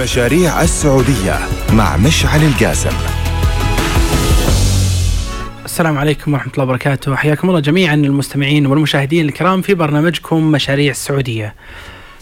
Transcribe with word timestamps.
مشاريع 0.00 0.62
السعودية 0.62 1.38
مع 1.72 1.96
مشعل 1.96 2.42
القاسم. 2.42 2.90
السلام 5.64 5.98
عليكم 5.98 6.32
ورحمة 6.32 6.52
الله 6.52 6.64
وبركاته. 6.64 7.16
حياكم 7.16 7.48
الله 7.48 7.60
جميعا 7.60 7.94
المستمعين 7.94 8.66
والمشاهدين 8.66 9.28
الكرام 9.28 9.62
في 9.62 9.74
برنامجكم 9.74 10.52
مشاريع 10.52 10.90
السعودية. 10.90 11.54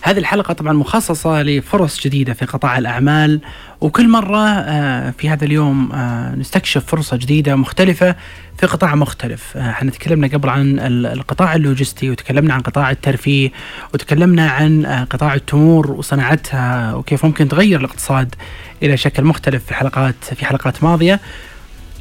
هذه 0.04 0.18
الحلقة 0.18 0.54
طبعا 0.54 0.72
مخصصة 0.72 1.42
لفرص 1.42 2.00
جديدة 2.00 2.32
في 2.32 2.44
قطاع 2.44 2.78
الأعمال 2.78 3.40
وكل 3.80 4.08
مرة 4.08 4.48
آه، 4.48 5.10
في 5.10 5.28
هذا 5.28 5.44
اليوم 5.44 5.92
آه، 5.92 6.34
نستكشف 6.34 6.86
فرصة 6.86 7.16
جديدة 7.16 7.56
مختلفة 7.56 8.16
في 8.58 8.66
قطاع 8.66 8.94
مختلف. 8.94 9.56
آه، 9.56 9.70
إحنا 9.70 9.90
تكلمنا 9.90 10.26
قبل 10.26 10.48
عن 10.48 10.78
القطاع 11.06 11.54
اللوجستي 11.54 12.10
وتكلمنا 12.10 12.54
عن 12.54 12.60
قطاع 12.60 12.90
الترفيه 12.90 13.52
وتكلمنا 13.94 14.50
عن 14.50 14.86
قطاع 15.10 15.34
التمور 15.34 15.90
وصناعتها 15.90 16.94
وكيف 16.94 17.24
ممكن 17.24 17.48
تغير 17.48 17.80
الاقتصاد 17.80 18.34
إلى 18.82 18.96
شكل 18.96 19.24
مختلف 19.24 19.64
في 19.64 19.74
حلقات 19.74 20.14
في 20.34 20.46
حلقات 20.46 20.84
ماضية. 20.84 21.20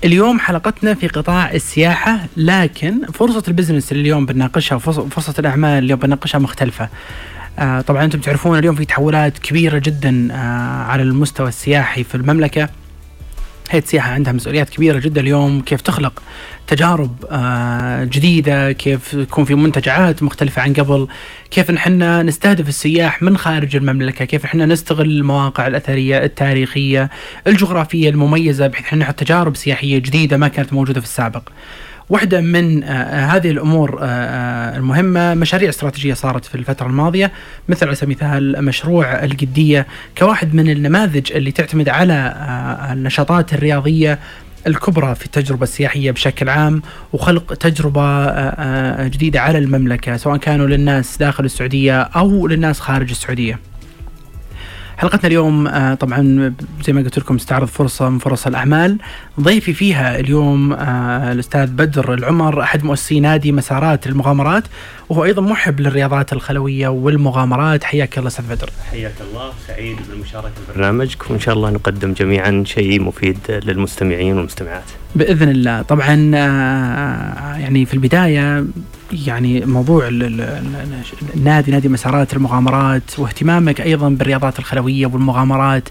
اليوم 0.03 0.39
حلقتنا 0.39 0.93
في 0.93 1.07
قطاع 1.07 1.51
السياحة 1.51 2.19
لكن 2.37 3.05
فرصة 3.13 3.43
البزنس 3.47 3.91
اللي 3.91 4.01
اليوم 4.01 4.25
بنناقشها 4.25 4.75
وفرصة 4.75 5.33
الأعمال 5.39 5.69
اللي 5.69 5.85
اليوم 5.85 5.99
بنناقشها 5.99 6.39
مختلفة. 6.39 6.89
آه 7.59 7.81
طبعا 7.81 8.03
أنتم 8.05 8.19
تعرفون 8.19 8.59
اليوم 8.59 8.75
في 8.75 8.85
تحولات 8.85 9.39
كبيرة 9.39 9.79
جدا 9.79 10.27
آه 10.31 10.35
على 10.83 11.03
المستوى 11.03 11.47
السياحي 11.47 12.03
في 12.03 12.15
المملكة. 12.15 12.69
هيئة 13.69 13.83
السياحة 13.83 14.11
عندها 14.11 14.33
مسؤوليات 14.33 14.69
كبيرة 14.69 14.99
جدا 14.99 15.21
اليوم 15.21 15.61
كيف 15.61 15.81
تخلق 15.81 16.23
تجارب 16.67 17.25
آه 17.31 18.03
جديدة 18.03 18.71
كيف 18.71 19.13
يكون 19.13 19.45
في 19.45 19.55
منتجعات 19.55 20.23
مختلفة 20.23 20.61
عن 20.61 20.73
قبل 20.73 21.07
كيف 21.51 21.71
نحن 21.71 22.25
نستهدف 22.27 22.69
السياح 22.69 23.21
من 23.21 23.37
خارج 23.37 23.75
المملكة 23.75 24.25
كيف 24.25 24.45
نحن 24.45 24.61
نستغل 24.71 25.05
المواقع 25.05 25.67
الأثرية 25.67 26.23
التاريخية 26.23 27.09
الجغرافية 27.47 28.09
المميزة 28.09 28.67
بحيث 28.67 28.85
نحن 28.85 28.97
نحط 28.99 29.19
تجارب 29.19 29.55
سياحية 29.55 29.97
جديدة 29.97 30.37
ما 30.37 30.47
كانت 30.47 30.73
موجودة 30.73 30.99
في 31.01 31.05
السابق. 31.07 31.49
واحدة 32.11 32.41
من 32.41 32.83
آه، 32.83 32.87
آه، 32.87 33.25
هذه 33.25 33.51
الأمور 33.51 33.99
آه، 34.01 34.77
المهمة. 34.77 35.33
مشاريع 35.33 35.69
استراتيجية 35.69 36.13
صارت 36.13 36.45
في 36.45 36.55
الفترة 36.55 36.87
الماضية 36.87 37.31
مثل 37.69 37.85
على 37.85 37.95
سبيل 37.95 38.17
المثال 38.21 38.65
مشروع 38.65 39.23
القدية 39.23 39.87
كواحد 40.17 40.53
من 40.53 40.69
النماذج 40.69 41.31
اللي 41.31 41.51
تعتمد 41.51 41.89
على 41.89 42.35
النشاطات 42.91 43.53
الرياضية 43.53 44.19
الكبرى 44.67 45.15
في 45.15 45.25
التجربة 45.25 45.63
السياحية 45.63 46.11
بشكل 46.11 46.49
عام 46.49 46.81
وخلق 47.13 47.53
تجربة 47.53 48.27
جديدة 49.07 49.41
على 49.41 49.57
المملكة 49.57 50.17
سواء 50.17 50.37
كانوا 50.37 50.67
للناس 50.67 51.17
داخل 51.17 51.45
السعودية 51.45 52.01
أو 52.01 52.47
للناس 52.47 52.79
خارج 52.79 53.09
السعودية. 53.09 53.59
حلقتنا 54.97 55.27
اليوم 55.27 55.69
طبعا 55.93 56.53
زي 56.85 56.93
ما 56.93 57.01
قلت 57.01 57.19
لكم 57.19 57.35
استعرض 57.35 57.67
فرصة 57.67 58.09
من 58.09 58.19
فرص 58.19 58.47
الأعمال. 58.47 58.97
ضيفي 59.41 59.73
فيها 59.73 60.19
اليوم 60.19 60.73
آه، 60.73 61.31
الأستاذ 61.31 61.67
بدر 61.67 62.13
العمر 62.13 62.61
أحد 62.61 62.83
مؤسسي 62.83 63.19
نادي 63.19 63.51
مسارات 63.51 64.07
المغامرات 64.07 64.63
وهو 65.09 65.23
أيضا 65.23 65.41
محب 65.41 65.79
للرياضات 65.79 66.33
الخلوية 66.33 66.87
والمغامرات. 66.87 67.83
حياك 67.83 68.17
الله 68.17 68.27
أستاذ 68.27 68.45
بدر. 68.49 68.69
حياك 68.91 69.13
الله 69.31 69.51
سعيد 69.67 69.97
بالمشاركة 70.09 70.49
في 70.67 70.73
برنامجك 70.77 71.31
وان 71.31 71.39
شاء 71.39 71.55
الله 71.55 71.69
نقدم 71.69 72.13
جميعا 72.13 72.63
شيء 72.67 73.01
مفيد 73.01 73.37
للمستمعين 73.49 74.37
والمستمعات. 74.37 74.83
بإذن 75.15 75.49
الله. 75.49 75.81
طبعا 75.81 76.31
آه، 76.35 77.57
يعني 77.57 77.85
في 77.85 77.93
البداية 77.93 78.65
يعني 79.27 79.65
موضوع 79.65 80.07
النادي 81.35 81.71
نادي 81.71 81.89
مسارات 81.89 82.33
المغامرات 82.33 83.19
واهتمامك 83.19 83.81
أيضا 83.81 84.09
بالرياضات 84.09 84.59
الخلوية 84.59 85.05
والمغامرات 85.05 85.89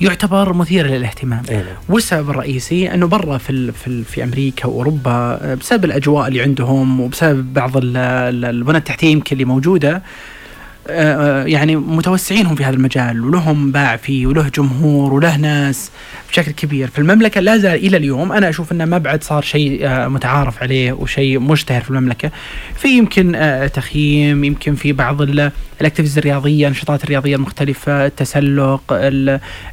يعتبر 0.00 0.52
مثير 0.52 0.86
للاهتمام 0.86 1.42
أيه. 1.50 1.78
والسبب 1.88 2.30
الرئيسي 2.30 2.94
إنه 2.94 3.06
برا 3.06 3.38
في 3.38 3.72
في, 3.72 4.04
في 4.04 4.24
أمريكا 4.24 4.66
وأوروبا 4.66 5.54
بسبب 5.54 5.84
الأجواء 5.84 6.28
اللي 6.28 6.42
عندهم 6.42 7.00
وبسبب 7.00 7.54
بعض 7.54 7.70
البنى 7.76 8.78
التحتية 8.78 9.08
يمكن 9.12 9.32
اللي 9.32 9.44
موجودة 9.44 9.96
آه، 9.96 10.02
يعني 11.46 11.76
متوسعين 11.76 12.46
هم 12.46 12.54
في 12.54 12.64
هذا 12.64 12.74
المجال 12.76 13.24
ولهم 13.24 13.72
باع 13.72 13.96
فيه 13.96 14.26
وله 14.26 14.48
جمهور 14.48 15.12
وله 15.12 15.36
ناس 15.36 15.90
بشكل 16.30 16.52
كبير. 16.52 16.88
في 16.88 16.98
المملكة 16.98 17.40
لا 17.40 17.56
زال 17.56 17.86
إلى 17.86 17.96
اليوم 17.96 18.32
أنا 18.32 18.48
أشوف 18.48 18.72
أنه 18.72 18.84
ما 18.84 18.98
بعد 18.98 19.24
صار 19.24 19.42
شيء 19.42 19.80
آه، 19.86 20.08
متعارف 20.08 20.62
عليه 20.62 20.92
وشيء 20.92 21.38
مشتهر 21.38 21.80
في 21.80 21.90
المملكة. 21.90 22.30
في 22.76 22.88
يمكن 22.88 23.34
آه، 23.34 23.66
تخييم 23.66 24.44
يمكن 24.44 24.74
في 24.74 24.92
بعض 24.92 25.22
الاكتيفيز 25.80 26.18
الرياضية 26.18 26.66
النشاطات 26.66 27.04
الرياضية 27.04 27.36
المختلفة 27.36 28.06
التسلق 28.06 28.82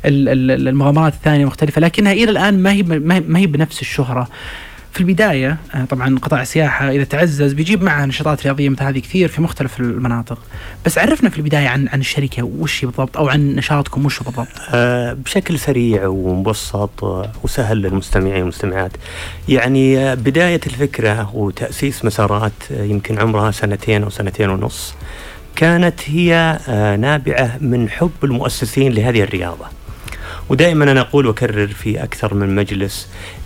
المغامرات 0.06 1.14
الثانية 1.14 1.46
مختلفة 1.46 1.82
لكنها 1.82 2.14
إلى 2.14 2.32
الآن 2.32 2.64
ما 2.64 2.72
هي 2.72 2.84
ما 3.28 3.40
هي 3.40 3.48
بنفس 3.48 3.82
الشهرة. 3.82 4.28
في 4.96 5.02
البداية 5.02 5.58
آه، 5.76 5.86
طبعا 5.86 6.20
قطاع 6.20 6.42
السياحة 6.42 6.90
إذا 6.92 7.04
تعزز 7.04 7.54
بيجيب 7.54 7.84
معها 7.84 8.06
نشاطات 8.06 8.44
رياضية 8.44 8.70
مثل 8.70 8.84
هذه 8.84 9.00
كثير 9.00 9.28
في 9.28 9.42
مختلف 9.42 9.80
المناطق. 9.80 10.38
بس 10.86 10.98
عرفنا 10.98 11.30
في 11.30 11.38
البداية 11.38 11.68
عن 11.68 11.88
عن 11.88 12.00
الشركة 12.00 12.44
وش 12.44 12.86
بالضبط 12.86 13.18
أو 13.18 13.30
عن 13.30 13.56
نشاطكم 13.56 14.06
وش 14.06 14.20
بالضبط؟ 14.20 14.48
أه 14.70 15.14
بشكل 15.14 15.60
سريع 15.60 16.08
ومبسط 16.08 17.04
وسهل 17.44 17.78
للمستمعين 17.78 18.36
والمستمعات. 18.36 18.92
يعني 19.50 20.00
آه، 20.00 20.14
بداية 20.14 20.62
الفكرة 20.68 21.36
وتأسيس 21.36 22.06
مسارات 22.06 22.52
آه، 22.72 22.84
يمكن 22.84 23.20
عمرها 23.20 23.52
سنتين 23.52 24.04
أو 24.04 24.10
سنتين 24.10 24.50
ونص 24.50 24.94
كانت 25.56 26.00
هي 26.06 26.60
نابعة 27.00 27.58
من 27.62 27.90
حب 27.90 28.12
المؤسسين 28.24 28.92
لهذه 28.92 29.22
الرياضة. 29.22 29.66
ودائما 30.50 30.92
أنا 30.92 31.02
أقول 31.02 31.26
وأكرر 31.28 31.68
في 31.68 32.04
أكثر 32.04 32.34
من 32.34 32.56
مجلس 32.56 33.08
آه، 33.08 33.45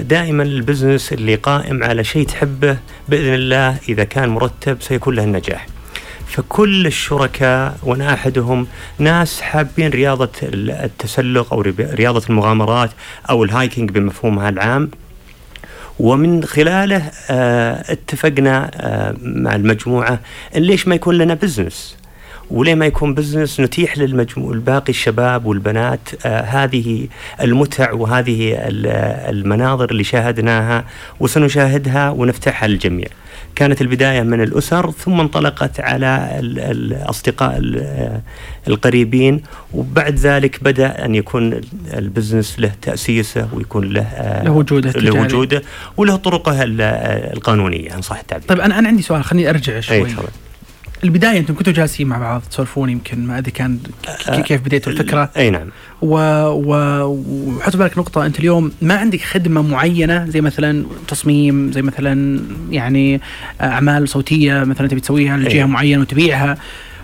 دائما 0.00 0.42
البزنس 0.42 1.12
اللي 1.12 1.34
قائم 1.34 1.84
على 1.84 2.04
شيء 2.04 2.26
تحبه 2.26 2.78
بإذن 3.08 3.34
الله 3.34 3.76
إذا 3.88 4.04
كان 4.04 4.28
مرتب 4.28 4.82
سيكون 4.82 5.14
له 5.14 5.24
النجاح. 5.24 5.66
فكل 6.26 6.86
الشركاء 6.86 7.78
وأنا 7.82 8.14
أحدهم 8.14 8.66
ناس 8.98 9.40
حابين 9.40 9.90
رياضة 9.90 10.30
التسلق 10.42 11.52
أو 11.52 11.60
رياضة 11.80 12.22
المغامرات 12.30 12.90
أو 13.30 13.44
ال 13.44 13.51
hiking 13.51 13.90
بمفهومها 13.90 14.48
العام. 14.48 14.90
ومن 15.98 16.44
خلاله 16.44 17.10
آه، 17.30 17.92
اتفقنا 17.92 18.70
آه، 18.74 19.16
مع 19.22 19.54
المجموعة 19.54 20.20
إن 20.56 20.62
ليش 20.62 20.88
ما 20.88 20.94
يكون 20.94 21.18
لنا 21.18 21.34
business؟ 21.34 21.97
وليه 22.50 22.74
ما 22.74 22.86
يكون 22.86 23.14
business 23.14 23.60
نتيح 23.60 23.98
للمجموع 23.98 24.52
الباقي 24.52 24.90
الشباب 24.90 25.46
والبنات 25.46 26.26
آه 26.26 26.40
هذه 26.40 27.08
المتع 27.40 27.92
وهذه 27.92 28.54
المناظر 29.28 29.90
اللي 29.90 30.04
شاهدناها 30.04 30.84
وسنشاهدها 31.20 32.10
ونفتحها 32.10 32.68
للجميع. 32.68 33.08
كانت 33.56 33.80
البداية 33.80 34.22
من 34.22 34.40
الأسر 34.42 34.90
ثم 34.90 35.20
انطلقت 35.20 35.80
على 35.80 36.38
الأصدقاء 36.42 37.60
القريبين 38.68 39.42
وبعد 39.74 40.14
ذلك 40.14 40.64
بدأ 40.64 41.04
أن 41.04 41.14
يكون 41.14 41.60
البزنس 41.94 42.60
له 42.60 42.72
تأسيسه 42.82 43.48
ويكون 43.52 43.88
له 43.88 44.02
آه، 44.02 44.44
له 44.44 44.50
وجوده 44.50 44.90
له 44.90 45.20
وجوده 45.20 45.62
وله 45.96 46.16
طرقه 46.16 46.56
القانونية 47.32 47.94
إن 47.94 48.02
صح 48.02 48.18
التعبير. 48.18 48.48
طيب 48.48 48.60
أنا 48.60 48.78
أنا 48.78 48.88
عندي 48.88 49.02
سؤال 49.02 49.24
خليني 49.24 49.50
أرجع 49.50 49.80
شوي. 49.80 50.06
البداية 51.04 51.38
أنتم 51.38 51.54
كنتوا 51.54 51.72
جالسين 51.72 52.06
مع 52.06 52.18
بعض 52.18 52.42
تسولفون 52.50 52.90
يمكن 52.90 53.26
ما 53.26 53.38
أدري 53.38 53.50
كان 53.50 53.78
كيف 54.44 54.60
بديتوا 54.60 54.92
الفكرة؟ 54.92 55.30
أي 55.36 55.50
نعم. 55.50 55.68
و 56.02 56.16
وحط 57.56 57.76
بالك 57.76 57.98
نقطة 57.98 58.26
أنت 58.26 58.38
اليوم 58.40 58.72
ما 58.82 58.94
عندك 58.94 59.20
خدمة 59.20 59.62
معينة 59.62 60.26
زي 60.26 60.40
مثلا 60.40 60.84
تصميم 61.08 61.72
زي 61.72 61.82
مثلا 61.82 62.40
يعني 62.70 63.20
أعمال 63.60 64.08
صوتية 64.08 64.64
مثلا 64.64 64.88
تبي 64.88 65.00
تسويها 65.00 65.36
لجهة 65.36 65.64
معينة 65.64 66.00
وتبيعها. 66.00 66.58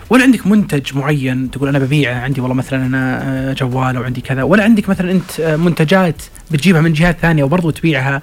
ولا 0.09 0.23
عندك 0.23 0.47
منتج 0.47 0.97
معين 0.97 1.51
تقول 1.51 1.69
أنا 1.69 1.79
ببيعه 1.79 2.19
عندي 2.19 2.41
والله 2.41 2.55
مثلا 2.55 2.85
أنا 2.85 3.55
جوال 3.57 3.95
أو 3.95 4.03
عندي 4.03 4.21
كذا. 4.21 4.43
ولا 4.43 4.63
عندك 4.63 4.89
مثلا 4.89 5.11
أنت 5.11 5.41
منتجات 5.41 6.21
بتجيبها 6.51 6.81
من 6.81 6.93
جهات 6.93 7.17
ثانية 7.21 7.43
وبرضه 7.43 7.71
تبيعها. 7.71 8.21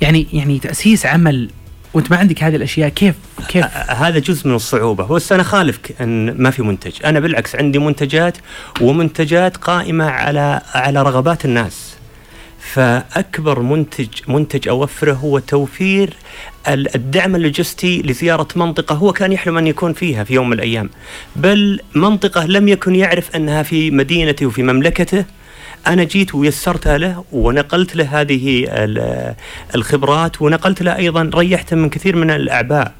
يعني 0.00 0.26
يعني 0.32 0.58
تأسيس 0.58 1.06
عمل 1.06 1.50
وانت 1.94 2.10
ما 2.10 2.16
عندك 2.16 2.42
هذه 2.42 2.56
الأشياء 2.56 2.88
كيف 2.88 3.14
كيف؟ 3.48 3.66
هذا 3.90 4.18
جزء 4.18 4.48
من 4.48 4.54
الصعوبة. 4.54 5.06
بس 5.06 5.32
أنا 5.32 5.42
خالفك 5.42 5.94
إن 6.00 6.42
ما 6.42 6.50
في 6.50 6.62
منتج. 6.62 6.92
أنا 7.04 7.20
بالعكس 7.20 7.56
عندي 7.56 7.78
منتجات 7.78 8.38
ومنتجات 8.80 9.56
قائمة 9.56 10.04
على 10.04 10.60
على 10.74 11.02
رغبات 11.02 11.44
الناس. 11.44 11.96
فأكبر 12.72 13.60
منتج 13.60 14.08
منتج 14.28 14.68
أوفره 14.68 15.12
هو 15.12 15.38
توفير 15.38 16.14
الدعم 16.68 17.36
اللوجستي 17.36 18.02
لزيارة 18.02 18.48
منطقة 18.56 18.94
هو 18.94 19.12
كان 19.12 19.32
يحلم 19.32 19.58
أن 19.58 19.66
يكون 19.66 19.92
فيها 19.92 20.24
في 20.24 20.34
يوم 20.34 20.46
من 20.46 20.52
الأيام. 20.52 20.90
بل 21.36 21.80
منطقة 21.94 22.46
لم 22.46 22.68
يكن 22.68 22.94
يعرف 22.94 23.36
أنها 23.36 23.62
في 23.62 23.90
مدينته 23.90 24.46
وفي 24.46 24.62
مملكته. 24.62 25.24
أنا 25.86 26.04
جيت 26.04 26.34
ويسرتها 26.34 26.98
له 26.98 27.24
ونقلت 27.32 27.96
له 27.96 28.20
هذه 28.20 28.66
ال- 28.68 29.34
الخبرات 29.74 30.42
ونقلت 30.42 30.82
له 30.82 30.96
أيضا 30.96 31.30
ريحته 31.34 31.76
من 31.76 31.88
كثير 31.90 32.16
من 32.16 32.30
الأعباء. 32.30 32.92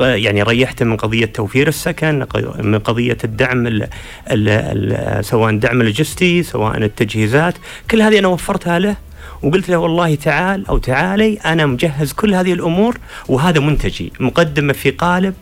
يعني 0.00 0.42
ريحته 0.42 0.84
من 0.84 0.96
قضية 0.96 1.24
توفير 1.24 1.68
السكن 1.68 2.26
من 2.58 2.78
قضية 2.78 3.16
الدعم 3.24 3.66
ال 3.66 3.82
ال 4.30 4.48
ال 4.48 5.24
سواء 5.24 5.50
الدعم 5.50 5.80
اللوجستي 5.80 6.42
سواء 6.42 6.76
التجهيزات. 6.76 7.54
كل 7.90 8.02
هذه 8.02 8.18
أنا 8.18 8.28
وفرتها 8.28 8.78
له 8.78 8.96
وقلت 9.42 9.68
له 9.68 9.76
والله 9.76 10.14
تعال 10.14 10.66
أو 10.68 10.78
تعالي 10.78 11.34
أنا 11.44 11.66
مجهز 11.66 12.12
كل 12.12 12.34
هذه 12.34 12.52
الأمور 12.52 12.98
وهذا 13.28 13.60
منتجي 13.60 14.12
مقدمة 14.20 14.72
في 14.72 14.90
قالب. 14.90 15.34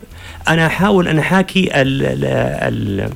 أنا 0.47 0.65
أحاول 0.67 1.07
أن 1.07 1.19
أحاكي 1.19 1.69
ال 1.81 3.09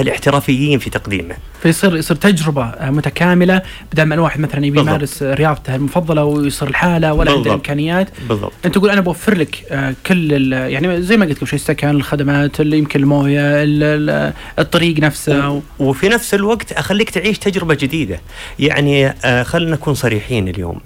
الاحترافيين 0.00 0.78
في 0.78 0.90
تقديمه. 0.90 1.34
فيصير 1.62 1.96
يصير 1.96 2.16
تجربة 2.16 2.72
متكاملة 2.80 3.62
بدل 3.92 4.02
ما 4.02 4.14
الواحد 4.14 4.40
مثلا 4.40 4.66
يبي. 4.66 4.80
يمارس 4.80 5.22
رياضته 5.22 5.74
المفضلة 5.74 6.24
ويصير 6.24 6.68
الحاله 6.68 7.12
ولا 7.12 7.20
عنده 7.20 7.32
بالضبط. 7.34 7.46
الامكانيات 7.46 8.08
بالضبط. 8.28 8.52
أنت 8.64 8.74
تقول 8.74 8.90
أنا 8.90 9.00
بوفر 9.00 9.34
لك 9.38 9.64
آه، 9.70 9.94
كل 10.06 10.52
يعني 10.52 11.02
زي 11.02 11.16
ما 11.16 11.26
قلت 11.26 11.38
قبل 11.38 11.46
شوي 11.46 11.56
السكن 11.58 11.88
الخدمات 11.88 12.60
اللي 12.60 12.78
يمكن 12.78 13.00
الموية 13.00 13.40
ال- 13.62 13.82
ال- 14.10 14.32
الطريق 14.58 14.98
نفسه. 14.98 15.50
و... 15.50 15.60
وفي 15.78 16.08
نفس 16.08 16.34
الوقت 16.34 16.72
أخليك 16.72 17.10
تعيش 17.10 17.38
تجربة 17.38 17.74
جديدة. 17.74 18.20
يعني 18.58 19.06
آه، 19.24 19.42
خلينا 19.42 19.70
نكون 19.72 19.94
صريحين 19.94 20.48
اليوم. 20.48 20.80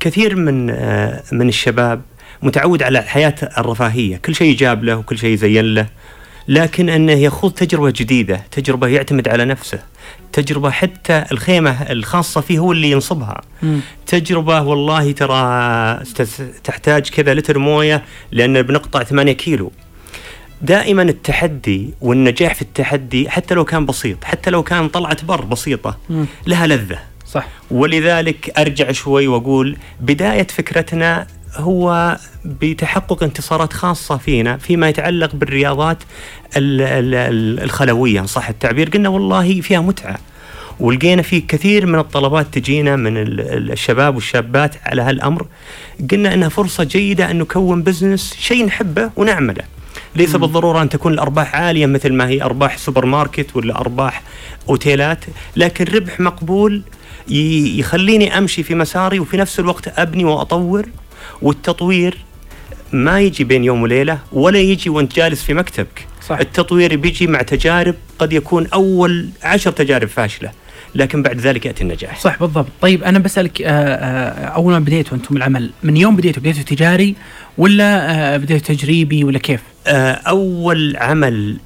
كثير 0.00 0.36
من 0.36 0.70
آه، 0.70 1.22
من 1.32 1.48
الشباب 1.48 2.02
متعود 2.42 2.82
على 2.82 2.98
الحياة 2.98 3.34
الرفاهية. 3.58 4.16
كل 4.16 4.34
شيء 4.34 4.56
جاب 4.56 4.84
له 4.84 4.96
وكل 4.96 5.18
شيء 5.18 5.36
زين 5.36 5.64
له. 5.74 5.86
لكن 6.48 6.88
أنه 6.88 7.12
يخوض 7.12 7.52
تجربة 7.52 7.90
جديدة 7.96 8.40
تجربة 8.50 8.86
يعتمد 8.88 9.28
على 9.28 9.44
نفسه 9.44 9.78
تجربة 10.32 10.70
حتى 10.70 11.24
الخيمة 11.32 11.70
الخاصة 11.82 12.40
فيه 12.40 12.58
هو 12.58 12.72
اللي 12.72 12.90
ينصبها 12.90 13.40
مم. 13.62 13.80
تجربة 14.06 14.62
والله 14.62 15.12
ترى 15.12 16.04
تحتاج 16.64 17.08
كذا 17.10 17.34
لتر 17.34 17.58
موية 17.58 18.02
لأن 18.32 18.62
بنقطع 18.62 19.02
8 19.02 19.32
كيلو 19.32 19.72
دائما 20.62 21.02
التحدي 21.02 21.94
والنجاح 22.00 22.54
في 22.54 22.62
التحدي 22.62 23.30
حتى 23.30 23.54
لو 23.54 23.64
كان 23.64 23.86
بسيط 23.86 24.24
حتى 24.24 24.50
لو 24.50 24.62
كان 24.62 24.88
طلعة 24.88 25.24
بر 25.26 25.44
بسيطة 25.44 25.98
مم. 26.10 26.26
لها 26.46 26.66
لذة 26.66 26.98
صح 27.26 27.46
ولذلك 27.70 28.58
أرجع 28.58 28.92
شوي 28.92 29.26
وأقول 29.26 29.76
بداية 30.00 30.46
فكرتنا 30.46 31.26
هو 31.56 32.16
بتحقق 32.44 33.22
انتصارات 33.22 33.72
خاصة 33.72 34.16
فينا 34.16 34.56
فيما 34.56 34.88
يتعلق 34.88 35.34
بالرياضات 35.34 35.98
ال- 36.56 36.80
ال- 36.80 37.14
ال- 37.14 37.62
الخلوية 37.64 38.22
صح 38.22 38.48
التعبير؟ 38.48 38.88
قلنا 38.90 39.08
والله 39.08 39.60
فيها 39.60 39.80
متعة 39.80 40.16
ولقينا 40.80 41.22
في 41.22 41.40
كثير 41.40 41.86
من 41.86 41.98
الطلبات 41.98 42.46
تجينا 42.52 42.96
من 42.96 43.16
ال- 43.16 43.40
ال- 43.40 43.72
الشباب 43.72 44.14
والشابات 44.14 44.74
على 44.86 45.02
هالأمر. 45.02 45.46
قلنا 46.10 46.34
أنها 46.34 46.48
فرصة 46.48 46.84
جيدة 46.84 47.30
أن 47.30 47.38
نكون 47.38 47.82
business 47.82 48.34
شيء 48.38 48.64
نحبه 48.66 49.10
ونعمله. 49.16 49.62
ليس 50.16 50.36
بالضرورة 50.36 50.82
أن 50.82 50.88
تكون 50.88 51.12
الأرباح 51.12 51.54
عالية 51.56 51.86
مثل 51.86 52.12
ما 52.12 52.28
هي 52.28 52.42
أرباح 52.42 52.78
سوبر 52.78 53.06
ماركت 53.06 53.56
ولا 53.56 53.80
أرباح 53.80 54.22
أوتيلات 54.68 55.24
لكن 55.56 55.84
ربح 55.84 56.20
مقبول 56.20 56.82
يخليني 57.28 58.38
أمشي 58.38 58.62
في 58.62 58.74
مساري 58.74 59.20
وفي 59.20 59.36
نفس 59.36 59.60
الوقت 59.60 59.98
أبني 59.98 60.24
وأطور. 60.24 60.86
والتطوير 61.42 62.18
ما 62.92 63.20
يجي 63.20 63.44
بين 63.44 63.64
يوم 63.64 63.82
وليلة 63.82 64.18
ولا 64.32 64.58
يجي 64.58 64.90
وانت 64.90 65.16
جالس 65.16 65.42
في 65.42 65.54
مكتبك. 65.54 66.06
صح. 66.26 66.38
التطوير 66.38 66.96
بيجي 66.96 67.26
مع 67.26 67.42
تجارب 67.42 67.94
قد 68.18 68.32
يكون 68.32 68.66
أول 68.66 69.28
عشر 69.42 69.70
تجارب 69.70 70.08
فاشلة 70.08 70.50
لكن 70.94 71.22
بعد 71.22 71.40
ذلك 71.40 71.66
يأتي 71.66 71.82
النجاح. 71.82 72.20
صح 72.20 72.38
بالضبط. 72.40 72.66
طيب 72.80 73.04
أنا 73.04 73.18
بسألك 73.18 73.62
آه، 73.62 73.68
آه، 73.68 74.44
أول 74.44 74.72
ما 74.72 74.78
بديتوا 74.78 75.16
أنتم 75.16 75.36
العمل 75.36 75.70
من 75.82 75.96
يوم 75.96 76.16
بديتوا؟ 76.16 76.42
بديتوا 76.42 76.62
تجاري 76.62 77.14
ولا 77.58 78.10
آه، 78.34 78.36
بديتوا 78.36 78.74
تجريبي 78.74 79.24
ولا 79.24 79.38
كيف؟ 79.38 79.60
أول 79.86 80.96
عمل 80.96 81.56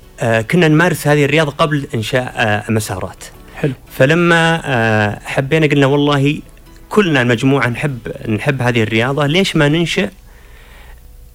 كنا 0.50 0.68
نمارس 0.68 1.06
هذه 1.06 1.24
الرياضة 1.24 1.50
قبل 1.50 1.86
إنشاء 1.94 2.32
آه، 2.36 2.70
مسارات. 2.70 3.24
حلو. 3.56 3.72
فلما 3.98 5.18
حبينا 5.24 5.66
قلنا 5.66 5.86
والله 5.86 6.38
كلنا 6.94 7.22
المجموعة 7.22 7.68
نحب 7.68 7.98
نحب 8.28 8.62
هذه 8.62 8.82
الرياضة. 8.82 9.26
ليش 9.26 9.56
ما 9.56 9.68
ننشئ 9.68 10.08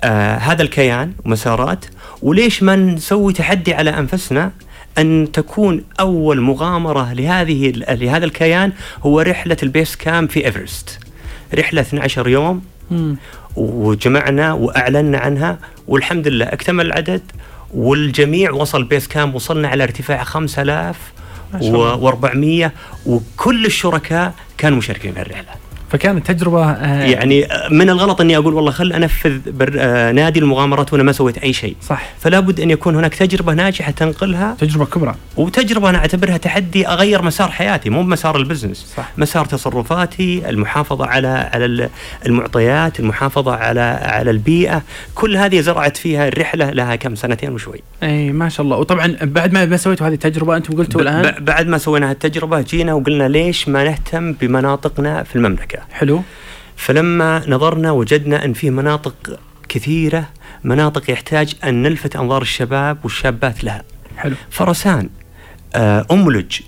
آه 0.04 0.36
هذا 0.36 0.62
الكيان 0.62 1.14
ومسارات؟ 1.26 1.86
وليش 2.22 2.64
ما 2.64 2.76
نسوي 2.76 3.34
تحدي 3.34 3.74
على 3.74 3.90
أنفسنا 3.90 4.52
أن 4.98 5.28
تكون 5.34 5.84
أول 6.00 6.42
مغامرة 6.42 7.14
لهذه 7.14 7.70
لهذا 7.90 8.26
الكيان 8.26 8.72
هو 9.04 9.22
رحلة 9.22 9.58
ال 9.64 9.70
base 9.70 9.96
camp 9.96 10.28
في 10.28 10.46
إيفرست. 10.46 11.00
رحلة 11.56 11.82
12 11.82 12.28
يوم. 12.28 12.62
وجمعنا 13.56 14.54
وأعلنا 14.54 15.18
عنها 15.18 15.60
والحمد 15.88 16.28
لله 16.28 16.46
اكتمل 16.46 16.86
العدد 16.86 17.22
والجميع 17.74 18.52
وصل 18.52 18.84
base 18.84 19.08
camp؟ 19.08 19.36
وصلنا 19.36 19.68
على 19.68 19.84
ارتفاع 19.84 20.24
5000 20.24 20.98
ما 21.54 21.62
شاء 21.62 21.70
الله. 21.70 22.12
و400 22.12 22.72
وكل 23.06 23.66
الشركاء 23.66 24.34
كانوا 24.60 24.78
مشاركين 24.78 25.18
الرحلة. 25.18 25.69
فكانت 25.92 26.32
تجربة 26.32 26.72
آه، 26.72 27.04
يعني 27.04 27.48
من 27.72 27.90
الغلط 27.90 28.22
أني 28.22 28.38
أقول 28.38 28.54
والله 28.54 28.72
خل 28.72 28.94
أنفذ 28.94 29.40
بر 29.52 29.74
آه 29.78 30.12
نادي 30.12 30.40
المغامرات 30.40 30.94
وأنا 30.94 31.04
ما 31.04 31.12
سويت 31.12 31.38
أي 31.38 31.54
شيء. 31.54 31.76
صح. 31.82 32.10
فلا 32.20 32.40
بد 32.40 32.60
أن 32.60 32.72
يكون 32.72 32.96
هناك 32.96 33.16
تجربة 33.16 33.54
ناجحة 33.54 33.92
تنقلها. 33.92 34.56
تجربة 34.60 34.86
كبرى. 34.86 35.16
وتجربة 35.38 35.90
أنا 35.90 35.98
أعتبرها 35.98 36.38
تحدي 36.38 36.88
أغير 36.88 37.22
مسار 37.22 37.52
حياتي 37.52 37.90
مو 37.90 38.04
مسار 38.04 38.38
ال 38.38 38.43
business. 38.43 38.94
صح. 38.98 39.10
مسار 39.18 39.46
تصرفاتي 39.46 40.50
المحافظة 40.50 41.06
على 41.06 41.28
على 41.28 41.66
ال- 41.66 41.90
المعطيات 42.26 43.00
المحافظة 43.00 43.56
على 43.56 43.80
على 44.02 44.32
البيئة. 44.32 44.82
كل 45.16 45.38
هذه 45.38 45.60
زرعت 45.62 45.98
فيها 45.98 46.28
الرحلة 46.28 46.70
لها 46.70 46.96
كم 46.96 47.16
سنتين 47.16 47.54
وشوي. 47.54 47.82
إي 48.04 48.32
ما 48.32 48.50
شاء 48.50 48.64
الله. 48.64 48.78
وطبعا 48.78 49.16
بعد 49.22 49.54
ما 49.54 49.78
سويتوا 49.78 50.08
هذه 50.08 50.14
التجربة 50.14 50.58
أنتم 50.58 50.78
قلتوا 50.78 51.02
الآن؟ 51.02 51.34
بعد 51.46 51.68
ما 51.68 51.78
سوينا 51.78 52.10
هالتجربة 52.10 52.62
جينا 52.62 52.94
وقلنا 52.94 53.28
ليش 53.28 53.68
ما 53.70 53.84
نهتم 53.84 54.34
بمناطقنا 54.34 55.24
في 55.24 55.36
المملكة؟ 55.36 55.79
حلو. 55.92 56.22
فلما 56.76 57.44
نظرنا 57.48 57.92
وجدنا 57.92 58.46
أن 58.46 58.54
في 58.54 58.70
مناطق 58.70 59.40
كثيرة 59.70 60.30
مناطق 60.64 61.12
يحتاج 61.12 61.56
أن 61.64 61.82
نلفت 61.82 62.16
أنظار 62.16 62.42
الشباب 62.42 62.98
والشابات 63.04 63.64
لها. 63.64 63.84
حلو. 64.18 64.36
فرسان 64.50 65.10
آه، 65.76 66.06
أملج 66.12 66.60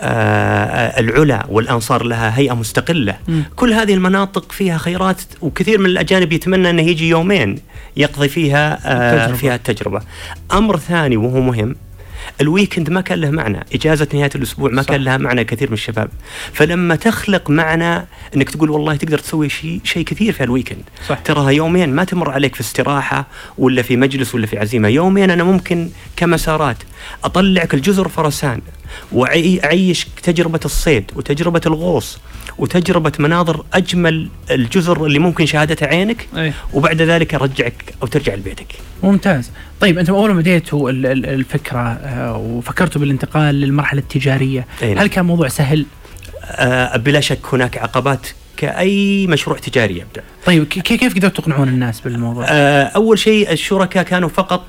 آه، 0.00 1.00
العلا 1.00 1.46
والأنصار 1.48 2.02
لها 2.04 2.38
هيئة 2.38 2.54
مستقلة. 2.54 3.16
مم. 3.28 3.42
كل 3.56 3.72
هذه 3.72 3.94
المناطق 3.94 4.52
فيها 4.52 4.78
خيرات 4.78 5.20
وكثير 5.40 5.78
من 5.78 5.86
الأجانب 5.86 6.32
يتمنى 6.32 6.70
أنه 6.70 6.82
يجي 6.82 7.08
يومين 7.08 7.58
يقضي 7.96 8.28
فيها 8.28 8.78
آه، 8.84 9.14
التجربة. 9.14 9.36
فيها 9.38 9.54
التجربة. 9.54 10.00
أمر 10.52 10.76
ثاني 10.78 11.16
وهو 11.16 11.40
مهم 11.40 11.76
ال 12.40 12.46
weekend 12.46 12.90
ما 12.90 13.00
كان 13.00 13.18
له 13.18 13.30
معنى. 13.30 13.66
إجازة 13.74 14.08
نهاية 14.14 14.30
الأسبوع 14.34 14.70
ما 14.70 14.82
صح. 14.82 14.88
كان 14.88 15.00
لها 15.00 15.16
معنى 15.16 15.44
كثير 15.44 15.68
من 15.68 15.74
الشباب. 15.74 16.08
فلما 16.52 16.96
تخلق 16.96 17.50
معنى 17.50 18.06
أنك 18.36 18.50
تقول 18.50 18.70
والله 18.70 18.96
تقدر 18.96 19.18
تسوي 19.18 19.48
شيء 19.48 19.80
شيء 19.84 20.04
كثير 20.04 20.32
في 20.32 20.44
ال 20.44 20.49
weekend 20.49 20.82
صح. 21.08 21.18
تراها 21.18 21.50
يومين 21.50 21.94
ما 21.94 22.04
تمر 22.04 22.30
عليك 22.30 22.54
في 22.54 22.60
استراحة 22.60 23.26
ولا 23.58 23.82
في 23.82 23.96
مجلس 23.96 24.34
ولا 24.34 24.46
في 24.46 24.58
عزيمة. 24.58 24.88
يومين 24.88 25.30
أنا 25.30 25.44
ممكن 25.44 25.90
كمسارات 26.16 26.76
أطلعك 27.24 27.74
الجزر 27.74 28.08
فرسان 28.08 28.60
وأعيش 29.12 30.06
تجربة 30.22 30.60
الصيد 30.64 31.10
وتجربة 31.16 31.60
الغوص 31.66 32.18
وتجربة 32.66 33.12
مناظر 33.18 33.64
أجمل 33.74 34.28
الجزر 34.50 35.06
اللي 35.06 35.18
ممكن 35.18 35.46
شاهدتها 35.46 35.86
عينك 35.88 36.28
أي. 36.36 36.52
وبعد 36.72 37.02
ذلك 37.02 37.34
أرجعك 37.34 37.94
أو 38.02 38.06
ترجع 38.06 38.34
لبيتك. 38.34 38.66
ممتاز. 39.02 39.50
طيب 39.80 39.98
أنتم 39.98 40.14
أول 40.14 40.30
ما 40.30 40.40
بديتوا 40.40 40.90
ال- 40.90 41.06
ال- 41.06 41.26
الفكرة 41.26 41.78
آه، 41.78 42.36
وفكرتوا 42.36 43.00
بالانتقال 43.00 43.54
للمرحلة 43.54 44.00
التجارية 44.00 44.66
أي 44.82 44.94
نعم. 44.94 44.98
هل 45.02 45.06
كان 45.08 45.24
موضوع 45.24 45.48
سهل؟ 45.48 45.86
آه 46.44 46.96
بلا 46.96 47.20
شك 47.20 47.38
هناك 47.52 47.78
عقبات 47.78 48.26
كأي 48.56 49.26
مشروع 49.26 49.58
تجاري 49.58 49.98
يبدأ. 49.98 50.22
طيب 50.46 50.64
كيف 50.64 51.14
قدرتوا 51.16 51.44
تقنعون 51.44 51.68
الناس 51.68 52.00
بالموضوع؟ 52.00 52.46
آه، 52.48 52.82
أول 52.84 53.18
شيء 53.18 53.52
الشركاء 53.52 54.02
كانوا 54.02 54.28
فقط 54.28 54.64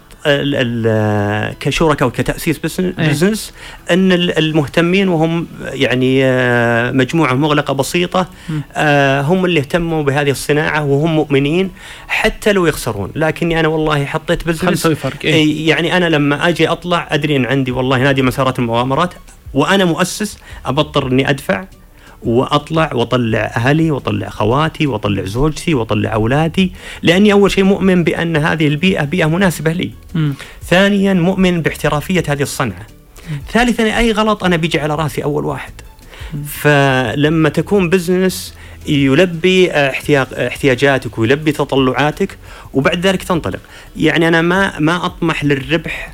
كشركاء 1.60 2.08
وكتأسيس 2.08 2.58
بزن- 2.60 2.94
إيه. 3.00 3.10
بزنس 3.10 3.54
إن 3.92 4.12
ال- 4.12 4.38
المهتمين 4.38 5.08
وهم 5.10 5.48
يعني 5.62 6.26
آه، 6.26 6.92
مجموعة 6.92 7.34
مغلقة 7.34 7.74
بسيطة. 7.74 8.28
آه، 8.76 9.22
هم 9.22 9.46
اللي 9.46 9.60
اهتموا 9.60 10.04
بهذه 10.04 10.30
الصناعة 10.32 10.84
وهم 10.84 11.16
مؤمنين 11.16 11.72
حتى 12.08 12.52
لو 12.54 12.66
يخسرون 12.66 13.12
لكني 13.16 13.60
أنا 13.60 13.68
والله 13.68 14.06
حطيت 14.06 14.48
business 14.48 14.88
فرق؟ 14.88 15.18
إيه، 15.24 15.70
يعني 15.70 15.98
أنا 15.98 16.10
لما 16.10 16.48
أجي 16.48 16.68
أطلع 16.68 17.08
أدري 17.12 17.36
إن 17.36 17.46
عندي 17.46 17.72
والله 17.72 17.98
نادي 17.98 18.22
مسارات 18.22 18.60
المغامرات 18.60 19.14
وأنا 19.54 19.86
مؤسس 19.86 20.38
أضطر 20.66 21.08
إني 21.08 21.30
أدفع 21.30 21.64
وأطلع 22.26 22.94
وأطلع 22.94 23.52
أهلي 23.56 23.92
وأطلع 23.92 24.30
خواتي 24.30 24.88
وأطلع 24.88 25.24
زوجتي 25.24 25.74
وأطلع 25.74 26.14
أولادي 26.14 26.74
لأني 27.02 27.32
أول 27.34 27.52
شيء 27.52 27.64
مؤمن 27.64 28.04
بأن 28.04 28.38
هذه 28.38 28.68
البيئة 28.68 29.04
بيئة 29.04 29.26
مناسبة 29.26 29.72
لي. 29.72 29.92
مم. 30.16 30.34
ثانيا 30.66 31.14
مؤمن 31.14 31.62
باحترافية 31.62 32.24
هذه 32.28 32.42
الصنعة. 32.42 32.88
ثالثا 33.52 33.98
أي 33.98 34.12
غلط 34.12 34.44
أنا 34.44 34.56
بيجي 34.56 34.80
على 34.80 34.96
رأسي 34.96 35.24
أول 35.24 35.46
واحد. 35.46 35.74
فلما 36.48 37.50
تكون 37.50 37.90
business 37.90 38.54
يلبي 38.88 39.72
احتياج 39.72 40.28
احتياجاتك 40.34 41.18
ويلبي 41.20 41.52
تطلعاتك 41.52 42.38
وبعد 42.74 43.08
ذلك 43.08 43.24
تنطلق 43.24 43.60
يعني 43.98 44.28
أنا 44.28 44.42
ما 44.42 44.80
ما 44.80 45.06
أطمح 45.06 45.44
للربح 45.44 46.14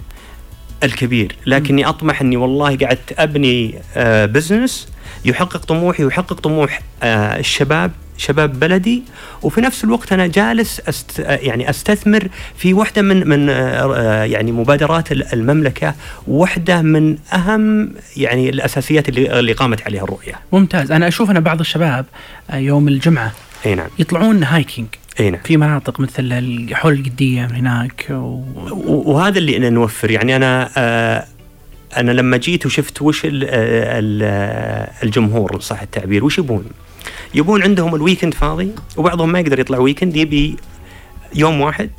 الكبير. 0.84 1.36
لكني 1.46 1.86
أطمح 1.90 2.22
أني 2.22 2.38
والله 2.38 2.78
قعدت 2.78 3.20
أبني 3.20 3.76
آه 3.96 4.26
بزنس 4.26 4.88
يحقق 5.26 5.58
طموحي 5.66 6.04
ويحقق 6.04 6.40
طموح 6.40 6.82
آه 7.04 7.40
الشباب 7.40 7.92
شباب 8.18 8.60
بلدي. 8.60 9.04
وفي 9.42 9.62
نفس 9.62 9.84
الوقت 9.84 10.14
أنا 10.14 10.28
جالس 10.28 10.80
أست 10.80 11.20
يعني 11.20 11.70
أستثمر 11.70 12.28
في 12.58 12.74
واحدة 12.74 13.02
من 13.02 13.28
من 13.28 13.50
آه، 13.50 14.24
يعني 14.24 14.52
مبادرات 14.52 15.12
المملكة 15.12 15.96
واحدة 16.28 16.82
من 16.82 17.18
أهم 17.34 17.92
يعني 18.18 18.50
الأساسيات 18.50 19.10
اللي 19.10 19.40
اللي 19.40 19.54
قامت 19.54 19.82
عليها 19.82 20.04
الرؤية. 20.04 20.34
ممتاز. 20.52 20.92
أنا 20.92 21.08
أشوف 21.08 21.32
أن 21.32 21.40
بعض 21.40 21.60
الشباب 21.60 22.06
آه، 22.50 22.56
يوم 22.56 22.88
الجمعة 22.88 23.32
أي 23.66 23.76
نعم. 23.76 23.88
يطلعون 24.00 24.44
hiking 24.44 24.88
إي 25.20 25.30
نعم. 25.30 25.42
في 25.44 25.58
مناطق 25.58 26.00
مثل 26.00 26.68
حول 26.74 26.94
القدية 26.94 27.46
هناك 27.46 28.06
و... 28.10 28.42
وهذا 28.86 29.38
اللي 29.38 29.58
أنا 29.58 29.70
نوفر 29.70 30.12
يعني 30.12 30.36
أنا 30.36 30.70
آه 30.78 31.26
أنا 31.98 32.12
لما 32.12 32.38
جيت 32.38 32.66
وشفت 32.66 33.02
وش 33.02 33.26
ال 33.26 33.44
ال 33.44 34.24
الجمهور 35.04 35.60
صح 35.60 35.82
التعبير 35.82 36.26
وش 36.26 36.38
يبون؟ 36.38 36.66
يبون 37.36 37.64
عندهم 37.64 37.96
ال 37.96 38.00
weekend 38.00 38.34
فاضي 38.34 38.72
وبعضهم 38.98 39.32
ما 39.32 39.40
يقدر 39.40 39.60
يطلع 39.60 39.78
weekend 39.78 40.16
يبي 40.16 40.56
يوم 41.36 41.62
واحد 41.62 41.90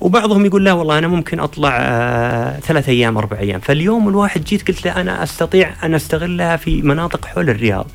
وبعضهم 0.00 0.46
يقول 0.46 0.64
لا 0.64 0.72
والله 0.72 0.98
أنا 0.98 1.08
ممكن 1.08 1.40
أطلع 1.40 1.78
آه 1.80 2.60
ثلاث 2.60 2.88
أيام 2.88 3.18
أربع 3.18 3.38
أيام. 3.38 3.60
فاليوم 3.60 4.08
الواحد 4.08 4.44
جيت 4.44 4.68
قلت 4.68 4.84
له 4.84 5.00
أنا 5.00 5.22
أستطيع 5.22 5.72
أن 5.82 5.94
أستغلها 5.94 6.56
في 6.56 6.82
مناطق 6.82 7.24
حول 7.24 7.50
الرياض. 7.50 7.86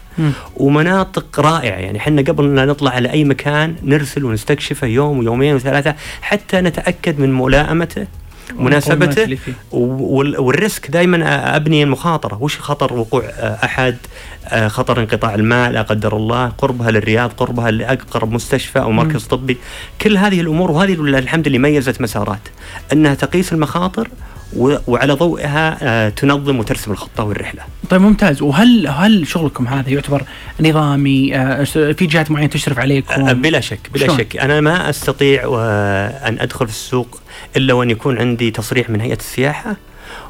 ومناطق 0.58 1.40
رائعة. 1.40 1.76
يعني 1.76 1.98
إحنا 1.98 2.22
قبل 2.22 2.56
لا 2.56 2.66
نطلع 2.66 2.92
على 2.92 3.12
أي 3.12 3.24
مكان 3.24 3.76
نرسل 3.84 4.26
ونستكشفه 4.26 4.88
يوم 4.88 5.20
ويومين 5.20 5.56
وثلاثة 5.56 5.96
حتى 6.22 6.62
نتأكد 6.62 7.20
من 7.20 7.34
ملائمته 7.34 8.08
مناسبته 8.54 9.24
اللي 9.24 9.38
والريسك 9.72 10.92
دائما 10.92 11.56
ابني 11.56 11.84
المخاطرة. 11.84 12.38
وش 12.42 12.60
خطر 12.60 12.94
وقوع 12.94 13.24
آه، 13.24 13.66
أحد؟ 13.66 13.98
آه، 14.48 14.68
خطر 14.68 15.00
انقطاع 15.00 15.36
الماء 15.36 15.72
لا 15.72 15.82
قدر 15.82 16.18
الله 16.18 16.48
قربها 16.48 16.92
للرياض 16.92 17.32
قربها 17.32 17.72
لأقرب 17.72 18.32
مستشفى 18.32 18.80
أو 18.80 18.92
مركز 18.92 19.24
طبي. 19.24 19.58
كل 20.02 20.18
هذه 20.18 20.42
الأمور 20.42 20.72
وهذه 20.72 20.94
اللي 20.94 21.20
الحمد 21.20 21.48
لله 21.48 21.58
ميزت 21.60 22.02
مسارات. 22.02 22.42
أنها 22.94 23.14
تقيس 23.14 23.54
المخاطر 23.54 24.08
وعلى 24.58 25.14
ضوئها 25.14 25.78
آه، 25.82 26.10
تنظم 26.10 26.60
وترسم 26.60 26.92
الخطة 26.92 27.24
والرحلة. 27.24 27.62
طيب 27.90 28.02
ممتاز. 28.02 28.42
وهل 28.42 28.88
هل 28.88 29.28
شغلكم 29.28 29.68
هذا 29.68 29.90
يعتبر 29.90 30.24
نظامي؟ 30.60 31.36
آه، 31.36 31.64
في 31.64 32.06
جهات 32.06 32.32
معينة 32.32 32.50
تشرف 32.50 32.80
عليكم؟ 32.80 33.28
آه، 33.28 33.34
بلا 33.34 33.60
شك 33.60 33.80
بلا 33.94 34.06
شلون؟ 34.06 34.18
شك. 34.18 34.38
أنا 34.38 34.62
ما 34.62 34.90
أستطيع 34.90 35.42
أن 36.28 36.38
أدخل 36.40 36.68
في 36.68 36.74
السوق 36.74 37.22
إلا 37.58 37.74
وأن 37.74 37.90
يكون 37.90 38.18
عندي 38.18 38.52
تصريح 38.52 38.90
من 38.90 39.02
هيئة 39.02 39.18
السياحة. 39.18 39.76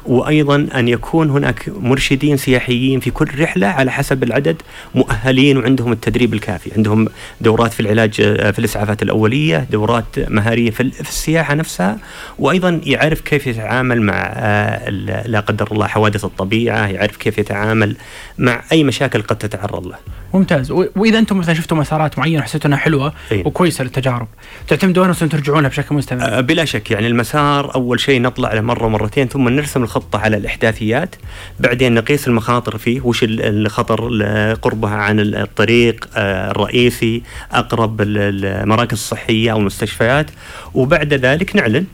وأيضا 0.06 0.66
أن 0.74 0.88
يكون 0.88 1.30
هناك 1.30 1.68
مرشدين 1.80 2.36
سياحيين 2.36 3.00
في 3.00 3.10
كل 3.10 3.28
رحلة 3.40 3.66
على 3.66 3.90
حسب 3.92 4.22
العدد 4.22 4.56
مؤهلين 4.94 5.56
وعندهم 5.56 5.92
التدريب 5.92 6.34
الكافي، 6.34 6.70
عندهم 6.76 7.08
دورات 7.40 7.72
في 7.72 7.80
العلاج 7.80 8.20
آه، 8.20 8.50
في 8.50 8.58
الإسعافات 8.58 9.02
الأولية، 9.02 9.66
دورات 9.70 10.04
مهارية 10.28 10.70
في 10.70 10.80
ال- 10.82 10.92
في 10.92 11.00
السياحة 11.00 11.54
نفسها، 11.54 11.98
وأيضا 12.38 12.80
يعرف 12.84 13.20
كيف 13.20 13.46
يتعامل 13.46 14.02
مع 14.02 14.32
آه، 14.36 14.90
لا 15.26 15.40
قدر 15.40 15.68
الله 15.72 15.86
حوادث 15.86 16.24
الطبيعة، 16.24 16.86
يعرف 16.86 17.16
كيف 17.16 17.38
يتعامل 17.38 17.96
مع 18.38 18.62
أي 18.72 18.84
مشاكل 18.84 19.22
قد 19.22 19.36
تتعرض 19.38 19.86
له. 19.86 19.96
ممتاز 20.34 20.70
وإذا 20.70 21.18
أنتم 21.18 21.38
مثلا 21.38 21.54
شفتوا 21.54 21.76
مسارات 21.76 22.18
معينة 22.18 22.38
وحسيتوا 22.40 22.68
انها 22.68 22.78
حلوة 22.78 23.12
أي. 23.32 23.42
وكويسة 23.46 23.84
للتجارب 23.84 24.28
تعتمدون 24.68 25.10
أصلا 25.10 25.28
ترجعونها 25.28 25.68
بشكل 25.68 25.94
مستمر 25.94 26.22
آه، 26.22 26.40
بلا 26.40 26.64
شك 26.64 26.90
يعني 26.90 27.06
المسار 27.06 27.74
أول 27.74 28.00
شيء 28.00 28.20
نطلع 28.20 28.54
له 28.54 28.60
مرة 28.60 28.88
مرتين 28.88 29.28
ثم 29.28 29.48
نرسم 29.48 29.82
الخطة 29.96 30.18
على 30.18 30.36
الإحداثيات 30.36 31.14
بعدين 31.60 31.94
نقيس 31.94 32.28
المخاطر 32.28 32.78
فيه 32.78 33.00
وش 33.00 33.22
ال- 33.24 33.42
الخطر 33.66 34.08
ال- 34.08 34.60
قربها 34.60 34.90
عن 34.94 35.20
ال- 35.20 35.34
الطريق 35.36 36.08
آه، 36.16 36.50
الرئيسي 36.50 37.22
أقرب 37.52 38.00
ال- 38.00 38.44
المراكز 38.44 38.92
الصحية 38.92 39.52
أو 39.52 39.58
المستشفيات. 39.58 40.26
وبعد 40.74 41.14
ذلك 41.14 41.56
نعلن 41.56 41.84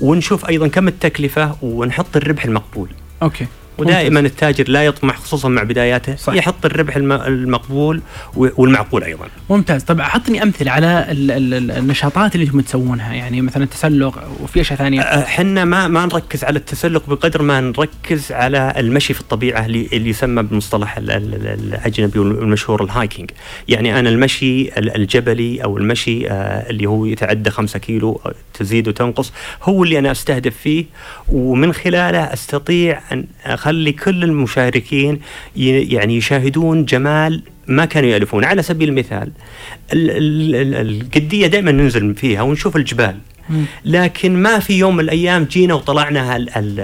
ونشوف 0.00 0.48
أيضا 0.48 0.68
كم 0.68 0.88
التكلفة 0.88 1.56
ونحط 1.62 2.16
الربح 2.16 2.44
المقبول. 2.44 2.88
okay. 3.22 3.46
ودائما 3.78 4.20
التاجر 4.20 4.64
لا 4.68 4.84
يطمح 4.86 5.16
خصوصا 5.18 5.48
مع 5.48 5.62
بداياته 5.62 6.16
صح. 6.16 6.32
يحط 6.34 6.64
الربح 6.66 6.96
الم- 6.96 7.12
المقبول 7.12 8.00
والمعقول 8.36 9.04
أيضا. 9.04 9.24
ممتاز. 9.50 9.82
طب 9.84 10.00
أعطني 10.00 10.42
أمثلة 10.42 10.70
على 10.70 11.06
ال- 11.10 11.30
ال- 11.30 11.54
ال- 11.54 11.70
النشاطات 11.70 12.34
اللي 12.34 12.46
أنتم 12.46 12.60
تسوونها 12.60 13.14
يعني 13.14 13.40
مثلا 13.40 13.64
تسلق 13.64 14.18
وفي 14.40 14.60
أشياء 14.60 14.78
ثانية. 14.78 15.00
إحنا 15.00 15.64
ما 15.64 15.88
ما 15.88 16.06
نركز 16.06 16.44
على 16.44 16.58
التسلق 16.58 17.08
بقدر 17.08 17.42
ما 17.42 17.60
نركز 17.60 18.32
على 18.32 18.74
المشي 18.76 19.14
في 19.14 19.20
الطبيعة 19.20 19.66
اللي, 19.66 19.88
اللي 19.92 20.10
يسمى 20.10 20.42
بالمصطلح 20.42 20.96
ال- 20.96 21.10
ال- 21.10 21.46
الأجنبي 21.74 22.18
والمشهور 22.18 22.84
ال 22.84 22.90
hiking. 22.90 23.30
يعني 23.68 23.98
أنا 23.98 24.08
المشي 24.08 24.62
ال- 24.78 24.96
الجبلي 24.96 25.64
أو 25.64 25.78
المشي 25.78 26.28
آه، 26.30 26.70
اللي 26.70 26.86
هو 26.86 27.04
يتعدى 27.06 27.50
5 27.50 27.78
كيلو 27.78 28.20
آه، 28.26 28.34
تزيد 28.54 28.88
وتنقص 28.88 29.32
هو 29.62 29.84
اللي 29.84 29.98
أنا 29.98 30.10
أستهدف 30.10 30.56
فيه 30.56 30.84
ومن 31.28 31.72
خلاله 31.72 32.18
أستطيع 32.18 33.00
أن 33.12 33.24
اخلي 33.62 33.92
كل 33.92 34.24
المشاركين 34.24 35.20
يعني 35.56 36.16
يشاهدون 36.16 36.84
جمال 36.84 37.42
ما 37.66 37.84
كانوا 37.84 38.08
يألفون 38.10 38.44
على 38.44 38.62
سبيل 38.62 38.88
المثال 38.88 39.30
ال- 39.92 40.10
ال- 40.10 40.54
ال- 40.54 40.74
القدية 41.02 41.46
دائما 41.46 41.72
ننزل 41.72 42.14
فيها 42.14 42.42
ونشوف 42.42 42.76
الجبال. 42.76 43.16
لكن 43.84 44.42
ما 44.42 44.58
في 44.58 44.72
يوم 44.78 44.96
من 44.96 45.04
الأيام 45.04 45.44
جينا 45.44 45.74
وطلعنا 45.74 46.36
ال- 46.36 46.50
ال- 46.56 46.80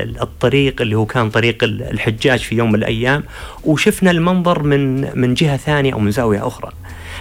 ال- 0.00 0.20
الطريق 0.20 0.80
اللي 0.82 0.96
هو 0.96 1.06
كان 1.06 1.30
طريق 1.30 1.64
ال- 1.64 1.82
الحجاج 1.82 2.38
في 2.38 2.54
يوم 2.54 2.68
من 2.68 2.74
الأيام 2.78 3.24
وشفنا 3.64 4.10
المنظر 4.10 4.62
من 4.62 5.00
من 5.20 5.34
جهة 5.34 5.56
ثانية 5.56 5.92
أو 5.92 5.98
من 5.98 6.10
زاوية 6.10 6.46
أخرى. 6.46 6.70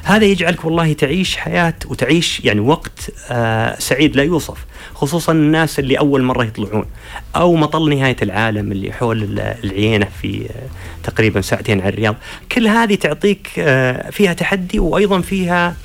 هذا 0.04 0.26
يجعلك 0.26 0.66
والله 0.66 0.94
تعيش 0.94 1.38
حياة 1.38 1.74
وتعيش 1.86 2.40
يعني 2.46 2.60
وقت 2.60 3.12
آه 3.30 3.80
سعيد 3.80 4.16
لا 4.16 4.24
يوصف 4.24 4.58
خصوصا 5.02 5.32
الناس 5.32 5.80
اللي 5.80 6.00
أول 6.00 6.22
مرة 6.24 6.44
يطلعون 6.46 6.86
أو 7.36 7.56
مطل 7.56 7.90
نهاية 7.98 8.16
العالم 8.22 8.72
اللي 8.72 8.92
حول 8.94 9.24
ال- 9.24 9.40
العيينه 9.64 10.08
في 10.22 10.50
تقريبا 11.04 11.42
ساعتين 11.42 11.82
على 11.82 11.90
الرياض. 11.90 12.16
كل 12.52 12.68
هذه 12.68 12.96
تعطيك 12.96 13.50
آه 13.60 14.10
فيها 14.10 14.34
تحدي 14.34 14.80
وأيضا 14.80 15.22
فيها 15.22 15.76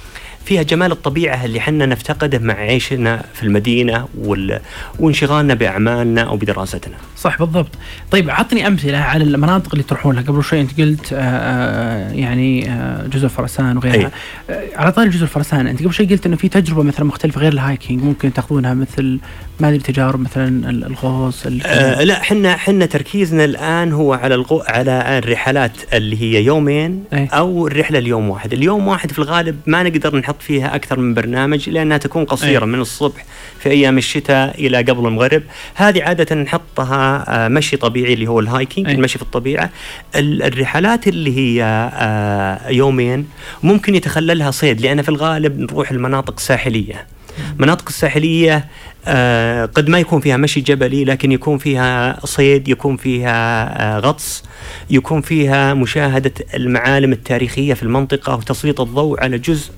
فيها 0.46 0.62
جمال 0.62 0.92
الطبيعة 0.92 1.44
اللي 1.44 1.60
حنا 1.60 1.86
نفتقده 1.86 2.38
مع 2.38 2.54
عيشنا 2.54 3.24
في 3.34 3.42
المدينة 3.42 4.08
وال... 4.18 4.60
وانشغالنا 4.98 5.54
بأعمالنا 5.54 6.22
أو 6.22 6.36
بدراستنا 6.36 6.94
صح 7.16 7.38
بالضبط. 7.38 7.70
طيب 8.10 8.30
عطني 8.30 8.66
أمثلة 8.66 8.98
على 8.98 9.24
المناطق 9.24 9.68
اللي 9.72 9.82
تروحون 9.82 10.14
لها. 10.14 10.22
قبل 10.22 10.44
شوي 10.44 10.60
أنت 10.60 10.80
قلت 10.80 11.12
آه، 11.12 11.16
آه، 11.20 12.12
يعني 12.12 12.70
آه، 12.70 13.06
جزر 13.06 13.28
فرسان 13.28 13.76
وغيرها. 13.76 14.10
على 14.74 14.92
طاري 14.92 15.08
جزر 15.08 15.26
فرسان 15.26 15.66
أنت 15.66 15.82
قبل 15.82 15.92
شوي 15.94 16.06
قلت 16.06 16.26
إنه 16.26 16.36
في 16.36 16.48
تجربة 16.48 16.82
مثلا 16.82 17.04
مختلفة 17.06 17.40
غير 17.40 17.52
الهايكينج 17.52 18.02
ممكن 18.02 18.32
تاخذونها 18.32 18.74
مثل 18.74 19.18
ما 19.60 19.68
أدري 19.68 19.78
تجارب 19.78 20.20
مثلا 20.20 20.70
ال- 20.70 20.84
الغوص 20.84 21.46
ال- 21.46 21.66
آه 21.66 22.02
لا 22.04 22.22
حنا 22.22 22.56
حنا 22.56 22.86
تركيزنا 22.86 23.44
الآن 23.44 23.92
هو 23.92 24.12
على 24.14 24.34
الغو... 24.34 24.62
على 24.68 25.18
الرحلات 25.18 25.72
اللي 25.92 26.20
هي 26.22 26.44
يومين 26.44 27.04
أي. 27.12 27.26
أو 27.32 27.66
الرحلة 27.66 27.98
اليوم 27.98 28.28
واحد. 28.30 28.52
اليوم 28.52 28.88
واحد 28.88 29.12
في 29.12 29.18
الغالب 29.18 29.56
ما 29.66 29.82
نقدر 29.82 30.16
نحط 30.16 30.35
فيها 30.40 30.74
أكثر 30.74 30.98
من 31.00 31.14
برنامج 31.14 31.70
لأنها 31.70 31.96
تكون 31.98 32.24
قصيرة 32.24 32.64
أي. 32.64 32.70
من 32.70 32.80
الصبح 32.80 33.24
في 33.60 33.70
أيام 33.70 33.98
الشتاء 33.98 34.66
إلى 34.66 34.78
قبل 34.78 35.06
المغرب 35.06 35.42
هذه 35.74 36.02
عادة 36.02 36.34
نحطها 36.36 37.24
آه 37.44 37.48
مشي 37.48 37.76
طبيعي 37.76 38.12
اللي 38.14 38.26
هو 38.26 38.40
الهايكينج 38.40 38.86
أي. 38.88 38.94
المشي 38.94 39.18
في 39.18 39.24
الطبيعة 39.24 39.70
ال- 40.16 40.42
الرحلات 40.42 41.08
اللي 41.08 41.36
هي 41.38 41.62
آه 41.94 42.68
يومين 42.70 43.28
ممكن 43.62 43.94
يتخللها 43.94 44.50
صيد 44.50 44.80
لأن 44.80 45.02
في 45.02 45.08
الغالب 45.08 45.58
نروح 45.60 45.90
المناطق 45.90 46.34
الساحلية 46.36 47.06
مناطق 47.58 47.88
الساحلية 47.88 48.66
آه 49.06 49.64
قد 49.64 49.88
ما 49.88 49.98
يكون 49.98 50.20
فيها 50.20 50.36
مشي 50.36 50.60
جبلي 50.60 51.04
لكن 51.04 51.32
يكون 51.32 51.58
فيها 51.58 52.20
صيد 52.26 52.68
يكون 52.68 52.96
فيها 52.96 53.34
آه 53.96 53.98
غطس 53.98 54.42
يكون 54.90 55.20
فيها 55.20 55.74
مشاهدة 55.74 56.32
المعالم 56.54 57.12
التاريخية 57.12 57.74
في 57.74 57.82
المنطقة 57.82 58.34
وتسليط 58.36 58.80
الضوء 58.80 59.20
على 59.22 59.38
جزء 59.38 59.70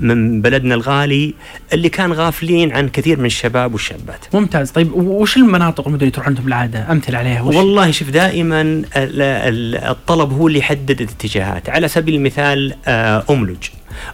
من 0.00 0.40
بلدنا 0.40 0.74
الغالي 0.74 1.34
اللي 1.72 1.88
كان 1.88 2.12
غافلين 2.12 2.72
عن 2.72 2.88
كثير 2.88 3.18
من 3.18 3.26
الشباب 3.26 3.72
والشابات. 3.72 4.34
ممتاز. 4.34 4.70
طيب 4.70 4.92
وش 4.94 5.36
المناطق 5.36 5.84
والمدن 5.84 6.00
اللي 6.02 6.10
تروحون 6.10 6.32
أنتم 6.32 6.44
بالعاده 6.44 6.92
أمثلة 6.92 7.18
عليها 7.18 7.42
وش؟ 7.42 7.54
والله 7.54 7.90
شوف 7.90 8.10
دائما 8.10 8.60
ال- 8.60 8.86
ال- 8.96 9.76
الطلب 9.76 10.32
هو 10.32 10.48
اللي 10.48 10.58
يحدد 10.58 11.00
الاتجاهات. 11.00 11.68
على 11.70 11.88
سبيل 11.88 12.14
المثال 12.14 12.74
آه، 12.86 13.24
أملج. 13.30 13.64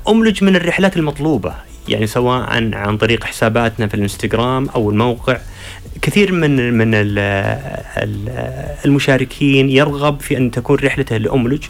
أملج 0.09 0.45
من 0.45 0.57
الرحلات 0.57 0.97
المطلوبة. 0.97 1.55
يعني 1.91 2.07
سواء 2.07 2.51
عن 2.75 2.97
طريق 2.97 3.25
حساباتنا 3.25 3.87
في 3.87 3.95
الانستغرام 3.95 4.69
أو 4.69 4.91
الموقع 4.91 5.39
كثير 6.03 6.33
من 6.33 6.75
من 6.75 6.91
المشاركين 8.85 9.71
يرغب 9.71 10.21
في 10.21 10.37
أن 10.37 10.51
تكون 10.51 10.79
رحلته 10.79 11.17
لأملج 11.17 11.65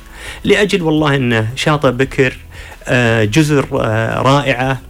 لأجل 0.45 0.83
والله 0.83 1.17
إنه 1.17 1.49
شاطئ 1.57 1.91
بكر 1.91 2.37
آه، 2.89 3.25
جزر 3.25 3.67
آه، 3.81 4.23
رائعة 4.23 4.81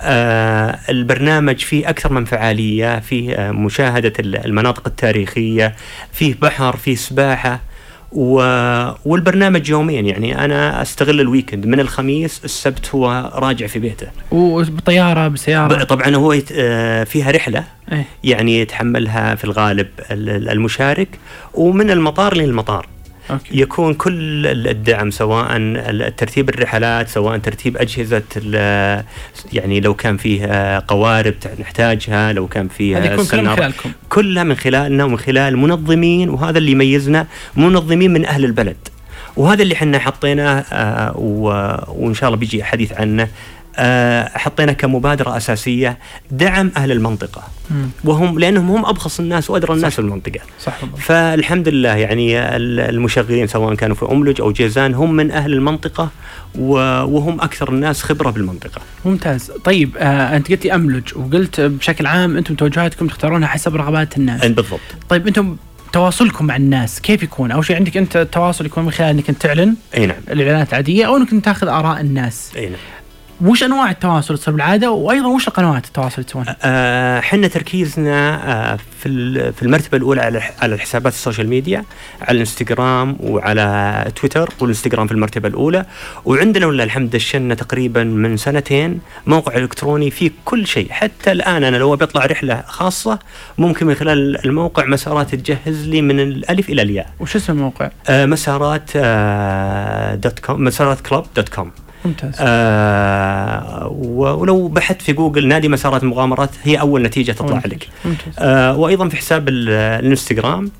آه 0.00 0.78
البرنامج 0.88 1.58
فيه 1.58 1.88
أكثر 1.88 2.12
من 2.12 2.24
فعالية 2.24 3.00
فيه 3.00 3.50
مشاهدة 3.50 4.12
المناطق 4.18 4.86
التاريخية 4.86 5.74
فيه 6.12 6.34
بحر 6.42 6.76
فيه 6.76 6.94
سباحة 6.94 7.60
و... 8.12 8.34
والبرنامج 9.04 9.68
يومين 9.68 10.06
يعني 10.06 10.44
أنا 10.44 10.82
أستغل 10.82 11.20
الويكند. 11.20 11.66
من 11.66 11.80
الخميس 11.80 12.40
السبت 12.44 12.94
هو 12.94 13.30
راجع 13.34 13.66
في 13.66 13.78
بيته. 13.78 14.06
وبطيارة 14.30 15.28
بسيارة؟ 15.28 15.84
طبعا 15.84 16.16
هو 16.16 16.32
يت... 16.32 16.48
آه، 16.52 17.04
فيها 17.04 17.30
رحلة. 17.30 17.64
أيه؟ 17.92 18.04
يعني 18.24 18.60
يتحملها 18.60 19.34
في 19.34 19.44
الغالب 19.44 19.88
المشارك. 20.10 21.08
ومن 21.54 21.90
المطار 21.90 22.36
للمطار. 22.36 22.86
أوكي. 23.30 23.60
يكون 23.60 23.94
كل 23.94 24.46
الدعم 24.46 25.10
سواء 25.10 25.58
ترتيب 26.08 26.48
الرحلات 26.48 27.08
سواء 27.08 27.38
ترتيب 27.38 27.76
أجهزة 27.76 28.22
يعني 29.52 29.80
لو 29.80 29.94
كان 29.94 30.16
فيه 30.16 30.78
قوارب 30.88 31.34
نحتاجها 31.60 32.32
لو 32.32 32.46
كان 32.48 32.68
فيه 32.68 32.96
يكون 32.96 33.26
كلها 34.08 34.44
من 34.44 34.54
خلالنا 34.54 35.04
ومن 35.04 35.18
خلال 35.18 35.56
منظمين 35.56 36.28
وهذا 36.28 36.58
اللي 36.58 36.70
يميزنا 36.72 37.26
منظمين 37.56 38.10
من 38.12 38.26
أهل 38.26 38.44
البلد. 38.44 38.76
وهذا 39.36 39.62
اللي 39.62 39.74
إحنا 39.74 39.98
حطيناه 39.98 40.64
آه، 40.72 41.18
وإن 41.88 42.14
شاء 42.14 42.28
الله 42.28 42.38
بيجي 42.38 42.64
حديث 42.64 42.92
عنه. 42.92 43.28
حطينا 44.34 44.72
كمبادرة 44.72 45.36
أساسية 45.36 45.98
دعم 46.30 46.70
أهل 46.76 46.92
المنطقة. 46.92 47.42
وهم 48.04 48.38
لأنهم 48.38 48.70
هم 48.70 48.86
أبخص 48.86 49.20
الناس 49.20 49.50
وأدرى 49.50 49.74
الناس 49.74 49.92
في 49.92 49.98
المنطقة 49.98 50.40
صح 50.60 50.78
فالحمد 50.98 51.68
لله 51.68 51.96
يعني 51.96 52.46
المشغلين 52.88 53.46
سواء 53.46 53.74
كانوا 53.74 53.96
في 53.96 54.04
أملج 54.04 54.40
أو 54.40 54.52
جيزان 54.52 54.94
هم 54.94 55.12
من 55.12 55.30
أهل 55.30 55.52
المنطقة 55.52 56.08
وهم 56.58 57.40
أكثر 57.40 57.68
الناس 57.68 58.02
خبرة 58.02 58.30
بالمنطقة. 58.30 58.80
ممتاز، 59.04 59.52
طيب 59.64 59.96
آه 59.96 60.36
أنت 60.36 60.50
قلتي 60.50 60.74
أملج 60.74 61.16
وقلت 61.16 61.60
بشكل 61.60 62.06
عام 62.06 62.36
أنتم 62.36 62.54
توجهاتكم 62.54 63.06
تختارونها 63.06 63.48
حسب 63.48 63.76
رغبات 63.76 64.16
الناس. 64.16 64.46
بالضبط. 64.46 64.80
طيب 65.08 65.26
أنتم 65.26 65.56
تواصلكم 65.92 66.46
مع 66.46 66.56
الناس 66.56 67.00
كيف 67.00 67.22
يكون؟ 67.22 67.50
أول 67.50 67.64
شيء 67.64 67.76
عندك 67.76 67.96
أنت 67.96 68.16
التواصل 68.16 68.66
يكون 68.66 68.84
من 68.84 68.90
خلال 68.90 69.08
أنك 69.08 69.28
انت 69.28 69.42
تعلن 69.42 69.74
إي 69.96 70.06
نعم 70.06 70.16
الإعلانات 70.30 70.68
العادية 70.68 71.06
أو 71.06 71.16
أنك 71.16 71.44
تاخذ 71.44 71.68
آراء 71.68 72.00
الناس. 72.00 72.52
إي 72.56 72.66
نعم. 72.66 72.78
وش 73.42 73.62
أنواع 73.62 73.90
التواصل 73.90 74.38
تصير 74.38 74.54
بالعادة 74.54 74.90
وأيضا 74.90 75.26
وش 75.28 75.48
قنوات 75.48 75.84
التواصل 75.84 76.24
تسوونها؟ 76.24 76.56
إحنا 77.18 77.46
آه 77.46 77.50
تركيزنا 77.50 78.40
آه 78.72 78.78
في 79.00 79.52
في 79.52 79.62
المرتبة 79.62 79.98
الأولى 79.98 80.20
على 80.20 80.42
على 80.62 80.74
الحسابات 80.74 81.12
ال 81.12 81.17
social 81.17 81.48
media 81.48 81.84
على 82.22 82.30
الإنستغرام 82.34 83.16
وعلى 83.20 84.04
تويتر 84.16 84.50
والإنستغرام 84.60 85.06
في 85.06 85.12
المرتبة 85.12 85.48
الأولى 85.48 85.84
وعندنا 86.24 86.66
ولله 86.66 86.84
الحمد 86.84 87.10
دشنا 87.10 87.54
تقريبا 87.54 88.04
من 88.04 88.36
سنتين 88.36 89.00
موقع 89.26 89.56
إلكتروني 89.56 90.10
فيه 90.10 90.30
كل 90.44 90.66
شيء 90.66 90.90
حتى 90.90 91.32
الآن 91.32 91.64
أنا 91.64 91.76
لو 91.76 91.96
بطلع 91.96 92.26
رحلة 92.26 92.62
خاصة 92.66 93.18
ممكن 93.58 93.86
من 93.86 93.94
خلال 93.94 94.44
الموقع 94.46 94.84
مسارات 94.86 95.34
تجهز 95.34 95.88
لي 95.88 96.02
من 96.02 96.20
الألف 96.20 96.68
إلى 96.68 96.82
الياء. 96.82 97.10
وش 97.20 97.36
اسم 97.36 97.52
الموقع؟ 97.52 97.90
آه 98.08 98.26
مسارات 98.26 98.90
آه 98.96 100.14
dot 100.14 100.38
com 100.38 100.64
مسارات 100.64 101.00
club 101.00 101.26
dot 101.36 101.48
com. 101.48 101.70
ممتاز. 102.04 102.34
آه 102.40 103.88
ولو 104.02 104.68
بحثت 104.68 105.02
في 105.02 105.12
جوجل 105.12 105.48
نادي 105.48 105.68
مسارات 105.68 106.02
المغامرات 106.02 106.50
هي 106.64 106.80
أول 106.80 107.02
نتيجة 107.02 107.32
تطلع 107.32 107.54
ممتاز. 107.54 107.72
لك. 107.72 107.88
ممتاز. 108.04 108.34
آه 108.38 108.76
وأيضا 108.76 109.08
في 109.08 109.16
حساب 109.16 109.48
الإنستغرام. 109.48 110.70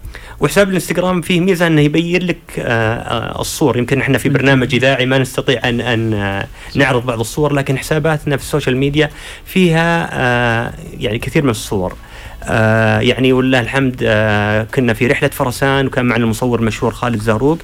وحساب 0.41 0.69
الإنستغرام 0.69 1.21
فيه 1.21 1.41
ميزة 1.41 1.67
إنه 1.67 1.81
يبين 1.81 2.23
لك 2.27 2.37
آه, 2.59 2.63
آه، 2.95 3.41
الصور. 3.41 3.77
يمكن 3.79 4.01
إحنا 4.01 4.19
في 4.19 4.29
برنامج 4.29 4.75
إذاعي 4.75 5.07
ما 5.07 5.19
نستطيع 5.19 5.69
ان 5.69 5.81
أن 5.81 6.15
آه، 6.15 6.47
نعرض 6.75 7.07
بعض 7.07 7.21
الصور 7.21 7.53
لكن 7.53 7.79
حساباتنا 7.79 8.37
في 8.37 8.43
ال 8.43 8.48
social 8.48 8.77
media 8.77 9.11
فيها 9.45 10.09
آه 10.13 10.73
يعني 10.99 11.19
كثير 11.19 11.43
من 11.45 11.51
الصور. 11.51 11.95
آه 12.45 13.01
يعني 13.01 13.33
ولله 13.33 13.61
الحمد 13.61 13.97
آه 14.03 14.63
كنا 14.63 14.95
في 14.95 15.07
رحلة 15.07 15.29
فرسان 15.29 15.87
وكان 15.87 16.05
معنا 16.05 16.25
المصور 16.25 16.59
المشهور 16.61 16.93
خالد 16.93 17.21
زاروق 17.23 17.59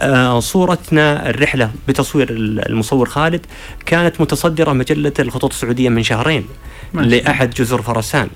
آه 0.00 0.40
صورتنا 0.40 1.30
الرحلة 1.30 1.70
بتصوير 1.88 2.28
المصور 2.30 3.08
خالد 3.08 3.46
كانت 3.86 4.20
متصدرة 4.20 4.72
مجلة 4.72 5.12
الخطوط 5.18 5.52
السعودية 5.52 5.88
من 5.88 6.02
شهرين 6.02 6.46
لأحد 6.94 7.50
جزر 7.50 7.82
فرسان. 7.82 8.28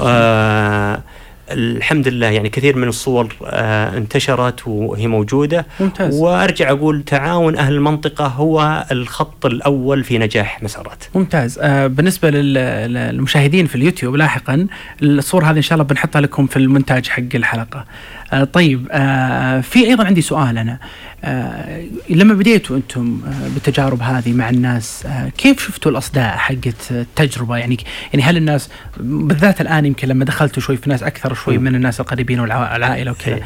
آه 0.00 1.02
الحمد 1.50 2.08
لله 2.08 2.26
يعني 2.26 2.48
كثير 2.48 2.76
من 2.76 2.88
الصور 2.88 3.34
آه 3.44 3.96
انتشرت 3.96 4.68
وهي 4.68 5.06
موجودة. 5.06 5.66
ممتاز. 5.80 6.20
وأرجع 6.20 6.70
أقول 6.70 7.02
تعاون 7.02 7.56
أهل 7.56 7.74
المنطقة 7.74 8.26
هو 8.26 8.86
الخط 8.92 9.46
الأول 9.46 10.04
في 10.04 10.18
نجاح 10.18 10.62
مسارات. 10.62 11.04
ممتاز. 11.14 11.58
آه 11.62 11.86
بالنسبة 11.86 12.30
للمشاهدين 12.30 13.66
في 13.66 13.74
اليوتيوب 13.74 14.16
لاحقا 14.16 14.66
الصور 15.02 15.44
هذه 15.44 15.56
إن 15.56 15.62
شاء 15.62 15.74
الله 15.74 15.84
بنحطها 15.84 16.20
لكم 16.20 16.46
في 16.46 16.56
المونتاج 16.56 17.08
حق 17.08 17.22
الحلقة. 17.34 17.84
آه 18.32 18.44
طيب 18.44 18.88
آه 18.90 19.60
في 19.60 19.86
أيضا 19.86 20.04
عندي 20.04 20.20
سؤال 20.22 20.58
أنا. 20.58 20.72
آه 20.72 20.78
لما 22.10 22.34
بديتوا 22.34 22.76
أنتم 22.76 23.20
آه 23.26 23.48
بالتجارب 23.48 24.02
هذه 24.02 24.32
مع 24.32 24.50
الناس 24.50 25.06
آه 25.06 25.28
كيف 25.28 25.66
شفتوا 25.66 25.90
الأصداء 25.90 26.36
حقت 26.36 26.90
التجربة؟ 26.90 27.56
يعني 27.56 27.78
يعني 28.12 28.24
هل 28.24 28.36
الناس 28.36 28.68
بالذات 29.00 29.60
الآن 29.60 29.86
يمكن 29.86 30.08
لما 30.08 30.24
دخلتوا 30.24 30.62
شوي 30.62 30.76
في 30.76 30.90
ناس 30.90 31.02
أكثر 31.02 31.34
شوي 31.34 31.58
من 31.58 31.74
الناس 31.74 32.00
القريبين 32.00 32.40
والعائلة 32.40 33.10
وكذا 33.10 33.34
إيه. 33.34 33.42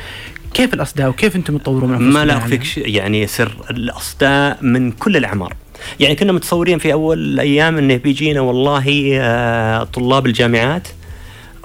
كيف 0.55 0.75
الأصداء 0.75 1.09
وكيف 1.09 1.37
أنتم 1.37 1.59
تطورون 1.59 1.91
من 1.91 2.11
ما 2.11 2.25
لا 2.25 2.37
أخفيك 2.37 2.79
يعني؟ 2.79 3.27
سر 3.27 3.57
الأصداء 3.71 4.59
من 4.63 4.93
كل 4.93 5.17
الأعمار. 5.17 5.55
يعني 6.01 6.15
كنا 6.15 6.33
متصورين 6.33 6.79
في 6.79 6.93
أول 6.93 7.19
الأيام 7.19 7.79
إنه 7.79 7.97
بيجينا 7.97 8.41
والله 8.41 9.19
آه، 9.21 9.85
طلاب 9.85 10.27
الجامعات 10.27 10.89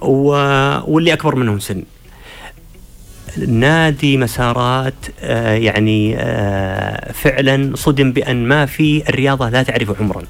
واللي 0.02 1.14
أكبر 1.14 1.36
منهم 1.36 1.60
سن. 1.60 1.84
نادي 3.48 4.18
مسارات 4.18 4.94
آه، 5.22 5.54
يعني 5.54 6.16
آه، 6.18 7.12
فعلا 7.12 7.76
صدم 7.76 8.12
بأن 8.12 8.48
ما 8.48 8.66
في 8.66 9.10
الرياضة 9.10 9.50
لا 9.50 9.64
تعرف 9.64 10.02
عمرا. 10.02 10.24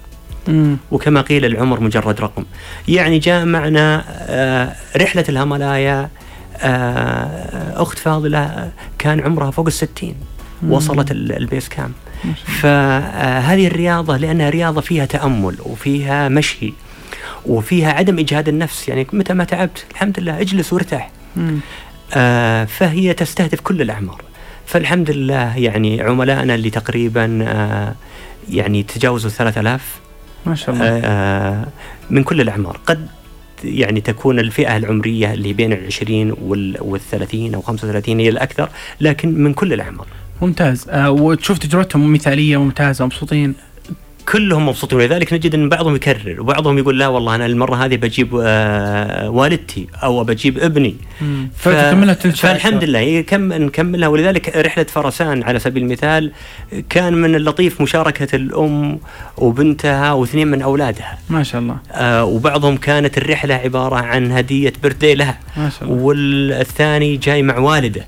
وكما 0.92 1.22
قيل 1.22 1.46
العمر 1.46 1.80
مجرد 1.80 2.22
رقم. 2.22 2.46
يعني 2.88 3.20
جاء 3.20 3.46
معنا 3.46 4.04
آه، 4.08 4.76
رحلة 4.98 5.26
الهملايا 5.30 6.10
أخت 7.76 7.98
فاضلة 7.98 8.72
كان 9.00 9.20
عمرها 9.20 9.52
فوق 9.52 9.66
الستين 9.66 10.16
وصلت 10.70 11.12
البيس 11.12 11.70
كام. 11.70 11.92
فهذه 12.62 13.68
الرياضة 13.68 14.18
لأنها 14.18 14.50
رياضة 14.50 14.82
فيها 14.82 15.06
تأمل 15.06 15.56
وفيها 15.66 16.30
مشي 16.30 16.74
وفيها 17.46 17.92
عدم 17.92 18.20
إجهاد 18.20 18.48
النفس. 18.48 18.90
يعني 18.90 19.08
متى 19.14 19.34
ما 19.34 19.44
تعبت 19.44 19.86
الحمد 19.92 20.20
لله 20.20 20.42
اجلس 20.42 20.74
وارتاح. 20.74 21.10
فهي 22.66 23.14
تستهدف 23.14 23.62
كل 23.62 23.82
الأعمار. 23.82 24.22
فالحمد 24.66 25.12
لله 25.12 25.58
يعني 25.58 26.02
عملائنا 26.02 26.56
اللي 26.56 26.70
تقريبا 26.70 27.40
آه 27.48 27.96
يعني 28.50 28.84
تجاوزوا 28.84 29.30
3000 29.30 30.00
ما 30.46 30.56
شاء 30.56 30.76
الله. 30.76 30.86
آه 30.88 31.68
من 32.10 32.24
كل 32.24 32.42
الأعمار. 32.42 32.80
قد 32.86 33.08
يعني 33.64 34.02
تكون 34.02 34.40
الفئة 34.40 34.78
العمرية 34.78 35.34
اللي 35.34 35.54
بين 35.54 35.74
العشرين 35.74 36.34
والثلاثين 36.80 37.54
أو 37.54 37.62
خمسة 37.62 37.88
وثلاثين 37.88 38.20
هي 38.20 38.30
الأكثر 38.30 38.70
لكن 39.02 39.44
من 39.44 39.54
كل 39.54 39.74
الأعمار. 39.74 40.08
ممتاز. 40.42 40.90
آه 40.90 41.12
وتشوف 41.12 41.58
تجربتهم 41.58 42.14
مثالية 42.14 42.58
وممتازة 42.58 43.04
ومبسوطين 43.04 43.56
كلهم 44.32 44.68
مبسوطين. 44.68 44.98
ولذلك 44.98 45.34
نجد 45.34 45.56
إن 45.56 45.70
بعضهم 45.70 45.96
يكرر 45.96 46.42
وبعضهم 46.42 46.78
يقول 46.78 47.00
لا 47.00 47.08
والله 47.08 47.36
أنا 47.36 47.46
المرة 47.46 47.76
هذه 47.76 47.96
بجيب 47.96 48.42
آه 48.44 49.30
والدتي 49.30 49.88
أو 50.04 50.24
بجيب 50.24 50.58
ابني. 50.58 50.96
ف... 51.58 51.70
فالحمد 51.70 52.84
لله 52.84 53.22
كم 53.22 53.54
نكملها. 53.54 54.08
ولذلك 54.08 54.58
رحلة 54.58 54.84
فرسان 54.84 55.44
على 55.44 55.60
سبيل 55.60 55.84
المثال 55.84 56.32
كان 56.90 57.14
من 57.14 57.36
اللطيف 57.36 57.82
مشاركة 57.82 58.36
الأم 58.36 59.00
وبنتها 59.38 60.14
واثنين 60.14 60.48
من 60.48 60.62
أولادها. 60.62 61.18
ما 61.30 61.44
شاء 61.44 61.62
الله. 61.62 61.78
آه 61.92 62.26
وبعضهم 62.26 62.78
كانت 62.78 63.18
الرحلة 63.18 63.56
عبارة 63.56 63.96
عن 63.96 64.32
هدية 64.32 64.74
بردي 64.84 65.16
لها 65.16 65.40
ما 65.58 65.70
شاء 65.70 65.84
الله. 65.84 66.04
والثاني 66.04 67.18
جاي 67.18 67.42
مع 67.44 67.58
والده. 67.58 68.06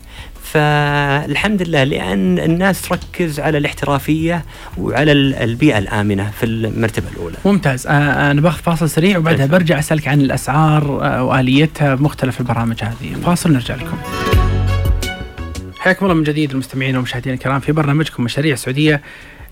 فالحمد 0.53 1.62
لله 1.62 1.83
لأن 1.83 2.39
الناس 2.39 2.81
تركز 2.81 3.39
على 3.39 3.57
الاحترافية 3.57 4.45
وعلى 4.77 5.12
البيئة 5.12 5.77
الآمنة 5.77 6.31
في 6.39 6.45
المرتبة 6.45 7.05
الأولى. 7.12 7.35
ممتاز 7.45 7.88
آه، 7.88 8.31
أنا 8.31 8.41
باخذ 8.41 8.62
فاصل 8.62 8.89
سريع 8.89 9.17
وبعدها 9.17 9.45
برجع 9.45 9.79
أسألك 9.79 10.07
عن 10.07 10.21
الأسعار 10.21 11.05
آه، 11.05 11.23
وآليتها 11.23 11.95
بمختلف 11.95 12.39
البرامج 12.39 12.83
هذه، 12.83 13.21
فاصل 13.25 13.53
نرجع 13.53 13.75
لكم. 13.75 13.97
حياكم 15.79 16.05
الله 16.05 16.15
من 16.15 16.23
جديد 16.23 16.51
المستمعين 16.51 16.95
والمشاهدين 16.95 17.33
الكرام 17.33 17.59
في 17.59 17.71
برنامجكم 17.71 18.23
مشاريع 18.23 18.55
سعودية. 18.55 19.01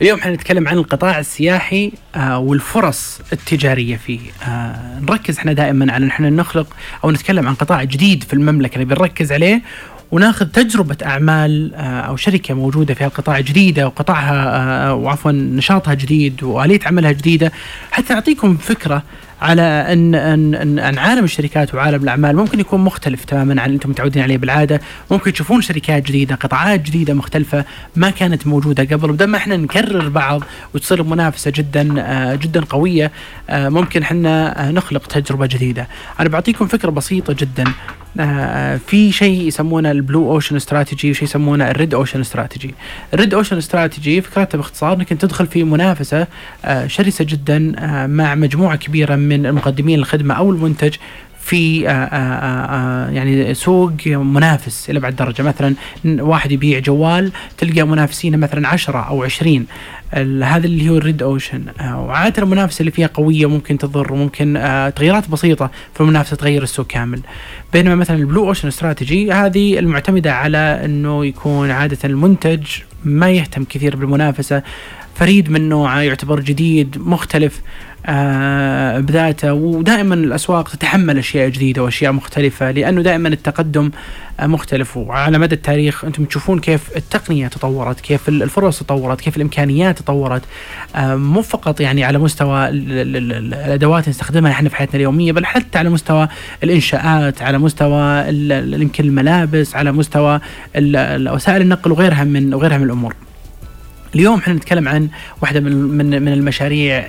اليوم 0.02 0.22
حنتكلم 0.22 0.68
عن 0.68 0.78
القطاع 0.78 1.20
السياحي 1.20 1.92
آه، 2.16 2.40
والفرص 2.40 3.22
التجارية 3.34 3.96
فيه. 3.96 4.20
آه، 4.48 5.00
نركز 5.00 5.38
إحنا 5.38 5.54
دائما 5.54 5.94
على 5.94 6.06
إن 6.06 6.10
إحنا 6.10 6.30
نخلق 6.30 6.68
أو 7.04 7.12
نتكلم 7.12 7.48
عن 7.48 7.54
قطاع 7.54 7.84
جديد 7.84 8.24
في 8.24 8.34
المملكة 8.34 8.74
اللي 8.74 8.86
بنركز 8.86 9.32
عليه 9.32 9.62
وناخذ 10.12 10.46
تجربة 10.46 10.98
أعمال 11.06 11.76
آه، 11.76 12.00
أو 12.02 12.16
شركة 12.16 12.54
موجودة 12.54 12.94
في 12.94 13.06
القطاع 13.06 13.40
جديدة 13.40 13.86
وقطاعها 13.86 14.92
وعفوا 14.92 15.32
نشاطها 15.32 15.94
جديد 15.94 16.44
وآلية 16.44 16.80
عملها 16.86 17.12
جديدة 17.12 17.52
حتى 17.92 18.14
أعطيكم 18.14 18.58
فكرة 18.58 19.04
على 19.42 19.62
أن 19.62 20.16
أن 20.16 20.56
أن, 20.56 20.80
أن 20.80 20.98
عالم 20.98 21.24
الشركات 21.24 21.76
وعالم 21.76 22.04
الأعمال 22.04 22.36
ممكن 22.36 22.60
يكون 22.60 22.82
مختلف 22.82 23.26
تماما 23.26 23.62
عن 23.62 23.66
اللي 23.66 23.76
أنتم 23.76 23.90
متعودين 23.90 24.24
عليه 24.24 24.38
بالعادة، 24.38 24.82
ممكن 25.12 25.34
تشوفون 25.34 25.62
شركات 25.62 26.04
جديدة، 26.04 26.36
قطاعات 26.36 26.82
جديدة 26.82 27.14
مختلفة 27.14 27.66
ما 27.96 28.10
كانت 28.10 28.48
موجودة 28.48 28.84
قبل، 28.84 29.12
بدل 29.12 29.26
ما 29.26 29.38
إحنا 29.38 29.58
نكرر 29.58 30.10
بعض 30.10 30.44
وتصير 30.74 31.02
المنافسة 31.02 31.52
جدا 31.56 31.96
آه، 31.98 32.36
جدا 32.36 32.62
قوية 32.62 33.12
آه، 33.50 33.70
ممكن 33.70 34.02
إحنا 34.02 34.72
نخلق 34.72 35.08
تجربة 35.08 35.46
جديدة. 35.46 35.88
أنا 36.20 36.30
بعطيكم 36.30 36.68
فكرة 36.68 36.90
بسيطة 36.90 37.34
جدا 37.34 37.64
آه، 37.64 37.72
في 38.88 39.12
شيء 39.12 39.42
يسمونه 39.42 39.92
ال 39.92 40.00
blue 40.00 40.32
ocean 40.32 40.56
strategy 40.56 41.12
وشيء 41.12 41.24
يسمونه 41.24 41.72
ال 41.72 41.77
red 41.77 41.94
ocean 41.94 42.20
strategy. 42.20 42.76
ال 43.14 43.19
red 43.19 43.34
ocean 43.34 43.58
strategy 43.58 44.22
فكرتها 44.22 44.58
باختصار 44.58 44.94
إنك 44.94 45.10
تدخل 45.10 45.48
في 45.48 45.64
منافسة 45.64 46.28
شرسة 46.88 47.26
جدا 47.30 47.60
مع 48.08 48.36
مجموعة 48.36 48.76
كبيرة 48.76 49.16
من 49.16 49.46
المقدمين 49.46 50.00
الخدمة 50.00 50.34
أو 50.34 50.52
المنتج 50.52 50.96
في 51.48 51.90
آه، 51.90 51.92
آه، 51.92 53.06
آه، 53.06 53.10
يعني 53.10 53.54
سوق 53.54 54.08
منافس 54.08 54.90
إلى 54.90 55.00
أبعد 55.00 55.16
درجة. 55.16 55.44
مثلا 55.44 55.76
واحد 56.06 56.52
يبيع 56.52 56.80
جوال 56.80 57.32
تلقى 57.58 57.84
منافسين 57.84 58.40
مثلا 58.40 58.68
10 58.68 59.00
أو 59.00 59.24
20 59.24 59.66
هذا 60.44 60.66
اللي 60.66 60.90
هو 60.90 60.98
ال 60.98 61.04
red 61.04 61.24
ocean. 61.24 61.64
وعادة 61.82 62.44
المنافسة 62.44 62.80
اللي 62.80 62.92
فيها 62.92 63.08
قوية 63.14 63.46
ممكن 63.46 63.78
تضر 63.78 64.14
وممكن 64.14 64.54
تغييرات 64.96 65.30
بسيطة 65.30 65.72
في 65.94 66.02
المنافسة 66.02 66.36
تغير 66.36 66.64
السوق 66.64 66.88
كامل. 66.88 67.22
بينما 67.74 67.96
مثلا 67.96 68.18
ال 68.18 68.24
blue 68.24 68.48
ocean 68.48 68.68
strategy 68.68 69.32
هذه 69.32 69.80
المعتمدة 69.80 70.34
على 70.34 70.82
إنه 70.86 71.26
يكون 71.26 71.72
عادة 71.72 71.98
المنتج 72.04 72.66
ما 73.06 73.32
يهتم 73.32 73.64
كثير 73.64 73.96
بالمنافسة. 73.96 74.64
فريد 75.16 75.50
من 75.50 75.70
نوعه 75.70 76.00
يعتبر 76.00 76.40
جديد 76.40 76.98
مختلف. 76.98 77.62
بذاته. 79.00 79.54
ودائما 79.54 80.16
الأسواق 80.16 80.70
تتحمل 80.70 81.18
أشياء 81.18 81.50
جديدة 81.50 81.84
وأشياء 81.84 82.12
مختلفة 82.12 82.72
لأنه 82.72 83.02
دائما 83.02 83.30
التقدم 83.30 83.92
آه 84.40 84.48
مختلف. 84.48 84.98
وعلى 84.98 85.38
مدى 85.38 85.56
التاريخ 85.56 86.06
أنتم 86.06 86.26
تشوفون 86.26 86.60
كيف 86.60 86.98
التقنية 86.98 87.48
تطورت، 87.48 88.00
كيف 88.00 88.30
الفرص 88.30 88.80
تطورت، 88.80 89.22
كيف 89.22 89.38
الإمكانيات 89.38 90.00
تطورت. 90.00 90.42
آه 90.96 91.16
مو 91.16 91.42
فقط 91.42 91.82
يعني 91.82 92.04
على 92.04 92.18
مستوى 92.18 92.70
الأدوات 92.70 94.10
نستخدمها 94.10 94.52
إحنا 94.52 94.70
في 94.70 94.76
حياتنا 94.76 94.96
اليومية 94.96 95.32
بل 95.32 95.46
حتى 95.46 95.78
على 95.78 95.90
مستوى 95.90 96.28
الإنشاءات، 96.64 97.42
على 97.42 97.58
مستوى 97.58 98.28
يمكن 98.82 99.04
الملابس، 99.04 99.76
على 99.76 99.92
مستوى 99.92 100.40
وسائل 100.76 101.62
النقل 101.62 101.92
وغيرها 101.92 102.24
من 102.24 102.54
وغيرها 102.54 102.78
من 102.78 102.84
الأمور. 102.84 103.16
اليوم 104.18 104.40
إحنا 104.40 104.54
نتكلم 104.54 104.88
عن 104.88 105.10
واحدة 105.42 105.60
من 105.60 105.74
من 105.74 106.22
من 106.22 106.34
المشاريع 106.34 107.06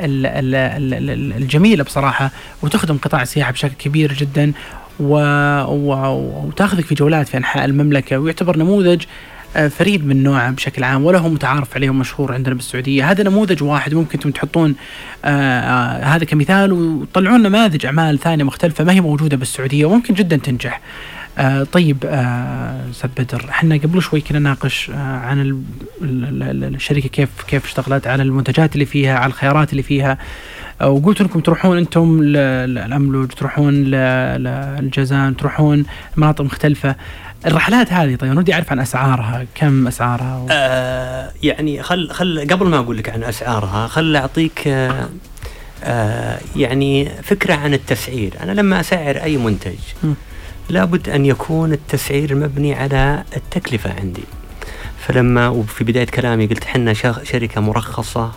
الجميلة 1.39 1.85
بصراحة 1.85 2.31
وتخدم 2.63 2.97
قطاع 2.97 3.23
السياحة 3.23 3.53
بشكل 3.53 3.75
كبير 3.79 4.13
جدا 4.13 4.53
وتأخذك 5.01 6.85
في 6.85 6.95
جولات 6.95 7.29
في 7.29 7.37
أنحاء 7.37 7.65
المملكة 7.65 8.19
ويعتبر 8.19 8.57
نموذج 8.57 9.05
آه، 9.57 9.69
فريد 9.69 10.07
من 10.07 10.23
نوعه 10.23 10.51
بشكل 10.51 10.85
عام 10.85 11.05
ولا 11.05 11.19
هو 11.19 11.29
متعارف 11.29 11.77
عليه 11.77 11.91
ومشهور 11.91 12.33
عندنا 12.33 12.55
بالسعودية، 12.55 13.11
هذا 13.11 13.25
نموذج 13.25 13.63
واحد 13.63 13.95
ممكن 13.95 14.19
أنتم 14.19 14.31
تحطون 14.31 14.75
آه 15.25 15.29
آه 15.29 16.05
هذا 16.05 16.25
كمثال 16.25 16.73
وتطلعون 16.73 17.43
نماذج 17.43 17.87
أعمال 17.87 18.19
ثانية 18.19 18.45
مختلفة 18.45 18.85
ما 18.85 18.93
هي 18.93 19.01
موجودة 19.01 19.37
بالسعودية 19.37 19.87
وممكن 19.87 20.15
جدا 20.15 20.37
تنجح. 20.37 20.81
آه 21.39 21.65
طيب 21.65 21.97
آه، 22.05 22.91
أستاذ 22.91 23.11
آه 23.19 23.23
بدر 23.23 23.47
إحنا 23.51 23.77
قبل 23.77 24.03
شوي 24.03 24.21
كنا 24.21 24.39
نناقش 24.39 24.91
آه 24.91 24.95
عن 24.97 25.63
الشركة 26.03 27.09
كيف 27.09 27.29
كيف 27.49 27.65
اشتغلت 27.65 28.07
على 28.07 28.23
المنتجات 28.23 28.75
اللي 28.75 28.85
فيها 28.87 29.19
على 29.19 29.27
الخيارات 29.27 29.71
اللي 29.73 29.83
فيها. 29.83 30.19
آه 30.81 30.89
وقلت 30.89 31.21
انكم 31.21 31.41
تروحون 31.41 31.79
أنتم 31.79 32.23
للاملوج 32.23 33.29
تروحون 33.29 33.75
للجازان 33.75 35.37
تروحون 35.37 35.85
مناطق 36.17 36.45
مختلفة. 36.45 36.95
الرحلات 37.47 37.93
هذه 37.93 38.15
طيب 38.17 38.39
ودي 38.39 38.55
أعرف 38.55 38.73
عن 38.73 38.79
أسعارها 38.81 39.47
كم 39.55 39.87
أسعارها؟ 39.87 40.37
و... 40.37 40.47
آه 40.51 41.31
يعني 41.43 41.83
خل 41.83 42.11
خل 42.11 42.47
قبل 42.51 42.67
ما 42.67 42.79
أقول 42.79 42.99
لك 42.99 43.09
عن 43.09 43.23
أسعارها 43.23 43.87
خل 43.87 44.17
أعطيك 44.17 44.69
آه 44.69 45.09
آه 45.85 46.39
يعني 46.57 47.09
فكرة 47.23 47.55
عن 47.55 47.75
التسعير. 47.75 48.33
أنا 48.43 48.53
لما 48.53 48.81
أسعر 48.81 49.17
أي 49.17 49.37
منتج 49.37 49.79
م. 50.05 50.13
لابد 50.69 51.09
أن 51.09 51.27
يكون 51.27 51.73
التسعير 51.73 52.35
مبني 52.35 52.75
على 52.75 53.25
التكلفة 53.37 53.95
عندي. 54.01 54.25
فلما 54.99 55.49
وفي 55.49 55.85
بداية 55.85 56.05
كلامي 56.07 56.47
قلت 56.47 56.65
حنا 56.65 56.93
شركة 57.25 57.61
مرخصة 57.61 58.33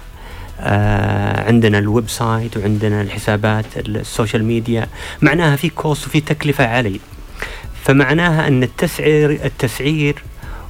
آه 0.60 1.48
عندنا 1.48 1.80
ال 1.80 2.10
website 2.10 2.58
وعندنا 2.58 3.02
الحسابات 3.02 3.66
ال 3.78 3.87
social 3.87 4.44
media. 4.44 4.88
معناها 5.22 5.56
في 5.56 5.70
cost 5.70 6.08
وفي 6.08 6.22
تكلفة 6.22 6.66
علي 6.68 7.00
فمعناها 7.84 8.48
أن 8.48 8.64
التسعير 8.64 9.32
التسعير 9.32 10.24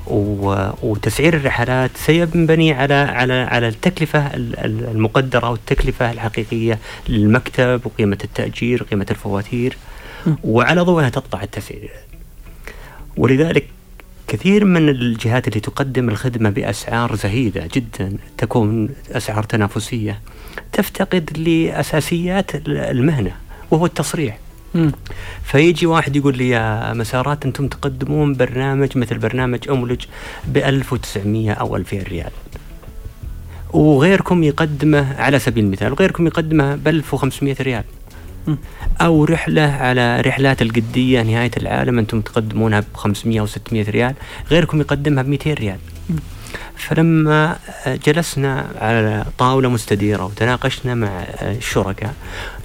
وتسعير 0.08 1.34
الرحلات 1.34 1.92
سينبني 1.96 2.74
على 2.74 2.94
على 2.94 3.34
على 3.34 3.68
التكلفة 3.68 4.30
المقدرة 4.34 5.50
والتكلفة 5.50 6.12
الحقيقية 6.12 6.80
للمكتب 7.10 7.82
وقيمة 7.86 8.18
التأجير 8.24 8.84
وقيمة 8.84 9.06
الفواتير. 9.12 9.78
وعلى 10.44 10.82
ضوءها 10.82 11.10
تطلع 11.10 11.44
التسعير 11.44 11.92
ولذلك 13.18 13.68
كثير 14.28 14.66
من 14.66 14.90
الجهات 14.90 15.48
اللي 15.48 15.60
تقدم 15.60 16.10
الخدمة 16.10 16.50
بأسعار 16.50 17.16
زهيدة 17.16 17.70
جدا 17.74 18.18
تكون 18.38 18.90
أسعار 19.12 19.44
تنافسية 19.44 20.20
تفتقد 20.74 21.38
لأساسيات 21.38 22.52
المهنة 22.68 23.32
وهو 23.72 23.86
التصريح. 23.86 24.38
فيجي 25.44 25.86
واحد 25.86 26.16
يقول 26.16 26.38
لي 26.38 26.50
يا 26.50 26.94
مسارات 26.94 27.46
أنتم 27.46 27.68
تقدمون 27.68 28.34
برنامج 28.34 28.98
مثل 28.98 29.18
برنامج 29.18 29.70
املج 29.70 30.06
ب 30.48 30.58
1900 30.58 31.52
أو 31.52 31.76
2000 31.76 31.98
ريال. 31.98 32.32
وغيركم 33.74 34.44
يقدمه 34.44 35.22
على 35.22 35.40
سبيل 35.40 35.64
المثال 35.64 35.94
غيركم 35.94 36.28
يقدمه 36.28 36.76
ب 36.76 36.88
1500 36.88 37.56
ريال. 37.62 37.84
أو 39.02 39.26
رحلة 39.26 39.62
على 39.62 40.22
رحلات 40.22 40.62
القدية 40.62 41.22
نهاية 41.22 41.52
العالم 41.58 42.00
أنتم 42.00 42.22
تقدمونها 42.22 42.80
ب 42.80 42.86
500 42.94 43.40
أو 43.40 43.46
600 43.46 43.90
ريال 43.90 44.14
غيركم 44.52 44.82
يقدمها 44.82 45.24
ب 45.24 45.28
200 45.28 45.54
ريال 45.54 45.78
فلما 46.76 47.58
جلسنا 48.06 48.66
على 48.82 49.26
طاولة 49.38 49.70
مستديرة 49.70 50.26
وتناقشنا 50.26 50.96
مع 50.96 51.08
الشركاء 51.42 52.14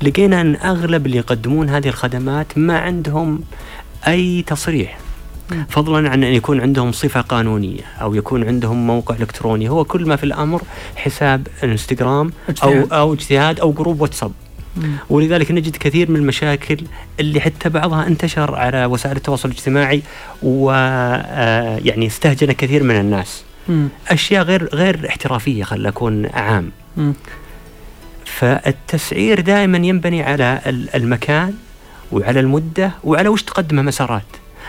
لقينا 0.02 0.40
أن 0.40 0.56
أغلب 0.56 1.06
اللي 1.06 1.16
يقدمون 1.16 1.68
هذه 1.70 1.88
الخدمات 1.88 2.58
ما 2.58 2.78
عندهم 2.78 3.40
أي 4.06 4.42
تصريح. 4.42 4.98
فضلا 5.68 6.10
عن 6.10 6.24
أن 6.24 6.32
يكون 6.32 6.60
عندهم 6.60 6.92
صفة 6.92 7.20
قانونية 7.20 7.82
أو 8.00 8.14
يكون 8.14 8.44
عندهم 8.44 8.86
موقع 8.86 9.14
إلكتروني. 9.14 9.68
هو 9.68 9.84
كل 9.84 10.08
ما 10.08 10.16
في 10.16 10.24
الأمر 10.24 10.62
حساب 10.96 11.48
إنستغرام 11.64 12.32
أو 12.62 12.72
أو 12.92 13.12
اجتهاد 13.12 13.60
أو 13.60 13.72
جروب 13.72 14.00
واتساب. 14.00 14.32
ولذلك 15.10 15.50
نجد 15.50 15.76
كثير 15.76 16.10
من 16.10 16.16
المشاكل 16.16 16.78
اللي 17.20 17.40
حتى 17.40 17.68
بعضها 17.68 18.06
انتشر 18.06 18.54
على 18.54 18.84
وسائل 18.84 19.16
التواصل 19.16 19.48
الاجتماعي 19.48 20.02
ويعني 20.42 22.04
آه، 22.04 22.06
استهجن 22.06 22.52
كثير 22.52 22.82
من 22.82 23.00
الناس. 23.00 23.44
أشياء 24.08 24.42
غير 24.44 24.68
غير 24.74 25.08
احترافية 25.08 25.64
خل 25.64 25.86
اكون 25.86 26.26
عام. 26.26 26.70
فالتسعير 28.24 29.40
دائما 29.40 29.78
ينبني 29.78 30.22
على 30.22 30.60
المكان 30.94 31.54
وعلى 32.12 32.40
المدة 32.40 32.90
وعلى 33.04 33.28
وش 33.28 33.42
تقدمه 33.42 33.82
مسارات. 33.82 34.22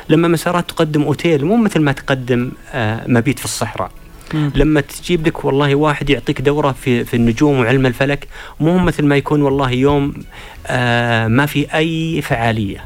لما 0.10 0.28
مسارات 0.28 0.70
تقدم 0.70 1.04
أوتيل 1.04 1.46
مو 1.46 1.58
مثل 1.58 1.80
ما 1.82 1.92
تقدم 1.92 2.52
آه، 2.74 3.02
مبيت 3.08 3.40
في 3.40 3.46
الصحراء. 3.46 3.92
لما 4.34 4.82
تجيب 4.82 5.28
لك 5.28 5.46
والله 5.46 5.76
واحد 5.76 6.10
يعطيك 6.10 6.42
دورة 6.42 6.72
في 6.72 7.06
في 7.06 7.14
النجوم 7.14 7.60
وعلم 7.60 7.86
الفلك 7.86 8.28
مو 8.60 8.78
مثل 8.78 9.06
ما 9.06 9.18
يكون 9.18 9.42
والله 9.42 9.72
يوم 9.72 10.14
آه 10.68 11.28
ما 11.28 11.46
في 11.46 11.76
أي 11.76 12.22
فعالية 12.22 12.86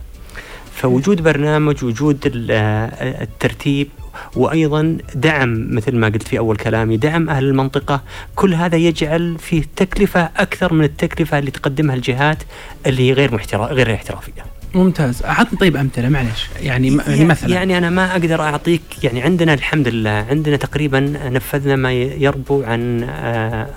فوجود 0.76 1.22
برنامج 1.22 1.84
وجود 1.84 2.48
آه، 2.52 3.22
الترتيب 3.24 3.88
وأيضا 4.36 4.98
دعم 5.16 5.76
مثل 5.76 5.96
ما 5.96 6.08
قلت 6.08 6.28
في 6.28 6.40
أول 6.40 6.58
كلامي 6.58 6.98
دعم 6.98 7.30
أهل 7.30 7.44
المنطقة 7.44 8.02
كل 8.36 8.54
هذا 8.54 8.76
يجعل 8.76 9.38
فيه 9.40 9.64
تكلفة 9.76 10.30
أكثر 10.38 10.74
من 10.74 10.84
التكلفة 10.84 11.40
اللي 11.40 11.52
تقدمها 11.52 11.96
الجهات 11.96 12.38
اللي 12.86 13.10
هي 13.10 13.14
غير 13.14 13.36
غير 13.54 13.96
احترافية. 13.96 14.46
ممتاز. 14.74 15.24
أعطني 15.24 15.60
طيب 15.60 15.76
أمثلة 15.78 16.10
معلش 16.10 16.50
يعني 16.62 16.90
م- 16.92 17.02
يعني 17.08 17.26
مثلا. 17.26 17.50
يعني 17.50 17.78
أنا 17.78 17.90
ما 17.90 18.12
أقدر 18.12 18.42
أعطيك 18.42 18.82
يعني 19.04 19.22
عندنا 19.22 19.54
الحمد 19.54 19.88
لله 19.88 20.26
عندنا 20.30 20.56
تقريبا 20.58 21.00
نفذنا 21.30 21.76
ما 21.76 21.92
يربو 21.94 22.64
عن 22.64 23.04
آه، 23.10 23.68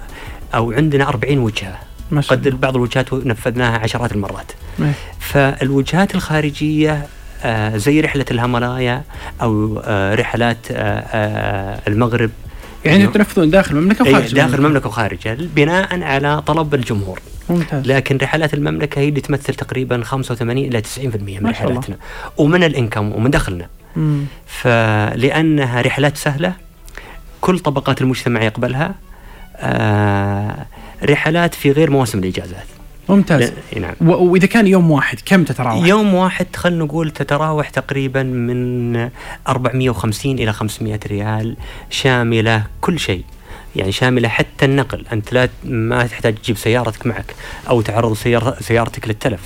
أو 0.55 0.73
عندنا 0.73 1.09
40 1.09 1.39
وجهة. 1.39 1.79
ما 2.11 2.21
شاء 2.21 2.39
قد 2.39 2.61
بعض 2.61 2.77
الوجهات 2.77 3.13
نفذناها 3.15 3.79
عشرات 3.79 4.13
المرات. 4.13 4.53
إيه. 4.81 4.93
فالوجهات 5.21 6.15
الخارجية 6.15 7.07
آه، 7.43 7.77
زي 7.77 8.01
رحلة 8.01 8.25
الهيمالايا 8.31 9.03
أو 9.43 9.83
آه، 9.85 10.15
رحلات 10.15 10.59
المغرب. 11.89 12.31
يعني 12.85 13.07
تنفذون 13.07 13.51
داخل 13.51 13.77
المملكة 13.77 14.07
أي 14.07 14.11
وخارج 14.13 14.35
داخل 14.35 14.55
المملكة 14.55 14.89
وخارجها 14.89 15.35
بناء 15.57 16.03
على 16.03 16.43
طلب 16.43 16.75
الجمهور. 16.75 17.21
ممتاز. 17.51 17.87
لكن 17.87 18.19
رحلات 18.23 18.55
المملكة 18.55 18.99
هي 19.01 19.09
اللي 19.09 19.21
تمثل 19.21 19.55
تقريبا 19.55 20.03
85 20.05 20.59
إلى 20.65 20.81
90% 20.81 21.41
من. 21.41 21.47
رحلاتنا 21.51 21.97
ومن 22.37 22.65
الإنكم 22.65 23.13
ومن 23.13 23.31
دخلنا. 23.31 23.67
مم. 23.97 24.25
فلأنها 24.47 25.81
رحلات 25.81 26.17
سهلة 26.17 26.53
كل 27.41 27.59
طبقات 27.59 28.01
المجتمع 28.01 28.43
يقبلها 28.43 28.95
آه 29.57 30.67
رحلات 31.05 31.55
في 31.55 31.73
غير 31.73 31.91
مواسم 31.91 32.19
الإجازات. 32.19 32.67
ممتاز. 33.09 33.53
ل- 33.77 33.81
نعم. 33.81 33.95
وإذا 34.01 34.47
كان 34.47 34.67
يوم 34.67 34.91
واحد 34.91 35.19
كم 35.27 35.45
تتراوح؟ 35.45 35.87
يوم 35.87 36.15
واحد 36.15 36.47
خلينا 36.57 36.85
نقول 36.85 37.11
تتراوح 37.11 37.69
تقريبا 37.71 38.23
من 38.23 38.97
450 39.49 40.39
إلى 40.39 40.53
500 40.53 41.01
ريال 41.07 41.57
شاملة 41.91 42.65
كل 42.81 42.99
شيء. 42.99 43.25
يعني 43.77 43.93
شاملة 43.93 44.29
حتى 44.29 44.65
النقل. 44.65 45.05
أنت 45.13 45.33
لا 45.33 45.49
ما 45.65 46.07
تحتاج 46.07 46.35
تجيب 46.35 46.57
سيارتك 46.57 47.07
معك 47.07 47.35
أو 47.69 47.81
تعرض 47.81 48.13
سيار 48.17 48.57
سيارتك 48.61 49.09
للتلف 49.09 49.41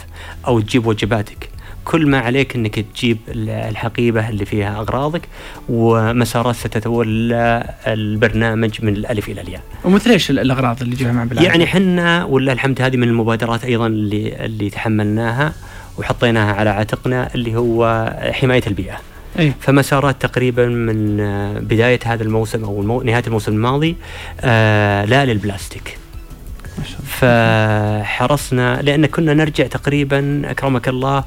أو 0.47 0.61
تجيب 0.61 0.87
وجباتك. 0.87 1.49
كل 1.85 2.07
ما 2.07 2.19
عليك 2.19 2.57
إنك 2.57 2.81
تجيب 2.81 3.19
ال- 3.29 3.51
الحقيبة 3.51 4.29
اللي 4.29 4.45
فيها 4.45 4.79
أغراضك 4.79 5.23
ومسارات 5.69 6.55
ستتولى 6.55 7.75
البرنامج 7.87 8.71
من 8.85 8.93
الألف 8.97 9.29
إلى 9.29 9.41
الياء. 9.41 9.63
ومثل 9.85 10.11
إيش 10.11 10.31
ال- 10.31 10.39
الأغراض 10.39 10.83
اللي 10.83 10.95
يجيبها 10.95 11.13
مع؟ 11.13 11.43
يعني 11.43 11.67
حنا 11.67 12.25
ولله 12.25 12.53
الحمد 12.53 12.83
هذه 12.83 12.97
من 12.97 13.09
المبادرات 13.09 13.65
أيضا 13.65 13.87
اللي 13.87 14.45
اللي 14.45 14.71
تحملناها 14.71 15.53
وحطيناها 15.99 16.53
على 16.53 16.71
عاتقنا 16.71 17.35
اللي 17.35 17.57
هو 17.57 18.13
حماية 18.33 18.63
البيئة. 18.67 18.97
اي 19.39 19.53
فمسارات 19.61 20.23
تقريبا 20.23 20.67
من 20.67 21.21
آه، 21.21 21.59
بداية 21.59 21.99
هذا 22.05 22.23
الموسم 22.23 22.65
أو 22.65 22.81
المو... 22.81 23.03
نهاية 23.03 23.23
الموسم 23.27 23.53
الماضي 23.53 23.97
آه 24.41 25.05
لا 25.05 25.25
للبلاستيك. 25.25 25.99
فحرصنا 27.07 28.83
لأن 28.83 29.07
كنا 29.07 29.35
نرجع 29.35 29.67
تقريبا 29.67 30.43
أكرمك 30.45 30.89
الله 30.89 31.25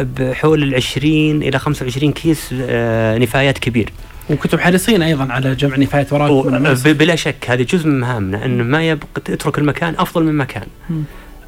بحول 0.00 0.62
ال 0.62 0.74
20 0.74 1.42
إلى 1.42 1.58
25 1.58 2.12
كيس 2.12 2.54
آه 2.60 3.18
نفايات 3.18 3.58
كبير. 3.58 3.92
وكنتم 4.30 4.58
حريصين 4.58 5.02
أيضا 5.02 5.32
على 5.32 5.54
جمع 5.54 5.76
نفايات 5.76 6.12
و- 6.12 6.16
وراء 6.16 6.46
من 6.48 6.54
الناس 6.54 6.82
ب- 6.88 6.98
بلا 6.98 7.16
شك 7.16 7.50
هذه 7.50 7.62
جزء 7.62 7.86
من 7.88 8.00
مهامنا 8.00 8.44
ان 8.44 8.62
ما 8.62 8.88
يبقى 8.88 9.06
تترك 9.24 9.58
المكان 9.58 9.94
أفضل 9.98 10.24
من 10.24 10.36
مكان. 10.36 10.66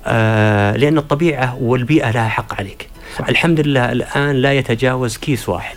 آه 0.07 0.77
لأن 0.77 0.99
الطبيعة 0.99 1.57
والبيئة 1.61 2.11
لها 2.11 2.29
حق 2.29 2.55
عليك. 2.55 2.89
صح. 3.19 3.29
الحمد 3.29 3.61
لله 3.61 3.93
الآن 3.93 4.37
لا 4.37 4.53
يتجاوز 4.53 5.17
كيس 5.17 5.49
واحد. 5.49 5.77